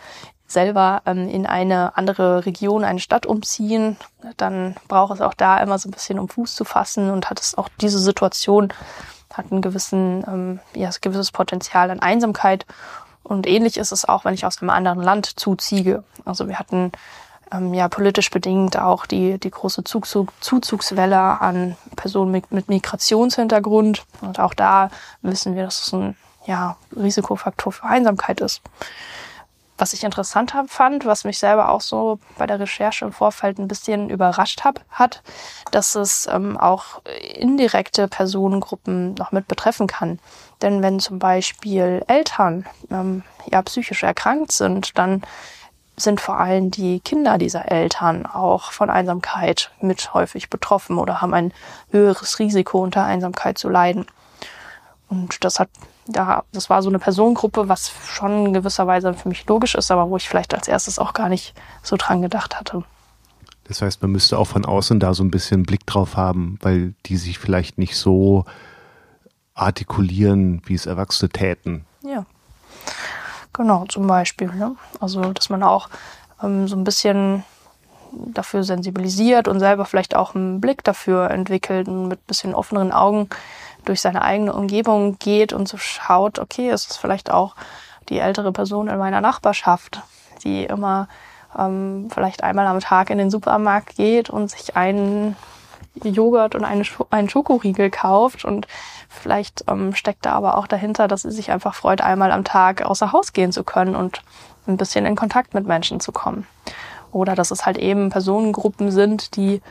selber 0.48 1.02
ähm, 1.06 1.30
in 1.30 1.46
eine 1.46 1.98
andere 1.98 2.46
Region, 2.46 2.84
eine 2.84 3.00
Stadt 3.00 3.26
umziehen, 3.26 3.98
dann 4.38 4.76
braucht 4.88 5.16
es 5.16 5.22
auch 5.22 5.34
da 5.34 5.58
immer 5.60 5.80
so 5.80 5.88
ein 5.88 5.94
bisschen 5.94 6.20
um 6.20 6.28
Fuß 6.28 6.56
zu 6.56 6.66
fassen 6.66 7.10
und 7.10 7.30
hat 7.30 7.40
es 7.40 7.58
auch 7.58 7.70
diese 7.80 8.00
Situation 8.00 8.74
hat 9.34 9.52
einen 9.52 9.62
gewissen, 9.62 10.24
ähm, 10.28 10.60
ja, 10.76 10.90
ein 10.90 10.96
gewisses 11.02 11.32
Potenzial 11.32 11.90
an 11.90 12.00
Einsamkeit. 12.00 12.66
Und 13.24 13.48
ähnlich 13.48 13.78
ist 13.78 13.92
es 13.92 14.06
auch, 14.06 14.26
wenn 14.26 14.34
ich 14.34 14.46
aus 14.46 14.62
einem 14.62 14.72
anderen 14.72 15.02
Land 15.02 15.40
zuziehe. 15.40 16.04
Also 16.26 16.48
wir 16.48 16.60
hatten 16.60 16.92
ähm, 17.52 17.74
ja 17.74 17.88
politisch 17.90 18.30
bedingt 18.30 18.78
auch 18.78 19.06
die, 19.06 19.38
die 19.38 19.52
große 19.52 19.84
Zuzug, 19.84 20.32
Zuzugswelle 20.42 21.42
an 21.42 21.76
Personen 21.96 22.32
mit, 22.32 22.52
mit 22.52 22.70
Migrationshintergrund. 22.70 24.04
Und 24.22 24.40
auch 24.40 24.54
da 24.54 24.90
wissen 25.22 25.56
wir, 25.56 25.64
dass 25.64 25.88
es 25.88 25.94
ein 25.94 26.16
ja, 26.46 26.78
Risikofaktor 26.96 27.72
für 27.72 27.84
Einsamkeit 27.84 28.42
ist. 28.42 28.62
was 29.78 29.94
ich 29.94 30.04
interessant 30.04 30.54
fand, 30.68 31.06
was 31.06 31.24
mich 31.24 31.40
selber 31.40 31.70
auch 31.70 31.82
so 31.82 32.20
bei 32.38 32.46
der 32.46 32.60
Recherche 32.60 33.04
im 33.04 33.12
Vorfeld 33.12 33.58
ein 33.58 33.68
bisschen 33.68 34.12
überrascht 34.12 34.64
hab, 34.64 34.80
hat, 34.92 35.24
dass 35.72 35.96
es 35.96 36.28
ähm, 36.32 36.56
auch 36.56 37.02
indirekte 37.34 38.08
Personengruppen 38.08 39.16
noch 39.16 39.32
mit 39.32 39.48
betreffen 39.48 39.88
kann. 39.88 40.20
Denn 40.62 40.84
wenn 40.84 41.00
zum 41.00 41.18
Beispiel 41.18 42.04
Eltern 42.08 42.68
ähm, 42.92 43.24
ja 43.52 43.60
psychisch 43.64 44.04
erkrankt 44.04 44.52
sind, 44.52 44.98
dann 45.00 45.24
sind 45.98 46.22
vor 46.22 46.40
allem 46.40 46.72
die 46.72 47.00
Kinder 47.00 47.38
dieser 47.38 47.72
Eltern 47.72 48.26
auch 48.26 48.72
von 48.72 48.90
Einsamkeit 48.90 49.72
mit 49.82 50.14
häufig 50.14 50.50
betroffen 50.50 50.98
oder 50.98 51.22
haben 51.22 51.34
ein 51.34 51.54
höheres 51.92 52.40
Risiko 52.40 52.82
unter 52.82 53.04
Einsamkeit 53.04 53.58
zu 53.58 53.70
leiden. 53.70 54.06
Und 55.10 55.44
das 55.44 55.60
hat, 55.60 55.70
ja, 56.08 56.44
das 56.54 56.70
war 56.70 56.82
so 56.82 56.90
eine 56.90 57.00
Personengruppe, 57.00 57.68
was 57.68 57.92
schon 58.06 58.48
in 58.48 58.54
gewisser 58.54 58.88
Weise 58.88 59.14
für 59.14 59.28
mich 59.28 59.46
logisch 59.46 59.76
ist, 59.76 59.92
aber 59.92 60.10
wo 60.10 60.18
ich 60.18 60.28
vielleicht 60.28 60.54
als 60.54 60.68
erstes 60.68 60.98
auch 60.98 61.14
gar 61.14 61.30
nicht 61.30 61.54
so 61.84 61.98
dran 61.98 62.22
gedacht 62.22 62.58
hatte. 62.58 62.84
Das 63.66 63.82
heißt, 63.82 64.02
man 64.02 64.12
müsste 64.12 64.38
auch 64.38 64.48
von 64.48 64.66
außen 64.66 65.00
da 65.00 65.14
so 65.14 65.24
ein 65.24 65.32
bisschen 65.32 65.64
Blick 65.64 65.86
drauf 65.86 66.16
haben, 66.18 66.58
weil 66.62 66.94
die 67.06 67.18
sich 67.18 67.40
vielleicht 67.40 67.78
nicht 67.78 67.96
so 67.96 68.46
artikulieren, 69.54 70.62
wie 70.66 70.74
es 70.74 70.86
Erwachsene 70.86 71.30
täten. 71.30 71.86
Ja. 72.04 72.26
Genau, 73.54 73.86
zum 73.86 74.08
Beispiel. 74.08 74.48
Ne? 74.54 74.76
Also, 75.00 75.34
dass 75.34 75.50
man 75.50 75.64
auch 75.64 75.90
ähm, 76.42 76.68
so 76.68 76.76
ein 76.76 76.84
bisschen 76.84 77.44
dafür 78.12 78.64
sensibilisiert 78.64 79.48
und 79.48 79.60
selber 79.60 79.86
vielleicht 79.86 80.16
auch 80.16 80.36
einen 80.36 80.60
Blick 80.60 80.84
dafür 80.84 81.32
entwickelt 81.32 81.88
und 81.88 82.08
mit 82.08 82.28
bisschen 82.28 82.54
offeneren 82.54 82.92
Augen 82.92 83.30
durch 83.86 84.02
seine 84.02 84.22
eigene 84.22 84.54
Umgebung 84.54 85.18
geht 85.18 85.54
und 85.54 85.68
so 85.68 85.78
schaut, 85.78 86.40
okay, 86.40 86.70
es 86.70 86.86
ist 86.88 86.98
vielleicht 86.98 87.32
auch 87.32 87.56
die 88.10 88.20
ältere 88.20 88.52
Person 88.52 88.88
in 88.88 88.98
meiner 88.98 89.22
Nachbarschaft, 89.22 90.02
die 90.44 90.66
immer 90.66 91.08
ähm, 91.58 92.10
vielleicht 92.14 92.44
einmal 92.44 92.68
am 92.68 92.80
Tag 92.80 93.10
in 93.10 93.18
den 93.18 93.32
Supermarkt 93.32 93.96
geht 93.96 94.30
und 94.30 94.50
sich 94.50 94.76
einen 94.76 95.36
Joghurt 95.96 96.56
und 96.56 96.64
eine, 96.64 96.84
einen 97.10 97.30
Schokoriegel 97.30 97.90
kauft 97.90 98.46
und 98.46 98.68
vielleicht 99.10 99.66
ähm, 99.68 99.94
steckt 99.94 100.26
da 100.26 100.32
aber 100.34 100.58
auch 100.58 100.68
dahinter, 100.68 101.08
dass 101.08 101.24
sie 101.24 101.32
sich 101.32 101.52
einfach 101.52 101.76
freut, 101.76 102.02
einmal 102.02 102.32
am 102.32 102.44
Tag 102.44 102.82
außer 102.82 103.12
Haus 103.12 103.34
gehen 103.34 103.52
zu 103.52 103.64
können 103.64 103.96
und 103.96 104.22
ein 104.68 104.78
bisschen 104.78 105.06
in 105.06 105.16
Kontakt 105.16 105.54
mit 105.54 105.66
Menschen 105.68 106.00
zu 106.00 106.12
kommen. 106.12 106.48
Oder 107.12 107.36
dass 107.36 107.52
es 107.52 107.66
halt 107.66 107.78
eben 107.78 108.10
Personengruppen 108.10 108.90
sind, 108.92 109.36
die 109.36 109.62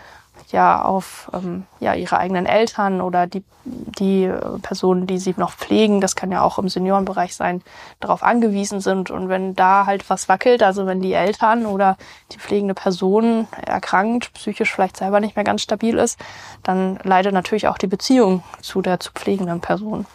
ja 0.52 0.82
auf 0.82 1.30
ähm, 1.32 1.64
ja, 1.80 1.94
ihre 1.94 2.18
eigenen 2.18 2.46
Eltern 2.46 3.00
oder 3.00 3.26
die, 3.26 3.44
die 3.64 4.30
Personen, 4.62 5.06
die 5.06 5.18
sie 5.18 5.34
noch 5.36 5.52
pflegen, 5.52 6.00
das 6.00 6.16
kann 6.16 6.32
ja 6.32 6.42
auch 6.42 6.58
im 6.58 6.68
Seniorenbereich 6.68 7.34
sein, 7.34 7.62
darauf 8.00 8.22
angewiesen 8.22 8.80
sind. 8.80 9.10
Und 9.10 9.28
wenn 9.28 9.54
da 9.54 9.86
halt 9.86 10.08
was 10.10 10.28
wackelt, 10.28 10.62
also 10.62 10.86
wenn 10.86 11.00
die 11.00 11.12
Eltern 11.12 11.66
oder 11.66 11.96
die 12.32 12.38
pflegende 12.38 12.74
Person 12.74 13.48
erkrankt, 13.64 14.32
psychisch 14.34 14.72
vielleicht 14.72 14.96
selber 14.96 15.20
nicht 15.20 15.36
mehr 15.36 15.44
ganz 15.44 15.62
stabil 15.62 15.98
ist, 15.98 16.18
dann 16.62 16.98
leidet 17.02 17.32
natürlich 17.32 17.68
auch 17.68 17.78
die 17.78 17.86
Beziehung 17.86 18.42
zu 18.60 18.82
der 18.82 19.00
zu 19.00 19.12
pflegenden 19.12 19.60
Person. 19.60 20.06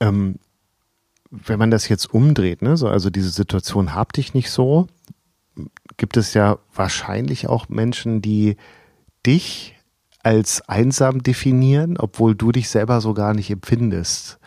Ähm, 0.00 0.38
wenn 1.30 1.58
man 1.58 1.70
das 1.70 1.88
jetzt 1.88 2.12
umdreht, 2.12 2.62
ne, 2.62 2.76
so, 2.76 2.88
also 2.88 3.10
diese 3.10 3.30
Situation 3.30 3.94
habt 3.94 4.18
ich 4.18 4.34
nicht 4.34 4.50
so, 4.50 4.86
gibt 5.96 6.16
es 6.16 6.34
ja 6.34 6.58
wahrscheinlich 6.74 7.48
auch 7.48 7.68
Menschen, 7.68 8.22
die 8.22 8.56
dich 9.24 9.74
als 10.22 10.60
einsam 10.68 11.22
definieren, 11.22 11.96
obwohl 11.98 12.34
du 12.34 12.52
dich 12.52 12.68
selber 12.68 13.00
so 13.00 13.14
gar 13.14 13.32
nicht 13.32 13.50
empfindest. 13.50 14.38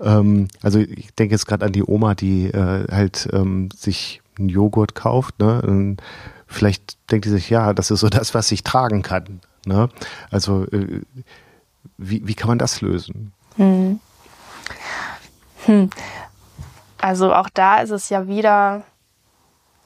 Ähm, 0.00 0.48
also 0.62 0.78
ich 0.78 1.14
denke 1.14 1.34
jetzt 1.34 1.46
gerade 1.46 1.64
an 1.64 1.72
die 1.72 1.84
Oma, 1.84 2.14
die 2.14 2.46
äh, 2.46 2.86
halt 2.90 3.28
ähm, 3.32 3.70
sich 3.74 4.20
einen 4.38 4.48
Joghurt 4.48 4.94
kauft. 4.94 5.38
Ne? 5.40 5.62
Und 5.62 6.02
vielleicht 6.46 6.98
denkt 7.10 7.24
die 7.24 7.30
sich, 7.30 7.50
ja, 7.50 7.72
das 7.72 7.90
ist 7.90 8.00
so 8.00 8.08
das, 8.08 8.34
was 8.34 8.52
ich 8.52 8.64
tragen 8.64 9.02
kann. 9.02 9.40
Ne? 9.66 9.88
Also 10.30 10.64
äh, 10.66 11.00
wie, 11.96 12.26
wie 12.26 12.34
kann 12.34 12.48
man 12.48 12.58
das 12.58 12.80
lösen? 12.80 13.32
Hm. 13.56 14.00
Hm. 15.64 15.90
Also 16.98 17.34
auch 17.34 17.48
da 17.48 17.78
ist 17.78 17.90
es 17.90 18.08
ja 18.08 18.28
wieder 18.28 18.84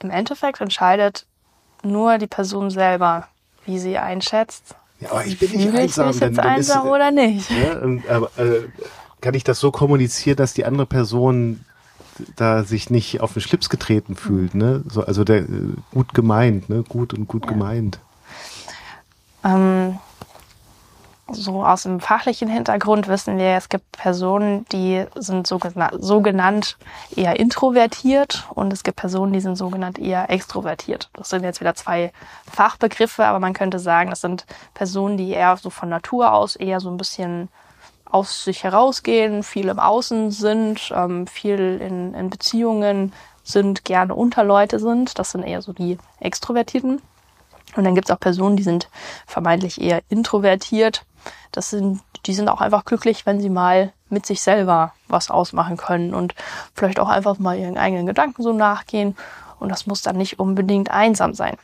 im 0.03 0.09
Endeffekt 0.09 0.61
entscheidet 0.61 1.25
nur 1.83 2.17
die 2.17 2.27
Person 2.27 2.69
selber, 2.69 3.27
wie 3.65 3.79
sie 3.79 3.97
einschätzt. 3.97 4.75
Ja, 4.99 5.11
aber 5.11 5.25
ich 5.25 5.39
bin 5.39 5.51
nicht 5.51 5.73
einsam. 5.73 6.09
Ich 6.09 6.19
jetzt 6.19 6.37
dann, 6.37 6.45
einsam 6.45 6.85
ist, 6.85 6.91
oder 6.91 7.11
nicht? 7.11 7.49
Ne, 7.51 8.03
aber, 8.09 8.29
äh, 8.37 8.67
kann 9.21 9.33
ich 9.33 9.43
das 9.43 9.59
so 9.59 9.71
kommunizieren, 9.71 10.37
dass 10.37 10.53
die 10.53 10.65
andere 10.65 10.85
Person 10.85 11.63
da 12.35 12.63
sich 12.63 12.89
nicht 12.89 13.21
auf 13.21 13.33
den 13.33 13.41
Schlips 13.41 13.69
getreten 13.69 14.15
fühlt, 14.15 14.53
ne? 14.53 14.83
So, 14.89 15.05
also 15.05 15.23
der 15.23 15.41
äh, 15.43 15.73
gut 15.91 16.13
gemeint, 16.13 16.69
ne? 16.69 16.83
Gut 16.83 17.13
und 17.13 17.27
gut 17.27 17.45
ja. 17.45 17.51
gemeint. 17.51 17.99
Ähm, 19.43 19.97
so 21.31 21.63
aus 21.63 21.83
dem 21.83 21.99
fachlichen 21.99 22.49
Hintergrund 22.49 23.07
wissen 23.07 23.37
wir, 23.37 23.55
es 23.55 23.69
gibt 23.69 23.91
Personen, 23.91 24.65
die 24.71 25.05
sind 25.15 25.47
sogenannt 25.47 26.77
eher 27.15 27.39
introvertiert 27.39 28.47
und 28.53 28.73
es 28.73 28.83
gibt 28.83 28.97
Personen, 28.97 29.33
die 29.33 29.39
sind 29.39 29.55
sogenannt 29.55 29.99
eher 29.99 30.29
extrovertiert. 30.29 31.09
Das 31.13 31.29
sind 31.29 31.43
jetzt 31.43 31.59
wieder 31.59 31.75
zwei 31.75 32.11
Fachbegriffe, 32.51 33.25
aber 33.25 33.39
man 33.39 33.53
könnte 33.53 33.79
sagen, 33.79 34.09
das 34.09 34.21
sind 34.21 34.45
Personen, 34.73 35.17
die 35.17 35.31
eher 35.31 35.57
so 35.57 35.69
von 35.69 35.89
Natur 35.89 36.33
aus 36.33 36.55
eher 36.55 36.79
so 36.79 36.89
ein 36.89 36.97
bisschen 36.97 37.49
aus 38.05 38.43
sich 38.43 38.63
herausgehen, 38.63 39.43
viel 39.43 39.67
im 39.67 39.79
Außen 39.79 40.31
sind, 40.31 40.91
ähm, 40.95 41.27
viel 41.27 41.79
in, 41.81 42.13
in 42.13 42.29
Beziehungen 42.29 43.13
sind, 43.43 43.85
gerne 43.85 44.15
unter 44.15 44.43
Leute 44.43 44.79
sind. 44.79 45.19
Das 45.19 45.31
sind 45.31 45.43
eher 45.43 45.61
so 45.61 45.73
die 45.73 45.97
Extrovertierten. 46.19 47.01
Und 47.75 47.83
dann 47.83 47.93
gibt 47.93 48.09
es 48.09 48.15
auch 48.15 48.19
Personen, 48.19 48.57
die 48.57 48.63
sind 48.63 48.89
vermeintlich 49.27 49.79
eher 49.79 50.01
introvertiert 50.09 51.05
das 51.51 51.69
sind, 51.69 52.01
die 52.25 52.33
sind 52.33 52.49
auch 52.49 52.61
einfach 52.61 52.85
glücklich, 52.85 53.25
wenn 53.25 53.41
sie 53.41 53.49
mal 53.49 53.93
mit 54.09 54.25
sich 54.25 54.41
selber 54.41 54.93
was 55.07 55.29
ausmachen 55.29 55.77
können 55.77 56.13
und 56.13 56.35
vielleicht 56.73 56.99
auch 56.99 57.09
einfach 57.09 57.37
mal 57.39 57.57
ihren 57.57 57.77
eigenen 57.77 58.05
Gedanken 58.05 58.41
so 58.43 58.53
nachgehen. 58.53 59.15
Und 59.59 59.69
das 59.69 59.87
muss 59.87 60.01
dann 60.01 60.17
nicht 60.17 60.39
unbedingt 60.39 60.89
einsam 60.89 61.33
sein. 61.33 61.57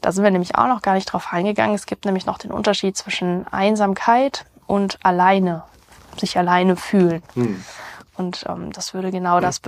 Da 0.00 0.12
sind 0.12 0.24
wir 0.24 0.30
nämlich 0.30 0.56
auch 0.56 0.66
noch 0.66 0.82
gar 0.82 0.94
nicht 0.94 1.06
drauf 1.06 1.32
eingegangen. 1.32 1.74
Es 1.74 1.86
gibt 1.86 2.04
nämlich 2.04 2.26
noch 2.26 2.38
den 2.38 2.50
Unterschied 2.50 2.96
zwischen 2.96 3.46
Einsamkeit 3.48 4.44
und 4.66 4.98
alleine, 5.02 5.62
sich 6.18 6.36
alleine 6.36 6.76
fühlen. 6.76 7.22
Hm. 7.34 7.64
Und 8.16 8.44
ähm, 8.48 8.72
das 8.72 8.94
würde 8.94 9.10
genau 9.10 9.40
das 9.40 9.60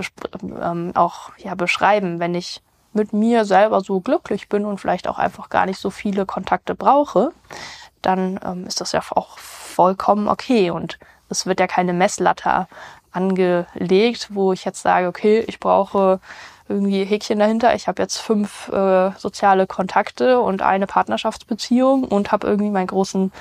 ähm, 0.61 0.91
auch 0.93 1.31
ja, 1.37 1.55
beschreiben, 1.55 2.19
wenn 2.19 2.35
ich 2.35 2.61
mit 2.93 3.13
mir 3.13 3.45
selber 3.45 3.81
so 3.81 3.99
glücklich 3.99 4.47
bin 4.47 4.65
und 4.65 4.79
vielleicht 4.79 5.07
auch 5.07 5.19
einfach 5.19 5.49
gar 5.49 5.65
nicht 5.65 5.79
so 5.79 5.89
viele 5.89 6.25
Kontakte 6.25 6.75
brauche, 6.75 7.31
dann 8.05 8.39
ähm, 8.45 8.67
ist 8.67 8.81
das 8.81 8.91
ja 8.91 9.01
auch 9.11 9.37
vollkommen 9.37 10.27
okay. 10.27 10.71
Und 10.71 10.99
es 11.29 11.45
wird 11.45 11.59
ja 11.59 11.67
keine 11.67 11.93
Messlatte 11.93 12.67
angelegt, 13.11 14.29
wo 14.31 14.53
ich 14.53 14.65
jetzt 14.65 14.81
sage, 14.81 15.07
okay, 15.07 15.43
ich 15.47 15.59
brauche 15.59 16.19
irgendwie 16.67 17.03
Häkchen 17.03 17.39
dahinter. 17.39 17.75
Ich 17.75 17.87
habe 17.87 18.01
jetzt 18.01 18.17
fünf 18.17 18.69
äh, 18.69 19.11
soziale 19.17 19.67
Kontakte 19.67 20.39
und 20.39 20.61
eine 20.61 20.87
Partnerschaftsbeziehung 20.87 22.03
und 22.05 22.31
habe 22.31 22.47
irgendwie 22.47 22.71
meinen 22.71 22.87
großen 22.87 23.31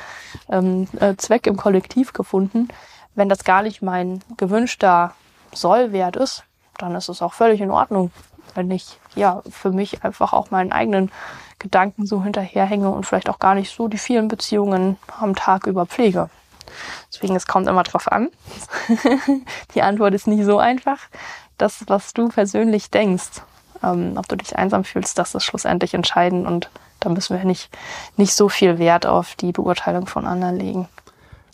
ähm, 0.50 0.87
äh, 1.00 1.16
Zweck 1.16 1.46
im 1.46 1.57
Kollektiv 1.57 2.12
gefunden. 2.12 2.68
Wenn 3.14 3.29
das 3.29 3.44
gar 3.44 3.62
nicht 3.62 3.81
mein 3.81 4.20
gewünschter 4.37 5.14
Sollwert 5.53 6.16
ist, 6.16 6.44
dann 6.79 6.94
ist 6.94 7.09
es 7.09 7.22
auch 7.22 7.33
völlig 7.33 7.61
in 7.61 7.70
Ordnung, 7.70 8.11
wenn 8.55 8.70
ich 8.70 8.98
ja 9.14 9.42
für 9.48 9.70
mich 9.70 10.05
einfach 10.05 10.33
auch 10.33 10.50
meinen 10.50 10.72
eigenen 10.72 11.11
Gedanken 11.59 12.07
so 12.07 12.23
hinterherhänge 12.23 12.90
und 12.90 13.07
vielleicht 13.07 13.29
auch 13.29 13.38
gar 13.38 13.55
nicht 13.55 13.75
so 13.75 13.88
die 13.88 13.99
vielen 13.99 14.29
Beziehungen 14.29 14.97
am 15.21 15.35
Tag 15.35 15.67
über 15.67 15.87
pflege. 15.87 16.31
Deswegen, 17.12 17.37
es 17.37 17.47
kommt 17.47 17.69
immer 17.69 17.83
drauf 17.83 18.11
an. 18.11 18.29
die 19.75 19.83
Antwort 19.83 20.14
ist 20.14 20.27
nicht 20.27 20.45
so 20.45 20.59
einfach. 20.59 20.99
Das, 21.59 21.85
was 21.87 22.12
du 22.14 22.29
persönlich 22.29 22.90
denkst, 22.90 23.43
ähm, 23.83 24.14
ob 24.17 24.29
du 24.29 24.37
dich 24.37 24.57
einsam 24.57 24.85
fühlst, 24.85 25.19
das 25.19 25.35
ist 25.35 25.45
schlussendlich 25.45 25.95
entscheidend 25.95 26.47
und 26.47 26.71
da 27.01 27.11
müssen 27.11 27.37
wir 27.37 27.45
nicht, 27.45 27.71
nicht 28.17 28.35
so 28.35 28.49
viel 28.49 28.79
Wert 28.79 29.07
auf 29.07 29.35
die 29.37 29.53
Beurteilung 29.53 30.07
von 30.07 30.27
anderen 30.27 30.57
legen. 30.57 30.88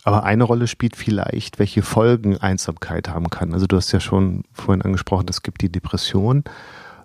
Aber 0.05 0.25
eine 0.25 0.45
Rolle 0.45 0.67
spielt 0.67 0.97
vielleicht, 0.97 1.59
welche 1.59 1.83
Folgen 1.83 2.39
Einsamkeit 2.39 3.11
haben 3.11 3.29
kann. 3.29 3.53
Also 3.53 3.67
du 3.67 3.77
hast 3.77 3.93
ja 3.93 4.01
schon 4.01 4.45
vorhin 4.55 4.83
angesprochen, 4.83 5.27
es 5.29 5.43
gibt 5.43 5.61
die 5.61 5.71
Depression. 5.71 6.45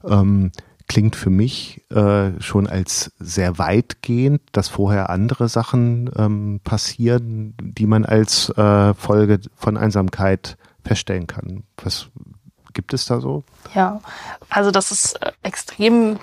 Ähm, 0.05 0.51
klingt 0.87 1.15
für 1.15 1.29
mich 1.29 1.81
äh, 1.91 2.39
schon 2.39 2.67
als 2.67 3.11
sehr 3.19 3.57
weitgehend, 3.57 4.41
dass 4.51 4.69
vorher 4.69 5.09
andere 5.09 5.49
Sachen 5.49 6.09
ähm, 6.17 6.59
passieren, 6.63 7.55
die 7.61 7.87
man 7.87 8.05
als 8.05 8.49
äh, 8.49 8.93
Folge 8.93 9.39
von 9.55 9.77
Einsamkeit 9.77 10.57
feststellen 10.83 11.27
kann. 11.27 11.63
Was 11.83 12.07
gibt 12.73 12.93
es 12.93 13.05
da 13.05 13.19
so? 13.19 13.43
Ja, 13.73 14.01
also 14.49 14.71
das 14.71 14.91
ist 14.91 15.21
äh, 15.21 15.31
extrem 15.43 16.19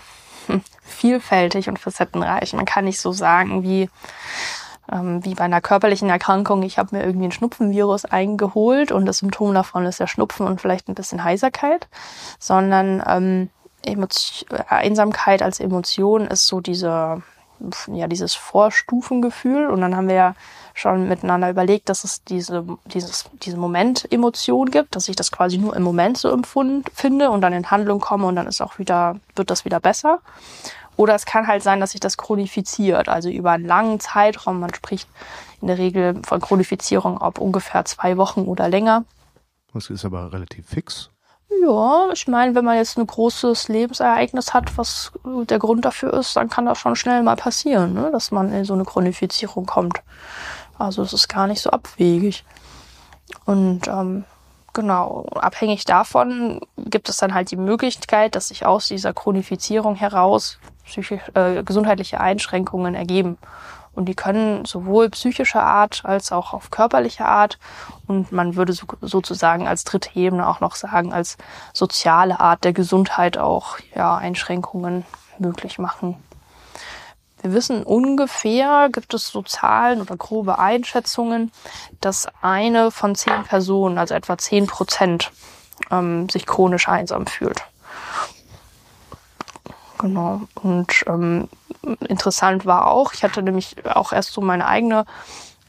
hm, 0.46 0.62
vielfältig 0.82 1.68
und 1.68 1.78
facettenreich. 1.78 2.52
Man 2.52 2.64
kann 2.64 2.84
nicht 2.84 3.00
so 3.00 3.12
sagen, 3.12 3.62
wie 3.62 3.88
ähm, 4.90 5.24
wie 5.24 5.34
bei 5.34 5.44
einer 5.44 5.60
körperlichen 5.60 6.10
Erkrankung, 6.10 6.62
ich 6.62 6.78
habe 6.78 6.96
mir 6.96 7.04
irgendwie 7.04 7.26
ein 7.26 7.32
Schnupfenvirus 7.32 8.04
eingeholt 8.04 8.92
und 8.92 9.06
das 9.06 9.18
Symptom 9.18 9.54
davon 9.54 9.86
ist 9.86 10.00
ja 10.00 10.06
Schnupfen 10.06 10.46
und 10.46 10.60
vielleicht 10.60 10.88
ein 10.88 10.94
bisschen 10.94 11.24
Heiserkeit, 11.24 11.88
sondern 12.38 13.02
ähm, 13.06 13.50
Einsamkeit 14.68 15.42
als 15.42 15.60
Emotion 15.60 16.26
ist 16.26 16.46
so 16.46 16.60
diese, 16.60 17.22
ja, 17.92 18.06
dieses 18.08 18.34
Vorstufengefühl. 18.34 19.68
Und 19.68 19.80
dann 19.80 19.96
haben 19.96 20.08
wir 20.08 20.14
ja 20.14 20.34
schon 20.74 21.08
miteinander 21.08 21.50
überlegt, 21.50 21.88
dass 21.88 22.04
es 22.04 22.24
diese, 22.24 22.66
dieses, 22.86 23.26
diese 23.42 23.56
Moment-Emotion 23.56 24.70
gibt, 24.70 24.96
dass 24.96 25.08
ich 25.08 25.16
das 25.16 25.30
quasi 25.30 25.58
nur 25.58 25.76
im 25.76 25.82
Moment 25.82 26.18
so 26.18 26.30
empfunden 26.30 26.84
finde 26.94 27.30
und 27.30 27.40
dann 27.42 27.52
in 27.52 27.70
Handlung 27.70 28.00
komme 28.00 28.26
und 28.26 28.36
dann 28.36 28.46
ist 28.46 28.60
auch 28.60 28.78
wieder, 28.78 29.18
wird 29.36 29.50
das 29.50 29.64
wieder 29.64 29.80
besser. 29.80 30.20
Oder 30.96 31.14
es 31.14 31.24
kann 31.24 31.46
halt 31.46 31.62
sein, 31.62 31.80
dass 31.80 31.92
sich 31.92 32.00
das 32.00 32.16
chronifiziert, 32.16 33.08
also 33.08 33.30
über 33.30 33.52
einen 33.52 33.64
langen 33.64 33.98
Zeitraum. 33.98 34.60
Man 34.60 34.74
spricht 34.74 35.08
in 35.60 35.68
der 35.68 35.78
Regel 35.78 36.20
von 36.22 36.40
Chronifizierung 36.40 37.18
ob 37.18 37.38
ungefähr 37.38 37.84
zwei 37.84 38.16
Wochen 38.16 38.42
oder 38.42 38.68
länger. 38.68 39.04
Das 39.72 39.88
ist 39.88 40.04
aber 40.04 40.32
relativ 40.32 40.68
fix. 40.68 41.11
Ja, 41.60 42.10
ich 42.12 42.26
meine, 42.28 42.54
wenn 42.54 42.64
man 42.64 42.76
jetzt 42.76 42.98
ein 42.98 43.06
großes 43.06 43.68
Lebensereignis 43.68 44.54
hat, 44.54 44.76
was 44.76 45.12
der 45.24 45.58
Grund 45.58 45.84
dafür 45.84 46.12
ist, 46.14 46.36
dann 46.36 46.48
kann 46.48 46.66
das 46.66 46.78
schon 46.78 46.96
schnell 46.96 47.22
mal 47.22 47.36
passieren, 47.36 47.94
ne? 47.94 48.10
dass 48.10 48.30
man 48.30 48.52
in 48.52 48.64
so 48.64 48.74
eine 48.74 48.84
Chronifizierung 48.84 49.66
kommt. 49.66 50.02
Also 50.78 51.02
es 51.02 51.12
ist 51.12 51.28
gar 51.28 51.46
nicht 51.46 51.60
so 51.60 51.70
abwegig. 51.70 52.44
Und 53.44 53.86
ähm, 53.88 54.24
genau, 54.72 55.26
abhängig 55.34 55.84
davon 55.84 56.60
gibt 56.76 57.08
es 57.08 57.18
dann 57.18 57.34
halt 57.34 57.50
die 57.50 57.56
Möglichkeit, 57.56 58.34
dass 58.34 58.48
sich 58.48 58.66
aus 58.66 58.88
dieser 58.88 59.12
Chronifizierung 59.12 59.94
heraus 59.94 60.58
psychisch, 60.84 61.22
äh, 61.34 61.62
gesundheitliche 61.62 62.20
Einschränkungen 62.20 62.94
ergeben. 62.94 63.38
Und 63.94 64.06
die 64.06 64.14
können 64.14 64.64
sowohl 64.64 65.10
psychischer 65.10 65.62
Art 65.62 66.02
als 66.04 66.32
auch 66.32 66.54
auf 66.54 66.70
körperlicher 66.70 67.26
Art 67.26 67.58
und 68.06 68.32
man 68.32 68.56
würde 68.56 68.72
so, 68.72 68.86
sozusagen 69.02 69.68
als 69.68 69.84
dritte 69.84 70.10
Ebene 70.14 70.48
auch 70.48 70.60
noch 70.60 70.76
sagen, 70.76 71.12
als 71.12 71.36
soziale 71.74 72.40
Art 72.40 72.64
der 72.64 72.72
Gesundheit 72.72 73.36
auch 73.36 73.76
ja, 73.94 74.16
Einschränkungen 74.16 75.04
möglich 75.38 75.78
machen. 75.78 76.16
Wir 77.42 77.52
wissen 77.54 77.82
ungefähr, 77.82 78.88
gibt 78.90 79.14
es 79.14 79.28
so 79.28 79.42
Zahlen 79.42 80.00
oder 80.00 80.16
grobe 80.16 80.60
Einschätzungen, 80.60 81.50
dass 82.00 82.28
eine 82.40 82.92
von 82.92 83.16
zehn 83.16 83.42
Personen, 83.42 83.98
also 83.98 84.14
etwa 84.14 84.38
zehn 84.38 84.68
Prozent, 84.68 85.32
ähm, 85.90 86.28
sich 86.28 86.46
chronisch 86.46 86.88
einsam 86.88 87.26
fühlt. 87.26 87.64
Genau. 90.02 90.42
Und 90.54 91.04
ähm, 91.06 91.48
interessant 92.08 92.66
war 92.66 92.88
auch, 92.88 93.14
ich 93.14 93.22
hatte 93.22 93.40
nämlich 93.40 93.76
auch 93.86 94.12
erst 94.12 94.32
so 94.32 94.40
meine 94.40 94.66
eigene 94.66 95.04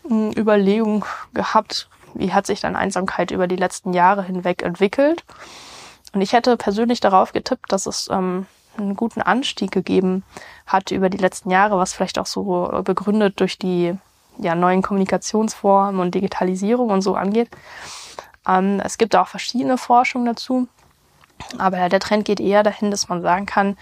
äh, 0.10 0.32
Überlegung 0.38 1.06
gehabt, 1.36 1.88
wie 2.16 2.34
hat 2.34 2.48
sich 2.48 2.60
dann 2.60 2.76
Einsamkeit 2.76 3.30
über 3.30 3.48
die 3.48 3.56
letzten 3.56 3.94
Jahre 3.94 4.24
hinweg 4.24 4.64
entwickelt. 4.64 5.24
Und 6.14 6.22
ich 6.22 6.34
hätte 6.34 6.58
persönlich 6.58 7.00
darauf 7.00 7.32
getippt, 7.32 7.72
dass 7.72 7.86
es 7.86 8.10
ähm, 8.12 8.48
einen 8.76 8.96
guten 8.96 9.22
Anstieg 9.22 9.72
gegeben 9.72 10.24
hat 10.66 10.90
über 10.90 11.12
die 11.12 11.18
letzten 11.18 11.52
Jahre, 11.52 11.78
was 11.78 11.94
vielleicht 11.94 12.18
auch 12.18 12.26
so 12.26 12.82
begründet 12.84 13.40
durch 13.40 13.60
die 13.60 13.96
ja, 14.40 14.56
neuen 14.56 14.82
Kommunikationsformen 14.82 16.02
und 16.02 16.16
Digitalisierung 16.16 16.90
und 16.90 17.04
so 17.04 17.16
angeht. 17.16 17.50
Ähm, 18.48 18.82
es 18.84 18.98
gibt 18.98 19.16
auch 19.16 19.28
verschiedene 19.28 19.78
Forschungen 19.78 20.26
dazu, 20.26 20.68
aber 21.58 21.90
der 21.90 22.00
Trend 22.00 22.26
geht 22.26 22.40
eher 22.40 22.64
dahin, 22.64 22.92
dass 22.92 23.10
man 23.10 23.22
sagen 23.22 23.46
kann, 23.46 23.78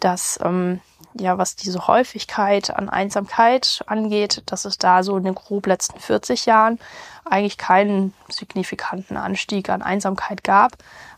dass 0.00 0.38
ähm, 0.42 0.80
ja, 1.14 1.38
was 1.38 1.56
diese 1.56 1.86
Häufigkeit 1.86 2.74
an 2.74 2.88
Einsamkeit 2.88 3.82
angeht, 3.86 4.42
dass 4.46 4.64
es 4.64 4.78
da 4.78 5.02
so 5.02 5.16
in 5.16 5.24
den 5.24 5.34
grob 5.34 5.66
letzten 5.66 5.98
40 5.98 6.46
Jahren 6.46 6.78
eigentlich 7.24 7.58
keinen 7.58 8.14
signifikanten 8.28 9.16
Anstieg 9.16 9.68
an 9.70 9.82
Einsamkeit 9.82 10.44
gab. 10.44 10.72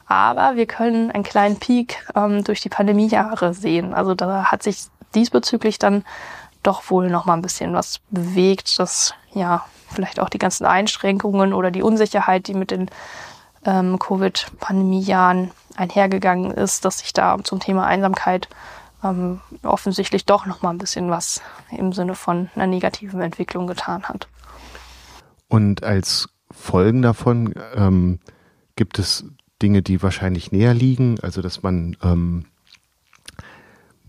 Aber 0.07 0.57
wir 0.57 0.67
können 0.67 1.11
einen 1.11 1.23
kleinen 1.23 1.59
Peak 1.59 2.05
ähm, 2.17 2.43
durch 2.45 2.61
die 2.61 2.69
Pandemiejahre 2.69 3.55
sehen. 3.55 3.95
Also 3.95 4.15
da 4.15 4.47
hat 4.47 4.63
sich 4.63 4.87
diesbezüglich 5.15 5.79
dann 5.79 6.05
doch 6.63 6.91
wohl 6.91 7.09
noch 7.09 7.27
mal 7.27 7.35
ein 7.35 7.43
bisschen 7.43 7.75
was 7.75 8.01
bewegt, 8.11 8.79
dass 8.79 9.15
ja 9.33 9.65
vielleicht 9.89 10.21
auch 10.21 10.29
die 10.29 10.39
ganzen 10.39 10.67
Einschränkungen 10.67 11.53
oder 11.53 11.71
die 11.71 11.83
Unsicherheit, 11.83 12.47
die 12.49 12.55
mit 12.55 12.71
den 12.71 12.91
ähm, 13.65 13.99
Covid-Pandemiejahren 13.99 15.51
einhergegangen 15.81 16.51
ist, 16.51 16.85
dass 16.85 16.99
sich 16.99 17.13
da 17.13 17.39
zum 17.43 17.59
Thema 17.59 17.87
Einsamkeit 17.87 18.49
ähm, 19.03 19.41
offensichtlich 19.63 20.27
doch 20.27 20.47
noch 20.47 20.63
mal 20.63 20.71
ein 20.71 20.79
bisschen 20.79 21.11
was 21.11 21.41
im 21.71 21.93
Sinne 21.93 22.15
von 22.15 22.51
einer 22.55 22.67
negativen 22.67 23.21
Entwicklung 23.21 23.67
getan 23.67 24.05
hat. 24.05 24.29
Und 25.49 25.83
als 25.83 26.29
Folgen 26.51 27.03
davon 27.03 27.55
ähm, 27.75 28.19
gibt 28.77 28.99
es 28.99 29.25
Dinge, 29.63 29.83
die 29.83 30.03
wahrscheinlich 30.03 30.53
näher 30.53 30.75
liegen, 30.75 31.19
also 31.21 31.43
dass 31.43 31.63
man 31.63 31.97
ähm, 32.03 32.45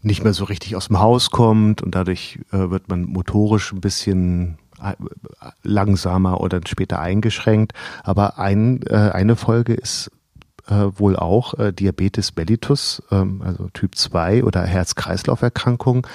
nicht 0.01 0.23
mehr 0.23 0.33
so 0.33 0.45
richtig 0.45 0.75
aus 0.75 0.87
dem 0.87 0.99
Haus 0.99 1.29
kommt 1.29 1.81
und 1.81 1.95
dadurch 1.95 2.39
äh, 2.51 2.69
wird 2.69 2.89
man 2.89 3.03
motorisch 3.03 3.71
ein 3.71 3.81
bisschen 3.81 4.57
äh, 4.81 4.93
langsamer 5.63 6.41
oder 6.41 6.59
später 6.67 6.99
eingeschränkt. 6.99 7.73
Aber 8.03 8.39
ein, 8.39 8.81
äh, 8.87 9.11
eine 9.13 9.35
Folge 9.35 9.73
ist 9.73 10.11
wohl 10.71 11.15
auch 11.15 11.53
äh, 11.59 11.71
Diabetes 11.71 12.35
mellitus, 12.35 13.03
ähm, 13.11 13.41
also 13.45 13.69
Typ 13.73 13.95
2 13.95 14.43
oder 14.43 14.63
Herz-Kreislauf-Erkrankung. 14.63 16.07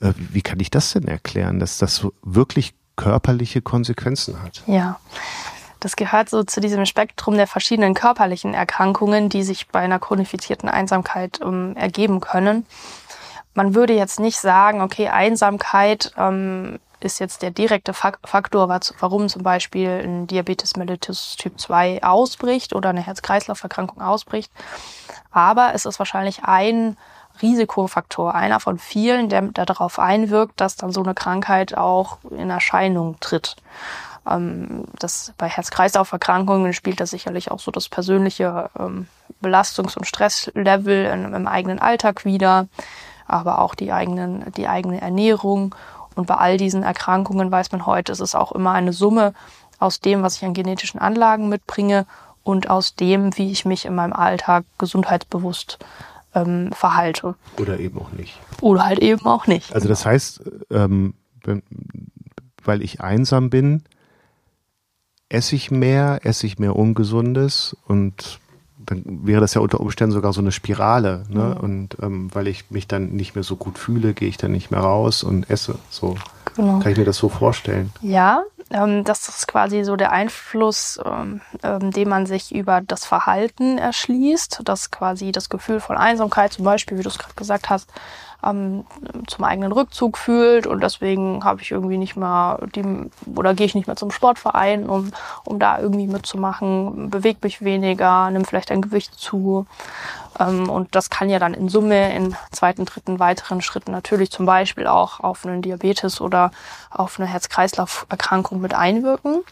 Äh, 0.00 0.12
wie 0.16 0.42
kann 0.42 0.60
ich 0.60 0.70
das 0.70 0.92
denn 0.92 1.06
erklären, 1.06 1.58
dass 1.58 1.78
das 1.78 2.06
wirklich 2.22 2.74
körperliche 2.96 3.62
Konsequenzen 3.62 4.42
hat? 4.42 4.62
Ja. 4.66 5.00
Das 5.80 5.96
gehört 5.96 6.28
so 6.28 6.42
zu 6.44 6.60
diesem 6.60 6.84
Spektrum 6.84 7.36
der 7.36 7.46
verschiedenen 7.46 7.94
körperlichen 7.94 8.52
Erkrankungen, 8.52 9.30
die 9.30 9.42
sich 9.42 9.68
bei 9.68 9.80
einer 9.80 9.98
chronifizierten 9.98 10.68
Einsamkeit 10.68 11.40
ähm, 11.42 11.74
ergeben 11.74 12.20
können. 12.20 12.66
Man 13.54 13.74
würde 13.74 13.94
jetzt 13.94 14.20
nicht 14.20 14.38
sagen, 14.38 14.82
okay, 14.82 15.08
Einsamkeit 15.08 16.12
ähm, 16.18 16.78
ist 17.00 17.18
jetzt 17.18 17.42
der 17.42 17.50
direkte 17.50 17.92
Faktor, 17.94 18.68
warum 18.68 19.28
zum 19.28 19.42
Beispiel 19.42 20.02
ein 20.04 20.26
Diabetes 20.26 20.76
mellitus 20.76 21.36
Typ 21.36 21.58
2 21.58 22.02
ausbricht 22.02 22.74
oder 22.74 22.90
eine 22.90 23.04
Herz-Kreislauf-Erkrankung 23.04 24.00
ausbricht. 24.00 24.52
Aber 25.30 25.72
es 25.74 25.86
ist 25.86 25.98
wahrscheinlich 25.98 26.44
ein 26.44 26.96
Risikofaktor, 27.42 28.34
einer 28.34 28.60
von 28.60 28.78
vielen, 28.78 29.28
der, 29.28 29.42
darauf 29.42 29.98
einwirkt, 29.98 30.60
dass 30.60 30.76
dann 30.76 30.92
so 30.92 31.02
eine 31.02 31.14
Krankheit 31.14 31.76
auch 31.76 32.18
in 32.30 32.50
Erscheinung 32.50 33.18
tritt. 33.20 33.56
Ähm, 34.28 34.84
das, 34.98 35.32
bei 35.38 35.48
Herz-Kreislauf-Erkrankungen 35.48 36.72
spielt 36.72 37.00
das 37.00 37.10
sicherlich 37.10 37.50
auch 37.50 37.60
so 37.60 37.70
das 37.70 37.88
persönliche 37.88 38.70
ähm, 38.78 39.06
Belastungs- 39.42 39.96
und 39.96 40.06
Stresslevel 40.06 41.06
in, 41.06 41.32
im 41.32 41.46
eigenen 41.46 41.78
Alltag 41.78 42.24
wieder, 42.24 42.68
aber 43.26 43.60
auch 43.60 43.74
die, 43.74 43.92
eigenen, 43.92 44.52
die 44.52 44.68
eigene 44.68 45.00
Ernährung 45.00 45.74
und 46.14 46.26
bei 46.26 46.34
all 46.34 46.56
diesen 46.56 46.82
Erkrankungen 46.82 47.50
weiß 47.50 47.72
man 47.72 47.86
heute, 47.86 48.12
es 48.12 48.20
ist 48.20 48.34
auch 48.34 48.52
immer 48.52 48.72
eine 48.72 48.92
Summe 48.92 49.32
aus 49.78 50.00
dem, 50.00 50.22
was 50.22 50.36
ich 50.36 50.44
an 50.44 50.54
genetischen 50.54 51.00
Anlagen 51.00 51.48
mitbringe 51.48 52.06
und 52.42 52.68
aus 52.68 52.94
dem, 52.94 53.36
wie 53.36 53.50
ich 53.50 53.64
mich 53.64 53.84
in 53.84 53.94
meinem 53.94 54.12
Alltag 54.12 54.64
gesundheitsbewusst 54.78 55.78
ähm, 56.34 56.70
verhalte. 56.72 57.34
Oder 57.58 57.78
eben 57.80 57.98
auch 57.98 58.12
nicht. 58.12 58.38
Oder 58.60 58.86
halt 58.86 58.98
eben 58.98 59.26
auch 59.26 59.46
nicht. 59.46 59.74
Also 59.74 59.88
das 59.88 60.04
heißt, 60.06 60.42
ähm, 60.70 61.14
wenn, 61.44 61.62
weil 62.62 62.82
ich 62.82 63.00
einsam 63.00 63.50
bin, 63.50 63.84
esse 65.28 65.54
ich 65.54 65.70
mehr, 65.70 66.20
esse 66.24 66.46
ich 66.46 66.58
mehr 66.58 66.76
Ungesundes 66.76 67.76
und 67.86 68.39
dann 68.90 69.04
wäre 69.24 69.40
das 69.40 69.54
ja 69.54 69.60
unter 69.60 69.80
Umständen 69.80 70.12
sogar 70.12 70.32
so 70.32 70.40
eine 70.40 70.52
Spirale. 70.52 71.22
Ne? 71.28 71.54
Mhm. 71.56 71.60
Und 71.60 71.96
ähm, 72.02 72.34
weil 72.34 72.48
ich 72.48 72.70
mich 72.70 72.88
dann 72.88 73.10
nicht 73.10 73.36
mehr 73.36 73.44
so 73.44 73.56
gut 73.56 73.78
fühle, 73.78 74.14
gehe 74.14 74.28
ich 74.28 74.36
dann 74.36 74.50
nicht 74.50 74.70
mehr 74.70 74.80
raus 74.80 75.22
und 75.22 75.48
esse. 75.48 75.76
So 75.88 76.16
genau. 76.56 76.80
kann 76.80 76.92
ich 76.92 76.98
mir 76.98 77.04
das 77.04 77.16
so 77.16 77.28
vorstellen. 77.28 77.92
Ja, 78.02 78.42
ähm, 78.70 79.04
das 79.04 79.28
ist 79.28 79.46
quasi 79.46 79.84
so 79.84 79.94
der 79.94 80.10
Einfluss, 80.10 80.98
ähm, 81.04 81.40
ähm, 81.62 81.92
den 81.92 82.08
man 82.08 82.26
sich 82.26 82.52
über 82.52 82.80
das 82.80 83.04
Verhalten 83.04 83.78
erschließt, 83.78 84.62
dass 84.64 84.90
quasi 84.90 85.30
das 85.30 85.48
Gefühl 85.48 85.78
von 85.78 85.96
Einsamkeit, 85.96 86.52
zum 86.52 86.64
Beispiel, 86.64 86.98
wie 86.98 87.02
du 87.02 87.08
es 87.08 87.18
gerade 87.18 87.34
gesagt 87.34 87.70
hast, 87.70 87.92
ähm, 88.44 88.84
zum 89.26 89.44
eigenen 89.44 89.72
Rückzug 89.72 90.18
fühlt 90.18 90.66
und 90.66 90.82
deswegen 90.82 91.44
habe 91.44 91.62
ich 91.62 91.70
irgendwie 91.70 91.98
nicht 91.98 92.16
mehr 92.16 92.58
die 92.74 93.10
oder 93.34 93.54
gehe 93.54 93.66
ich 93.66 93.74
nicht 93.74 93.86
mehr 93.86 93.96
zum 93.96 94.10
Sportverein, 94.10 94.88
um, 94.88 95.12
um 95.44 95.58
da 95.58 95.78
irgendwie 95.78 96.06
mitzumachen, 96.06 97.10
bewege 97.10 97.38
mich 97.42 97.62
weniger, 97.62 98.30
nimm 98.30 98.44
vielleicht 98.44 98.70
ein 98.70 98.82
Gewicht 98.82 99.14
zu. 99.14 99.66
Ähm, 100.38 100.68
und 100.68 100.94
das 100.94 101.10
kann 101.10 101.28
ja 101.28 101.38
dann 101.38 101.54
in 101.54 101.68
Summe 101.68 102.14
in 102.14 102.34
zweiten, 102.52 102.84
dritten, 102.84 103.18
weiteren 103.18 103.62
Schritten 103.62 103.92
natürlich 103.92 104.30
zum 104.30 104.46
Beispiel 104.46 104.86
auch 104.86 105.20
auf 105.20 105.44
einen 105.44 105.62
Diabetes 105.62 106.20
oder 106.20 106.50
auf 106.90 107.18
eine 107.18 107.28
Herz-Kreislauf-Erkrankung 107.28 108.60
mit 108.60 108.74
einwirken. 108.74 109.42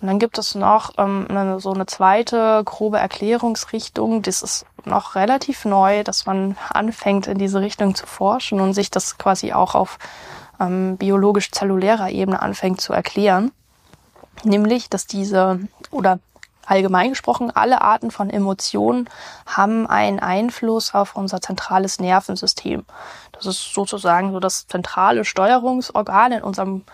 Und 0.00 0.08
dann 0.08 0.18
gibt 0.18 0.38
es 0.38 0.54
noch 0.54 0.92
ähm, 0.96 1.26
eine, 1.28 1.60
so 1.60 1.72
eine 1.72 1.86
zweite 1.86 2.62
grobe 2.64 2.98
Erklärungsrichtung. 2.98 4.22
Das 4.22 4.42
ist 4.42 4.64
noch 4.84 5.14
relativ 5.14 5.64
neu, 5.64 6.04
dass 6.04 6.24
man 6.24 6.56
anfängt, 6.70 7.26
in 7.26 7.38
diese 7.38 7.60
Richtung 7.60 7.94
zu 7.94 8.06
forschen 8.06 8.60
und 8.60 8.72
sich 8.72 8.90
das 8.90 9.18
quasi 9.18 9.52
auch 9.52 9.74
auf 9.74 9.98
ähm, 10.58 10.96
biologisch-zellulärer 10.96 12.10
Ebene 12.10 12.40
anfängt 12.40 12.80
zu 12.80 12.92
erklären. 12.94 13.52
Nämlich, 14.42 14.88
dass 14.88 15.06
diese 15.06 15.60
oder 15.90 16.18
allgemein 16.64 17.10
gesprochen, 17.10 17.50
alle 17.50 17.82
Arten 17.82 18.10
von 18.10 18.30
Emotionen 18.30 19.08
haben 19.44 19.86
einen 19.86 20.20
Einfluss 20.20 20.94
auf 20.94 21.16
unser 21.16 21.42
zentrales 21.42 21.98
Nervensystem. 21.98 22.84
Das 23.32 23.44
ist 23.44 23.74
sozusagen 23.74 24.32
so 24.32 24.40
das 24.40 24.66
zentrale 24.66 25.24
Steuerungsorgan 25.24 26.32
in 26.32 26.42
unserem 26.42 26.84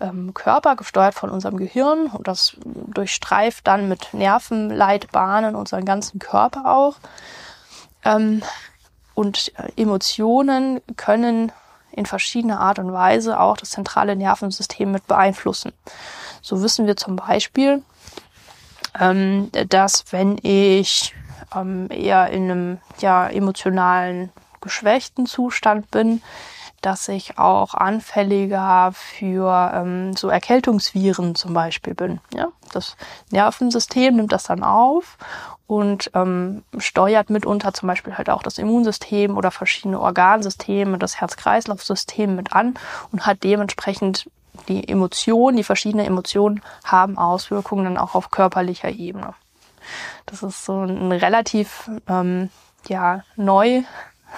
ähm, 0.00 0.34
Körper, 0.34 0.76
gesteuert 0.76 1.14
von 1.14 1.30
unserem 1.30 1.56
Gehirn 1.56 2.06
und 2.06 2.28
das 2.28 2.56
durchstreift 2.64 3.66
dann 3.66 3.88
mit 3.88 4.12
Nervenleitbahnen 4.12 5.54
unseren 5.54 5.84
ganzen 5.84 6.18
Körper 6.18 6.74
auch. 6.76 6.96
Ähm, 8.04 8.42
und 9.14 9.52
äh, 9.56 9.80
Emotionen 9.80 10.80
können 10.96 11.52
in 11.92 12.06
verschiedener 12.06 12.60
Art 12.60 12.78
und 12.78 12.92
Weise 12.92 13.40
auch 13.40 13.56
das 13.56 13.70
zentrale 13.70 14.16
Nervensystem 14.16 14.92
mit 14.92 15.06
beeinflussen. 15.06 15.72
So 16.42 16.62
wissen 16.62 16.86
wir 16.86 16.96
zum 16.96 17.16
Beispiel, 17.16 17.82
ähm, 19.00 19.50
dass 19.68 20.04
wenn 20.10 20.38
ich 20.42 21.14
ähm, 21.54 21.88
eher 21.90 22.28
in 22.30 22.50
einem 22.50 22.78
ja, 22.98 23.28
emotionalen, 23.28 24.30
geschwächten 24.60 25.26
Zustand 25.26 25.90
bin, 25.90 26.22
dass 26.86 27.08
ich 27.08 27.36
auch 27.36 27.74
anfälliger 27.74 28.92
für 28.94 29.72
ähm, 29.74 30.14
so 30.14 30.28
Erkältungsviren 30.28 31.34
zum 31.34 31.52
Beispiel 31.52 31.94
bin. 31.94 32.20
Ja? 32.32 32.46
Das 32.72 32.96
Nervensystem 33.32 34.14
nimmt 34.14 34.30
das 34.30 34.44
dann 34.44 34.62
auf 34.62 35.18
und 35.66 36.12
ähm, 36.14 36.62
steuert 36.78 37.28
mitunter 37.28 37.72
zum 37.74 37.88
Beispiel 37.88 38.16
halt 38.16 38.30
auch 38.30 38.44
das 38.44 38.58
Immunsystem 38.58 39.36
oder 39.36 39.50
verschiedene 39.50 39.98
Organsysteme, 39.98 40.96
das 40.96 41.20
Herz-Kreislauf-System 41.20 42.36
mit 42.36 42.52
an 42.52 42.74
und 43.10 43.26
hat 43.26 43.42
dementsprechend 43.42 44.30
die 44.68 44.88
Emotionen, 44.88 45.56
die 45.56 45.64
verschiedenen 45.64 46.06
Emotionen 46.06 46.62
haben 46.84 47.18
Auswirkungen 47.18 47.82
dann 47.82 47.98
auch 47.98 48.14
auf 48.14 48.30
körperlicher 48.30 48.90
Ebene. 48.90 49.34
Das 50.26 50.44
ist 50.44 50.64
so 50.64 50.84
ein 50.84 51.10
relativ 51.10 51.90
ähm, 52.08 52.48
ja, 52.86 53.24
neu, 53.34 53.82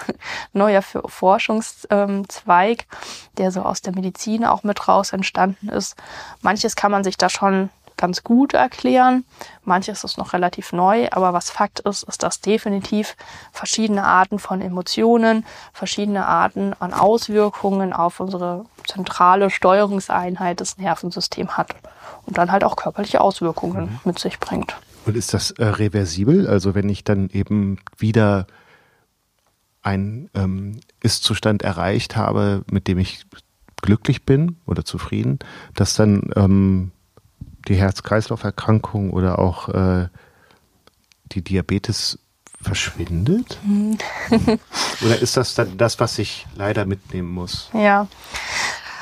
neuer 0.53 0.81
Forschungszweig, 0.81 2.85
der 3.37 3.51
so 3.51 3.61
aus 3.61 3.81
der 3.81 3.93
Medizin 3.93 4.45
auch 4.45 4.63
mit 4.63 4.87
raus 4.87 5.13
entstanden 5.13 5.69
ist. 5.69 5.95
Manches 6.41 6.75
kann 6.75 6.91
man 6.91 7.03
sich 7.03 7.17
da 7.17 7.29
schon 7.29 7.69
ganz 7.99 8.23
gut 8.23 8.53
erklären. 8.53 9.25
Manches 9.65 10.03
ist 10.03 10.17
noch 10.17 10.33
relativ 10.33 10.71
neu, 10.71 11.09
aber 11.11 11.33
was 11.33 11.49
Fakt 11.49 11.81
ist, 11.81 12.03
ist, 12.03 12.23
dass 12.23 12.39
definitiv 12.39 13.15
verschiedene 13.51 14.05
Arten 14.05 14.39
von 14.39 14.61
Emotionen, 14.61 15.45
verschiedene 15.73 16.25
Arten 16.25 16.73
an 16.79 16.93
Auswirkungen 16.93 17.93
auf 17.93 18.19
unsere 18.19 18.65
zentrale 18.87 19.49
Steuerungseinheit 19.49 20.61
des 20.61 20.77
Nervensystems 20.77 21.57
hat 21.57 21.75
und 22.25 22.37
dann 22.37 22.51
halt 22.51 22.63
auch 22.63 22.77
körperliche 22.77 23.21
Auswirkungen 23.21 23.83
mhm. 23.83 23.99
mit 24.05 24.19
sich 24.19 24.39
bringt. 24.39 24.75
Und 25.05 25.17
ist 25.17 25.33
das 25.33 25.51
äh, 25.51 25.65
reversibel? 25.65 26.47
Also 26.47 26.75
wenn 26.75 26.87
ich 26.87 27.03
dann 27.03 27.29
eben 27.29 27.79
wieder 27.97 28.47
ein 29.81 30.29
ähm, 30.33 30.79
Ist-Zustand 31.01 31.61
erreicht 31.63 32.15
habe, 32.15 32.63
mit 32.71 32.87
dem 32.87 32.97
ich 32.97 33.25
glücklich 33.81 34.25
bin 34.25 34.57
oder 34.65 34.83
zufrieden, 34.83 35.39
dass 35.73 35.93
dann 35.93 36.31
ähm, 36.35 36.91
die 37.67 37.75
Herz-Kreislauf-Erkrankung 37.75 39.11
oder 39.11 39.39
auch 39.39 39.69
äh, 39.69 40.09
die 41.31 41.41
Diabetes 41.41 42.19
verschwindet? 42.61 43.57
oder 45.01 45.19
ist 45.19 45.37
das 45.37 45.55
dann 45.55 45.77
das, 45.77 45.99
was 45.99 46.19
ich 46.19 46.45
leider 46.55 46.85
mitnehmen 46.85 47.29
muss? 47.29 47.69
Ja. 47.73 48.07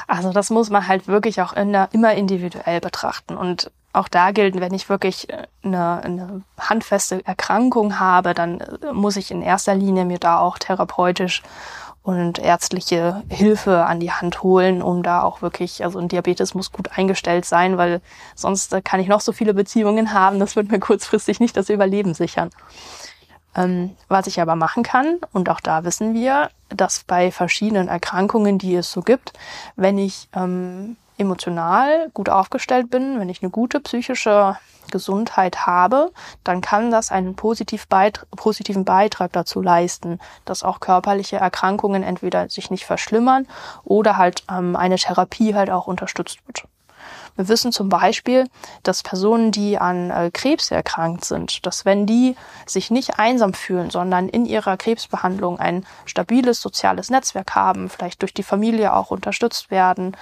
Also 0.07 0.31
das 0.31 0.49
muss 0.49 0.69
man 0.69 0.87
halt 0.87 1.07
wirklich 1.07 1.41
auch 1.41 1.53
in 1.53 1.73
der, 1.73 1.89
immer 1.91 2.13
individuell 2.13 2.79
betrachten. 2.79 3.35
Und 3.35 3.71
auch 3.97 4.07
da 4.07 4.31
gilt, 4.31 4.59
wenn 4.59 4.73
ich 4.73 4.89
wirklich 4.89 5.27
eine, 5.63 6.01
eine 6.03 6.41
handfeste 6.57 7.25
Erkrankung 7.25 7.99
habe, 7.99 8.33
dann 8.33 8.63
muss 8.93 9.17
ich 9.17 9.31
in 9.31 9.41
erster 9.41 9.75
Linie 9.75 10.05
mir 10.05 10.19
da 10.19 10.39
auch 10.39 10.57
therapeutisch 10.57 11.43
und 12.07 12.39
ärztliche 12.39 13.21
Hilfe 13.27 13.85
an 13.85 13.99
die 13.99 14.13
Hand 14.13 14.41
holen, 14.41 14.81
um 14.81 15.03
da 15.03 15.23
auch 15.23 15.41
wirklich, 15.41 15.83
also 15.83 15.99
ein 15.99 16.07
Diabetes 16.07 16.53
muss 16.53 16.71
gut 16.71 16.97
eingestellt 16.97 17.43
sein, 17.43 17.77
weil 17.77 18.01
sonst 18.33 18.71
äh, 18.71 18.81
kann 18.81 19.01
ich 19.01 19.09
noch 19.09 19.19
so 19.19 19.33
viele 19.33 19.53
Beziehungen 19.53 20.13
haben, 20.13 20.39
das 20.39 20.55
wird 20.55 20.71
mir 20.71 20.79
kurzfristig 20.79 21.41
nicht 21.41 21.57
das 21.57 21.69
Überleben 21.69 22.13
sichern. 22.13 22.49
Ähm, 23.55 23.97
was 24.07 24.27
ich 24.27 24.39
aber 24.39 24.55
machen 24.55 24.83
kann, 24.83 25.17
und 25.33 25.49
auch 25.49 25.59
da 25.59 25.83
wissen 25.83 26.13
wir, 26.13 26.49
dass 26.69 27.03
bei 27.03 27.29
verschiedenen 27.29 27.89
Erkrankungen, 27.89 28.57
die 28.57 28.75
es 28.75 28.89
so 28.89 29.01
gibt, 29.01 29.33
wenn 29.75 29.97
ich 29.97 30.29
ähm, 30.33 30.95
emotional 31.17 32.09
gut 32.13 32.29
aufgestellt 32.29 32.89
bin, 32.89 33.19
wenn 33.19 33.29
ich 33.29 33.41
eine 33.41 33.51
gute 33.51 33.79
psychische 33.79 34.57
Gesundheit 34.91 35.65
habe, 35.65 36.11
dann 36.43 36.61
kann 36.61 36.91
das 36.91 37.11
einen 37.11 37.35
positiv 37.35 37.87
beit 37.87 38.25
positiven 38.35 38.85
Beitrag 38.85 39.33
dazu 39.33 39.61
leisten, 39.61 40.19
dass 40.45 40.63
auch 40.63 40.79
körperliche 40.79 41.37
Erkrankungen 41.37 42.03
entweder 42.03 42.49
sich 42.49 42.71
nicht 42.71 42.85
verschlimmern 42.85 43.47
oder 43.83 44.17
halt 44.17 44.43
ähm, 44.49 44.75
eine 44.75 44.95
Therapie 44.95 45.55
halt 45.55 45.69
auch 45.69 45.87
unterstützt 45.87 46.39
wird. 46.45 46.63
Wir 47.35 47.47
wissen 47.47 47.71
zum 47.71 47.87
Beispiel, 47.87 48.49
dass 48.83 49.03
Personen, 49.03 49.51
die 49.51 49.77
an 49.77 50.09
äh, 50.09 50.31
Krebs 50.33 50.71
erkrankt 50.71 51.23
sind, 51.23 51.65
dass 51.65 51.85
wenn 51.85 52.07
die 52.07 52.35
sich 52.65 52.89
nicht 52.89 53.19
einsam 53.19 53.53
fühlen, 53.53 53.91
sondern 53.91 54.27
in 54.27 54.45
ihrer 54.45 54.75
Krebsbehandlung 54.75 55.59
ein 55.59 55.85
stabiles 56.05 56.61
soziales 56.61 57.11
Netzwerk 57.11 57.53
haben, 57.53 57.89
vielleicht 57.89 58.23
durch 58.23 58.33
die 58.33 58.43
Familie 58.43 58.93
auch 58.93 59.11
unterstützt 59.11 59.69
werden, 59.69 60.17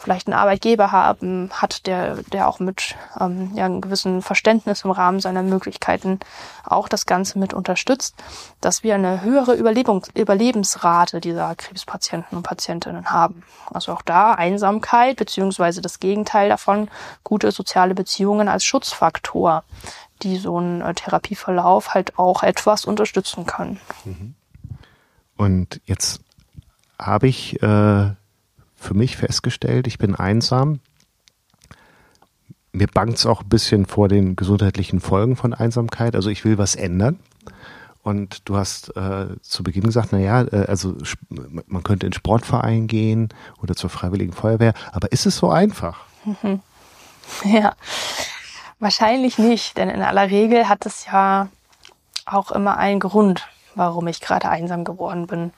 vielleicht 0.00 0.26
einen 0.26 0.38
Arbeitgeber 0.38 0.92
haben, 0.92 1.50
hat, 1.52 1.86
der, 1.86 2.16
der 2.32 2.48
auch 2.48 2.58
mit 2.58 2.96
ähm, 3.20 3.50
ja, 3.54 3.66
einem 3.66 3.80
gewissen 3.80 4.22
Verständnis 4.22 4.84
im 4.84 4.90
Rahmen 4.90 5.20
seiner 5.20 5.42
Möglichkeiten 5.42 6.18
auch 6.64 6.88
das 6.88 7.04
Ganze 7.04 7.38
mit 7.38 7.52
unterstützt, 7.52 8.14
dass 8.60 8.82
wir 8.82 8.94
eine 8.94 9.22
höhere 9.22 9.54
Überlebung, 9.54 10.06
Überlebensrate 10.14 11.20
dieser 11.20 11.54
Krebspatienten 11.54 12.38
und 12.38 12.42
Patientinnen 12.42 13.10
haben. 13.10 13.42
Also 13.70 13.92
auch 13.92 14.02
da 14.02 14.32
Einsamkeit 14.32 15.16
beziehungsweise 15.16 15.82
das 15.82 16.00
Gegenteil 16.00 16.48
davon, 16.48 16.88
gute 17.22 17.52
soziale 17.52 17.94
Beziehungen 17.94 18.48
als 18.48 18.64
Schutzfaktor, 18.64 19.64
die 20.22 20.38
so 20.38 20.56
einen 20.56 20.80
äh, 20.80 20.94
Therapieverlauf 20.94 21.92
halt 21.92 22.18
auch 22.18 22.42
etwas 22.42 22.86
unterstützen 22.86 23.44
können. 23.44 23.78
Mhm. 24.04 24.34
Und 25.36 25.80
jetzt 25.84 26.22
habe 26.98 27.28
ich 27.28 27.62
äh, 27.62 28.10
für 28.80 28.94
mich 28.94 29.16
festgestellt, 29.16 29.86
ich 29.86 29.98
bin 29.98 30.14
einsam. 30.14 30.80
Mir 32.72 32.86
bangt 32.86 33.18
es 33.18 33.26
auch 33.26 33.42
ein 33.42 33.48
bisschen 33.48 33.84
vor 33.84 34.08
den 34.08 34.36
gesundheitlichen 34.36 35.00
Folgen 35.00 35.36
von 35.36 35.52
Einsamkeit. 35.52 36.16
Also 36.16 36.30
ich 36.30 36.44
will 36.44 36.56
was 36.56 36.76
ändern. 36.76 37.20
Und 38.02 38.48
du 38.48 38.56
hast 38.56 38.96
äh, 38.96 39.26
zu 39.42 39.62
Beginn 39.62 39.82
gesagt, 39.82 40.12
naja, 40.12 40.42
äh, 40.44 40.64
also 40.66 40.96
man 41.28 41.82
könnte 41.82 42.06
in 42.06 42.14
Sportverein 42.14 42.86
gehen 42.86 43.28
oder 43.62 43.74
zur 43.74 43.90
Freiwilligen 43.90 44.32
Feuerwehr. 44.32 44.72
Aber 44.92 45.12
ist 45.12 45.26
es 45.26 45.36
so 45.36 45.50
einfach? 45.50 46.00
Mhm. 46.24 46.60
Ja, 47.44 47.74
wahrscheinlich 48.80 49.38
nicht. 49.38 49.76
Denn 49.76 49.88
in 49.88 50.02
aller 50.02 50.30
Regel 50.30 50.68
hat 50.68 50.84
es 50.84 51.06
ja 51.06 51.48
auch 52.26 52.50
immer 52.50 52.76
einen 52.76 52.98
Grund, 52.98 53.46
warum 53.76 54.08
ich 54.08 54.20
gerade 54.20 54.48
einsam 54.48 54.82
geworden 54.82 55.28
bin. 55.28 55.52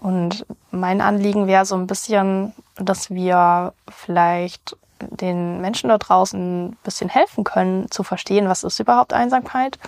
Und 0.00 0.46
mein 0.70 1.00
Anliegen 1.00 1.46
wäre 1.46 1.64
so 1.64 1.74
ein 1.74 1.86
bisschen, 1.86 2.52
dass 2.76 3.10
wir 3.10 3.72
vielleicht 3.88 4.76
den 5.00 5.60
Menschen 5.60 5.88
da 5.90 5.98
draußen 5.98 6.66
ein 6.66 6.76
bisschen 6.82 7.08
helfen 7.08 7.44
können, 7.44 7.90
zu 7.90 8.02
verstehen, 8.02 8.48
was 8.48 8.64
ist 8.64 8.80
überhaupt 8.80 9.12
Einsamkeit. 9.12 9.78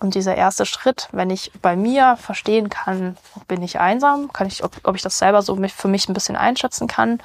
Und 0.00 0.14
dieser 0.14 0.34
erste 0.34 0.66
Schritt, 0.66 1.08
wenn 1.12 1.30
ich 1.30 1.52
bei 1.62 1.76
mir 1.76 2.16
verstehen 2.16 2.68
kann, 2.68 3.16
bin 3.48 3.62
ich 3.62 3.80
einsam, 3.80 4.32
kann 4.32 4.46
ich, 4.46 4.64
ob, 4.64 4.72
ob 4.82 4.96
ich 4.96 5.02
das 5.02 5.18
selber 5.18 5.42
so 5.42 5.56
für 5.56 5.88
mich 5.88 6.08
ein 6.08 6.14
bisschen 6.14 6.36
einschätzen 6.36 6.88
kann 6.88 7.20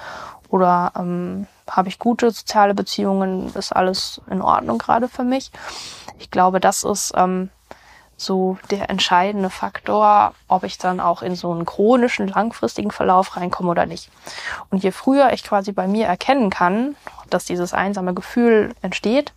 oder 0.49 0.93
ähm, 0.97 1.47
habe 1.69 1.89
ich 1.89 1.99
gute 1.99 2.31
soziale 2.31 2.73
Beziehungen, 2.73 3.53
ist 3.53 3.75
alles 3.75 4.21
in 4.29 4.41
Ordnung 4.41 4.77
gerade 4.77 5.07
für 5.07 5.23
mich. 5.23 5.51
Ich 6.19 6.31
glaube, 6.31 6.59
das 6.59 6.83
ist 6.83 7.13
ähm, 7.15 7.49
so 8.19 8.57
der 8.69 8.89
entscheidende 8.89 9.49
Faktor, 9.49 10.33
ob 10.47 10.63
ich 10.63 10.77
dann 10.77 10.99
auch 10.99 11.21
in 11.21 11.35
so 11.35 11.51
einen 11.51 11.65
chronischen, 11.65 12.27
langfristigen 12.27 12.91
Verlauf 12.91 13.37
reinkomme 13.37 13.69
oder 13.69 13.85
nicht. 13.85 14.09
Und 14.69 14.83
je 14.83 14.91
früher 14.91 15.31
ich 15.31 15.43
quasi 15.43 15.71
bei 15.71 15.87
mir 15.87 16.05
erkennen 16.05 16.49
kann, 16.49 16.95
dass 17.29 17.45
dieses 17.45 17.73
einsame 17.73 18.13
Gefühl 18.13 18.75
entsteht, 18.81 19.33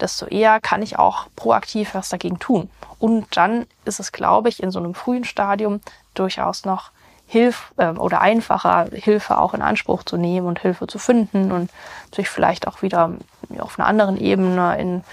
desto 0.00 0.26
eher 0.26 0.60
kann 0.60 0.82
ich 0.82 0.98
auch 0.98 1.26
proaktiv 1.36 1.94
was 1.94 2.08
dagegen 2.08 2.40
tun. 2.40 2.68
Und 2.98 3.36
dann 3.36 3.66
ist 3.84 4.00
es, 4.00 4.10
glaube 4.10 4.48
ich, 4.48 4.62
in 4.62 4.72
so 4.72 4.80
einem 4.80 4.94
frühen 4.94 5.24
Stadium 5.24 5.80
durchaus 6.14 6.64
noch 6.64 6.90
Hilf 7.26 7.72
äh, 7.76 7.88
oder 7.88 8.20
einfacher, 8.20 8.86
Hilfe 8.92 9.38
auch 9.38 9.54
in 9.54 9.62
Anspruch 9.62 10.02
zu 10.02 10.16
nehmen 10.16 10.46
und 10.46 10.58
Hilfe 10.58 10.86
zu 10.86 10.98
finden 10.98 11.52
und 11.52 11.70
sich 12.14 12.28
vielleicht 12.28 12.66
auch 12.66 12.82
wieder 12.82 13.12
auf 13.58 13.78
einer 13.78 13.88
anderen 13.88 14.16
Ebene 14.16 14.78
in 14.78 15.04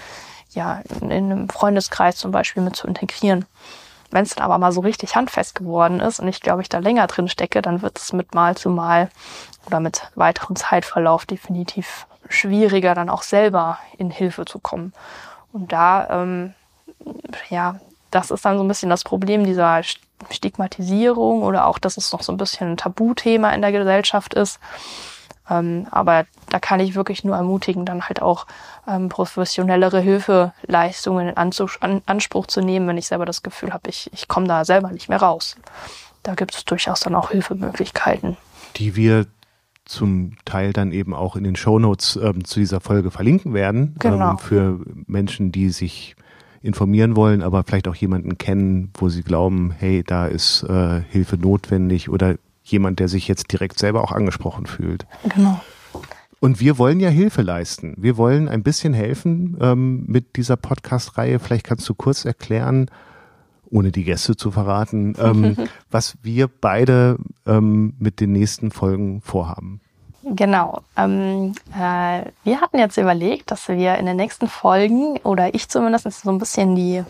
ja, 0.54 0.82
in, 1.00 1.10
in 1.10 1.32
einem 1.32 1.48
Freundeskreis 1.48 2.16
zum 2.16 2.30
Beispiel 2.30 2.62
mit 2.62 2.76
zu 2.76 2.86
integrieren. 2.86 3.44
Wenn 4.10 4.24
es 4.24 4.34
dann 4.34 4.44
aber 4.44 4.58
mal 4.58 4.72
so 4.72 4.80
richtig 4.80 5.16
handfest 5.16 5.54
geworden 5.54 6.00
ist 6.00 6.20
und 6.20 6.28
ich 6.28 6.40
glaube, 6.40 6.62
ich 6.62 6.68
da 6.68 6.78
länger 6.78 7.06
drin 7.06 7.28
stecke, 7.28 7.62
dann 7.62 7.80
wird 7.80 7.98
es 7.98 8.12
mit 8.12 8.34
Mal 8.34 8.56
zu 8.56 8.68
Mal 8.68 9.08
oder 9.66 9.80
mit 9.80 10.10
weiterem 10.14 10.54
Zeitverlauf 10.54 11.24
definitiv 11.24 12.06
schwieriger, 12.28 12.94
dann 12.94 13.08
auch 13.08 13.22
selber 13.22 13.78
in 13.96 14.10
Hilfe 14.10 14.44
zu 14.44 14.58
kommen. 14.58 14.92
Und 15.52 15.72
da, 15.72 16.08
ähm, 16.10 16.54
ja, 17.48 17.76
das 18.10 18.30
ist 18.30 18.44
dann 18.44 18.58
so 18.58 18.64
ein 18.64 18.68
bisschen 18.68 18.90
das 18.90 19.04
Problem 19.04 19.44
dieser 19.44 19.82
Stigmatisierung 20.30 21.42
oder 21.42 21.66
auch, 21.66 21.78
dass 21.78 21.96
es 21.96 22.12
noch 22.12 22.22
so 22.22 22.32
ein 22.32 22.38
bisschen 22.38 22.72
ein 22.72 22.76
Tabuthema 22.76 23.50
in 23.50 23.62
der 23.62 23.72
Gesellschaft 23.72 24.34
ist. 24.34 24.60
Ähm, 25.52 25.86
aber 25.90 26.24
da 26.50 26.58
kann 26.58 26.80
ich 26.80 26.94
wirklich 26.94 27.24
nur 27.24 27.36
ermutigen, 27.36 27.84
dann 27.84 28.02
halt 28.02 28.22
auch 28.22 28.46
ähm, 28.88 29.08
professionellere 29.08 30.00
Hilfeleistungen 30.00 31.28
in 31.28 31.36
Anzug, 31.36 31.76
an, 31.80 32.02
Anspruch 32.06 32.46
zu 32.46 32.60
nehmen, 32.60 32.86
wenn 32.88 32.98
ich 32.98 33.06
selber 33.06 33.26
das 33.26 33.42
Gefühl 33.42 33.72
habe, 33.72 33.90
ich, 33.90 34.10
ich 34.12 34.28
komme 34.28 34.46
da 34.46 34.64
selber 34.64 34.90
nicht 34.90 35.08
mehr 35.08 35.20
raus. 35.20 35.56
Da 36.22 36.34
gibt 36.34 36.54
es 36.54 36.64
durchaus 36.64 37.00
dann 37.00 37.14
auch 37.14 37.30
Hilfemöglichkeiten. 37.30 38.36
Die 38.76 38.96
wir 38.96 39.26
zum 39.84 40.36
Teil 40.44 40.72
dann 40.72 40.92
eben 40.92 41.12
auch 41.12 41.36
in 41.36 41.44
den 41.44 41.56
Shownotes 41.56 42.16
ähm, 42.16 42.44
zu 42.44 42.60
dieser 42.60 42.80
Folge 42.80 43.10
verlinken 43.10 43.52
werden. 43.52 43.96
Genau. 43.98 44.30
Ähm, 44.30 44.38
für 44.38 44.80
Menschen, 45.06 45.52
die 45.52 45.70
sich 45.70 46.14
informieren 46.62 47.16
wollen, 47.16 47.42
aber 47.42 47.64
vielleicht 47.64 47.88
auch 47.88 47.94
jemanden 47.96 48.38
kennen, 48.38 48.92
wo 48.94 49.08
sie 49.08 49.22
glauben, 49.24 49.72
hey, 49.76 50.04
da 50.06 50.26
ist 50.26 50.62
äh, 50.62 51.02
Hilfe 51.10 51.36
notwendig 51.36 52.08
oder 52.08 52.36
jemand, 52.62 53.00
der 53.00 53.08
sich 53.08 53.28
jetzt 53.28 53.50
direkt 53.52 53.78
selber 53.78 54.02
auch 54.02 54.12
angesprochen 54.12 54.66
fühlt. 54.66 55.06
Genau. 55.34 55.60
Und 56.40 56.58
wir 56.58 56.76
wollen 56.76 56.98
ja 56.98 57.08
Hilfe 57.08 57.42
leisten. 57.42 57.94
Wir 57.96 58.16
wollen 58.16 58.48
ein 58.48 58.64
bisschen 58.64 58.94
helfen 58.94 59.56
ähm, 59.60 60.04
mit 60.06 60.36
dieser 60.36 60.56
Podcast-Reihe. 60.56 61.38
Vielleicht 61.38 61.64
kannst 61.64 61.88
du 61.88 61.94
kurz 61.94 62.24
erklären, 62.24 62.90
ohne 63.70 63.92
die 63.92 64.02
Gäste 64.02 64.36
zu 64.36 64.50
verraten, 64.50 65.14
ähm, 65.20 65.56
was 65.90 66.16
wir 66.22 66.48
beide 66.48 67.16
ähm, 67.46 67.94
mit 68.00 68.20
den 68.20 68.32
nächsten 68.32 68.72
Folgen 68.72 69.20
vorhaben. 69.20 69.80
Genau. 70.24 70.82
Ähm, 70.96 71.52
äh, 71.76 72.24
wir 72.44 72.60
hatten 72.60 72.78
jetzt 72.78 72.96
überlegt, 72.96 73.50
dass 73.50 73.68
wir 73.68 73.96
in 73.96 74.06
den 74.06 74.16
nächsten 74.16 74.48
Folgen, 74.48 75.18
oder 75.24 75.54
ich 75.54 75.68
zumindest, 75.68 76.10
so 76.10 76.30
ein 76.30 76.38
bisschen 76.38 76.76
die 76.76 77.04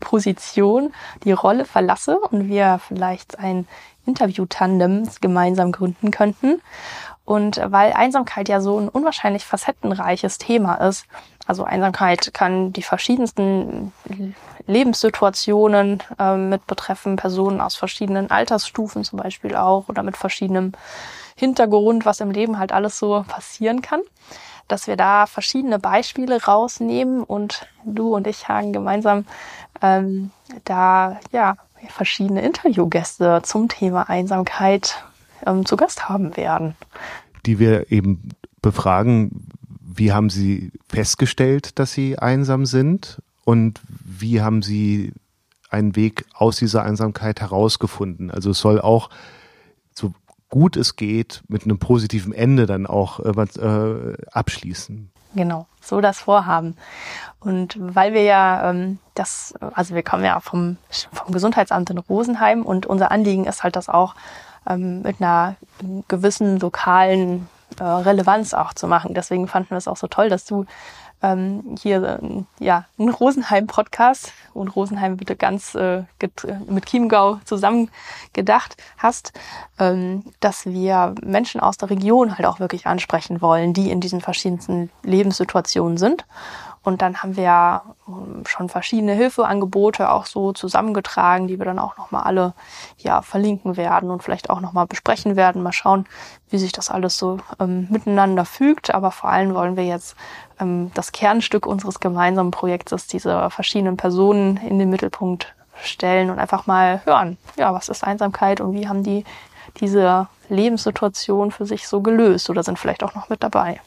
Position, 0.00 0.92
die 1.24 1.32
Rolle 1.32 1.64
verlasse 1.64 2.18
und 2.18 2.48
wir 2.48 2.80
vielleicht 2.86 3.38
ein 3.38 3.66
Interview-Tandem 4.06 5.08
gemeinsam 5.20 5.72
gründen 5.72 6.10
könnten. 6.10 6.60
Und 7.24 7.58
weil 7.64 7.94
Einsamkeit 7.94 8.50
ja 8.50 8.60
so 8.60 8.78
ein 8.78 8.88
unwahrscheinlich 8.90 9.44
facettenreiches 9.46 10.36
Thema 10.36 10.74
ist, 10.74 11.06
also 11.46 11.64
Einsamkeit 11.64 12.34
kann 12.34 12.72
die 12.72 12.82
verschiedensten 12.82 13.92
Lebenssituationen 14.66 16.02
äh, 16.18 16.36
mit 16.36 16.66
betreffen, 16.66 17.16
Personen 17.16 17.60
aus 17.60 17.76
verschiedenen 17.76 18.30
Altersstufen 18.30 19.04
zum 19.04 19.18
Beispiel 19.18 19.54
auch 19.54 19.88
oder 19.88 20.02
mit 20.02 20.16
verschiedenem 20.16 20.72
Hintergrund, 21.36 22.06
was 22.06 22.20
im 22.20 22.30
Leben 22.30 22.58
halt 22.58 22.72
alles 22.72 22.98
so 22.98 23.24
passieren 23.26 23.82
kann, 23.82 24.00
dass 24.68 24.86
wir 24.86 24.96
da 24.96 25.26
verschiedene 25.26 25.78
Beispiele 25.78 26.42
rausnehmen 26.42 27.22
und 27.22 27.66
du 27.84 28.14
und 28.14 28.26
ich, 28.26 28.48
Hagen, 28.48 28.72
gemeinsam 28.72 29.26
ähm, 29.82 30.30
da 30.64 31.20
ja 31.32 31.56
verschiedene 31.90 32.42
Interviewgäste 32.42 33.40
zum 33.42 33.68
Thema 33.68 34.08
Einsamkeit 34.08 35.04
ähm, 35.46 35.64
zu 35.66 35.76
Gast 35.76 36.08
haben 36.08 36.36
werden. 36.36 36.74
Die 37.46 37.58
wir 37.58 37.90
eben 37.90 38.30
befragen, 38.62 39.48
wie 39.80 40.12
haben 40.12 40.30
Sie 40.30 40.72
festgestellt, 40.88 41.78
dass 41.78 41.92
Sie 41.92 42.18
einsam 42.18 42.66
sind 42.66 43.22
und 43.44 43.80
wie 43.88 44.40
haben 44.40 44.62
Sie 44.62 45.12
einen 45.70 45.96
Weg 45.96 46.24
aus 46.32 46.56
dieser 46.56 46.82
Einsamkeit 46.82 47.40
herausgefunden? 47.40 48.30
Also 48.30 48.50
es 48.50 48.58
soll 48.58 48.80
auch 48.80 49.10
so 49.92 50.12
gut 50.48 50.76
es 50.76 50.96
geht 50.96 51.42
mit 51.48 51.64
einem 51.64 51.78
positiven 51.78 52.32
Ende 52.32 52.66
dann 52.66 52.86
auch 52.86 53.20
äh, 53.20 53.60
äh 53.60 54.16
abschließen. 54.30 55.10
Genau, 55.34 55.66
so 55.80 56.00
das 56.00 56.20
Vorhaben. 56.20 56.76
Und 57.40 57.76
weil 57.78 58.14
wir 58.14 58.22
ja 58.22 58.70
ähm, 58.70 58.98
das, 59.14 59.54
also 59.74 59.94
wir 59.94 60.02
kommen 60.02 60.24
ja 60.24 60.40
vom, 60.40 60.76
vom 61.12 61.32
Gesundheitsamt 61.32 61.90
in 61.90 61.98
Rosenheim 61.98 62.62
und 62.62 62.86
unser 62.86 63.10
Anliegen 63.10 63.44
ist 63.44 63.62
halt 63.62 63.76
das 63.76 63.88
auch 63.88 64.14
ähm, 64.68 65.02
mit 65.02 65.20
einer 65.20 65.56
gewissen 66.08 66.58
lokalen 66.58 67.48
äh, 67.78 67.84
Relevanz 67.84 68.54
auch 68.54 68.74
zu 68.74 68.86
machen. 68.86 69.14
Deswegen 69.14 69.48
fanden 69.48 69.70
wir 69.70 69.76
es 69.76 69.88
auch 69.88 69.96
so 69.96 70.06
toll, 70.06 70.28
dass 70.28 70.44
du 70.44 70.66
ähm, 71.24 71.76
hier 71.80 72.20
äh, 72.22 72.64
ja 72.64 72.84
ein 72.98 73.08
Rosenheim-Podcast 73.08 74.32
und 74.52 74.68
Rosenheim 74.68 75.16
bitte 75.16 75.36
ganz 75.36 75.74
äh, 75.74 76.02
mit 76.68 76.86
Chiemgau 76.86 77.40
zusammen 77.44 77.90
gedacht 78.34 78.76
hast, 78.98 79.32
ähm, 79.78 80.24
dass 80.40 80.66
wir 80.66 81.14
Menschen 81.22 81.60
aus 81.60 81.78
der 81.78 81.88
Region 81.88 82.36
halt 82.36 82.46
auch 82.46 82.60
wirklich 82.60 82.86
ansprechen 82.86 83.40
wollen, 83.40 83.72
die 83.72 83.90
in 83.90 84.00
diesen 84.00 84.20
verschiedensten 84.20 84.90
Lebenssituationen 85.02 85.96
sind 85.96 86.26
und 86.84 87.00
dann 87.00 87.22
haben 87.22 87.36
wir 87.36 87.80
ähm, 88.06 88.44
schon 88.46 88.68
verschiedene 88.68 89.14
Hilfeangebote 89.14 90.10
auch 90.10 90.26
so 90.26 90.52
zusammengetragen, 90.52 91.48
die 91.48 91.58
wir 91.58 91.64
dann 91.64 91.78
auch 91.78 91.96
nochmal 91.96 92.24
alle 92.24 92.52
ja, 92.98 93.22
verlinken 93.22 93.78
werden 93.78 94.10
und 94.10 94.22
vielleicht 94.22 94.50
auch 94.50 94.60
nochmal 94.60 94.86
besprechen 94.86 95.34
werden. 95.34 95.62
Mal 95.62 95.72
schauen, 95.72 96.06
wie 96.50 96.58
sich 96.58 96.72
das 96.72 96.90
alles 96.90 97.16
so 97.16 97.38
ähm, 97.58 97.86
miteinander 97.90 98.44
fügt. 98.44 98.94
Aber 98.94 99.10
vor 99.10 99.30
allem 99.30 99.54
wollen 99.54 99.76
wir 99.76 99.84
jetzt 99.84 100.14
ähm, 100.60 100.90
das 100.92 101.12
Kernstück 101.12 101.66
unseres 101.66 102.00
gemeinsamen 102.00 102.50
Projektes, 102.50 103.06
diese 103.06 103.48
verschiedenen 103.48 103.96
Personen 103.96 104.58
in 104.58 104.78
den 104.78 104.90
Mittelpunkt 104.90 105.54
stellen 105.82 106.28
und 106.30 106.38
einfach 106.38 106.66
mal 106.66 107.00
hören, 107.06 107.38
ja, 107.56 107.72
was 107.72 107.88
ist 107.88 108.04
Einsamkeit 108.04 108.60
und 108.60 108.74
wie 108.74 108.88
haben 108.88 109.02
die 109.02 109.24
diese 109.80 110.28
Lebenssituation 110.50 111.50
für 111.50 111.66
sich 111.66 111.88
so 111.88 112.00
gelöst 112.00 112.50
oder 112.50 112.62
sind 112.62 112.78
vielleicht 112.78 113.02
auch 113.02 113.14
noch 113.14 113.30
mit 113.30 113.42
dabei. 113.42 113.80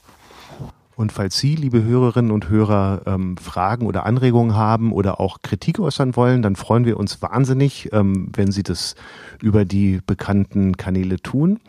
Und 0.98 1.12
falls 1.12 1.38
Sie, 1.38 1.56
liebe 1.56 1.84
Hörerinnen 1.84 2.32
und 2.32 2.50
Hörer, 2.50 3.04
ähm, 3.06 3.38
Fragen 3.38 3.86
oder 3.86 4.08
Anregungen 4.08 4.56
haben 4.56 4.92
oder 4.92 5.20
auch 5.20 5.44
Kritik 5.44 5.78
äußern 5.80 6.16
wollen, 6.16 6.42
dann 6.42 6.56
freuen 6.56 6.86
wir 6.86 6.98
uns 6.98 7.22
wahnsinnig, 7.22 7.94
ähm, 7.94 8.32
wenn 8.36 8.52
Sie 8.52 8.64
das 8.64 8.96
über 9.40 9.64
die 9.64 10.02
bekannten 10.08 10.76
Kanäle 10.76 11.18
tun. 11.18 11.60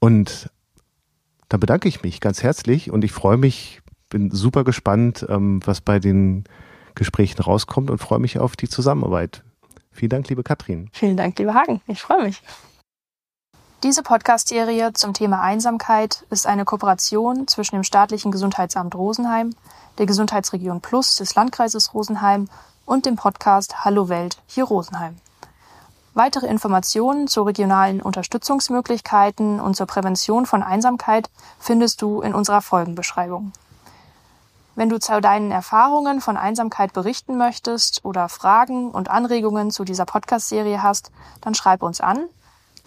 Und 0.00 0.50
dann 1.48 1.60
bedanke 1.60 1.86
ich 1.86 2.02
mich 2.02 2.20
ganz 2.20 2.42
herzlich 2.42 2.90
und 2.90 3.04
ich 3.04 3.12
freue 3.12 3.36
mich, 3.36 3.80
bin 4.10 4.32
super 4.32 4.64
gespannt, 4.64 5.24
ähm, 5.28 5.60
was 5.64 5.80
bei 5.80 6.00
den 6.00 6.42
Gesprächen 6.96 7.40
rauskommt 7.40 7.90
und 7.90 7.98
freue 7.98 8.18
mich 8.18 8.40
auf 8.40 8.56
die 8.56 8.68
Zusammenarbeit. 8.68 9.44
Vielen 9.92 10.10
Dank, 10.10 10.28
liebe 10.30 10.42
Katrin. 10.42 10.90
Vielen 10.92 11.16
Dank, 11.16 11.38
lieber 11.38 11.54
Hagen. 11.54 11.80
Ich 11.86 12.00
freue 12.00 12.24
mich. 12.24 12.42
Diese 13.84 14.02
Podcast-Serie 14.02 14.92
zum 14.92 15.14
Thema 15.14 15.40
Einsamkeit 15.40 16.26
ist 16.30 16.48
eine 16.48 16.64
Kooperation 16.64 17.46
zwischen 17.46 17.76
dem 17.76 17.84
staatlichen 17.84 18.32
Gesundheitsamt 18.32 18.96
Rosenheim, 18.96 19.54
der 19.98 20.06
Gesundheitsregion 20.06 20.80
Plus 20.80 21.14
des 21.14 21.36
Landkreises 21.36 21.94
Rosenheim 21.94 22.48
und 22.86 23.06
dem 23.06 23.14
Podcast 23.14 23.84
Hallo 23.84 24.08
Welt 24.08 24.38
hier 24.48 24.64
Rosenheim. 24.64 25.14
Weitere 26.12 26.48
Informationen 26.48 27.28
zu 27.28 27.44
regionalen 27.44 28.02
Unterstützungsmöglichkeiten 28.02 29.60
und 29.60 29.76
zur 29.76 29.86
Prävention 29.86 30.44
von 30.44 30.64
Einsamkeit 30.64 31.30
findest 31.60 32.02
du 32.02 32.20
in 32.20 32.34
unserer 32.34 32.62
Folgenbeschreibung. 32.62 33.52
Wenn 34.74 34.88
du 34.88 34.98
zu 34.98 35.20
deinen 35.20 35.52
Erfahrungen 35.52 36.20
von 36.20 36.36
Einsamkeit 36.36 36.92
berichten 36.92 37.36
möchtest 37.36 38.04
oder 38.04 38.28
Fragen 38.28 38.90
und 38.90 39.08
Anregungen 39.08 39.70
zu 39.70 39.84
dieser 39.84 40.04
Podcast-Serie 40.04 40.82
hast, 40.82 41.12
dann 41.40 41.54
schreib 41.54 41.84
uns 41.84 42.00
an 42.00 42.24